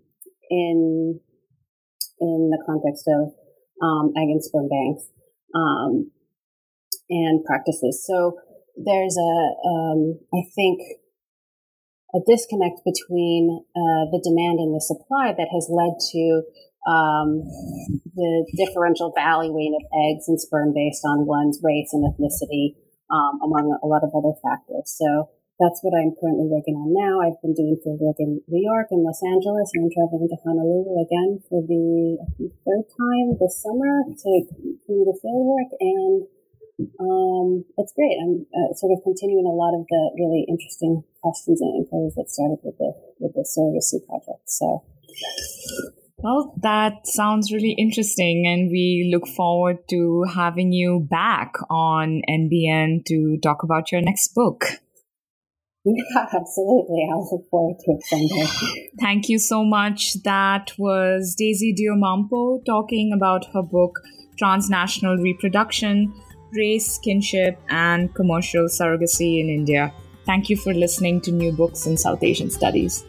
in 0.50 1.20
in 2.20 2.50
the 2.52 2.64
context 2.66 3.04
of 3.08 3.36
um, 3.84 4.14
egg 4.16 4.32
and 4.32 4.44
sperm 4.44 4.70
banks 4.70 5.12
um, 5.56 6.12
and 7.10 7.44
practices. 7.44 8.06
So 8.08 8.40
there's 8.76 9.18
a, 9.18 9.34
um, 9.68 10.20
I 10.34 10.42
think, 10.56 10.82
a 12.14 12.22
disconnect 12.30 12.86
between 12.86 13.66
uh, 13.74 14.06
the 14.14 14.22
demand 14.22 14.62
and 14.62 14.74
the 14.74 14.82
supply 14.82 15.34
that 15.34 15.50
has 15.50 15.66
led 15.70 15.98
to 16.14 16.24
um, 16.86 17.42
the 18.14 18.46
differential 18.54 19.14
valuing 19.16 19.74
of 19.74 19.84
eggs 20.10 20.28
and 20.28 20.40
sperm 20.40 20.74
based 20.74 21.02
on 21.06 21.26
one's 21.26 21.58
race 21.64 21.90
and 21.94 22.06
ethnicity, 22.06 22.78
um, 23.10 23.42
among 23.42 23.74
a 23.82 23.88
lot 23.88 24.04
of 24.04 24.14
other 24.14 24.36
factors. 24.46 24.94
So 24.94 25.30
that's 25.58 25.82
what 25.82 25.98
I'm 25.98 26.14
currently 26.18 26.50
working 26.50 26.78
on 26.78 26.94
now. 26.94 27.22
I've 27.22 27.40
been 27.42 27.54
doing 27.54 27.78
field 27.82 28.02
work 28.02 28.18
in 28.20 28.42
New 28.46 28.62
York 28.62 28.90
and 28.92 29.02
Los 29.02 29.22
Angeles, 29.26 29.70
and 29.74 29.86
I'm 29.86 29.94
traveling 29.94 30.30
to 30.30 30.38
Honolulu 30.44 31.02
again 31.02 31.42
for 31.50 31.62
the 31.66 32.20
third 32.62 32.86
time 32.94 33.38
this 33.38 33.58
summer 33.62 34.06
to 34.06 34.32
do 34.86 34.96
the 35.06 35.18
field 35.18 35.46
work, 35.50 35.72
and 35.80 36.26
um, 36.80 37.66
it's 37.78 37.94
great. 37.96 38.18
I'm 38.22 38.46
uh, 38.50 38.74
sort 38.74 38.94
of 38.98 39.04
continuing 39.04 39.46
a 39.46 39.54
lot 39.54 39.78
of 39.78 39.86
the 39.88 40.12
really 40.18 40.46
interesting 40.50 41.04
questions 41.22 41.62
and 41.62 41.76
inquiries 41.76 42.16
that 42.16 42.30
started 42.30 42.58
with 42.64 42.78
the 42.78 42.94
with 43.20 43.34
the 43.34 43.46
surrogacy 43.46 44.06
project. 44.06 44.50
So. 44.50 44.84
Well, 46.18 46.56
that 46.62 47.06
sounds 47.06 47.52
really 47.52 47.76
interesting, 47.78 48.48
and 48.48 48.72
we 48.72 49.12
look 49.14 49.28
forward 49.28 49.80
to 49.90 50.24
having 50.34 50.72
you 50.72 51.06
back 51.10 51.54
on 51.70 52.22
NBN 52.30 53.06
to 53.08 53.38
talk 53.44 53.64
about 53.64 53.92
your 53.92 54.02
next 54.02 54.34
book. 54.34 54.64
Yeah, 55.86 56.26
absolutely. 56.34 57.06
I'll 57.12 57.28
look 57.30 57.50
forward 57.50 57.78
to 57.82 57.92
it 57.92 58.04
someday. 58.06 58.90
Thank 59.02 59.28
you 59.28 59.38
so 59.38 59.66
much. 59.66 60.14
That 60.24 60.72
was 60.78 61.36
Daisy 61.38 61.76
Deomampo 61.76 62.64
talking 62.66 63.12
about 63.14 63.46
her 63.54 63.62
book, 63.62 64.00
Transnational 64.38 65.18
Reproduction 65.18 66.14
Race, 66.56 66.98
Kinship, 66.98 67.60
and 67.70 68.14
Commercial 68.14 68.66
Surrogacy 68.66 69.40
in 69.40 69.50
India. 69.50 69.94
Thank 70.26 70.50
you 70.50 70.58
for 70.58 70.74
listening 70.74 71.22
to 71.22 71.32
New 71.32 71.52
Books 71.52 71.86
in 71.86 71.98
South 71.98 72.24
Asian 72.24 72.50
Studies. 72.50 73.04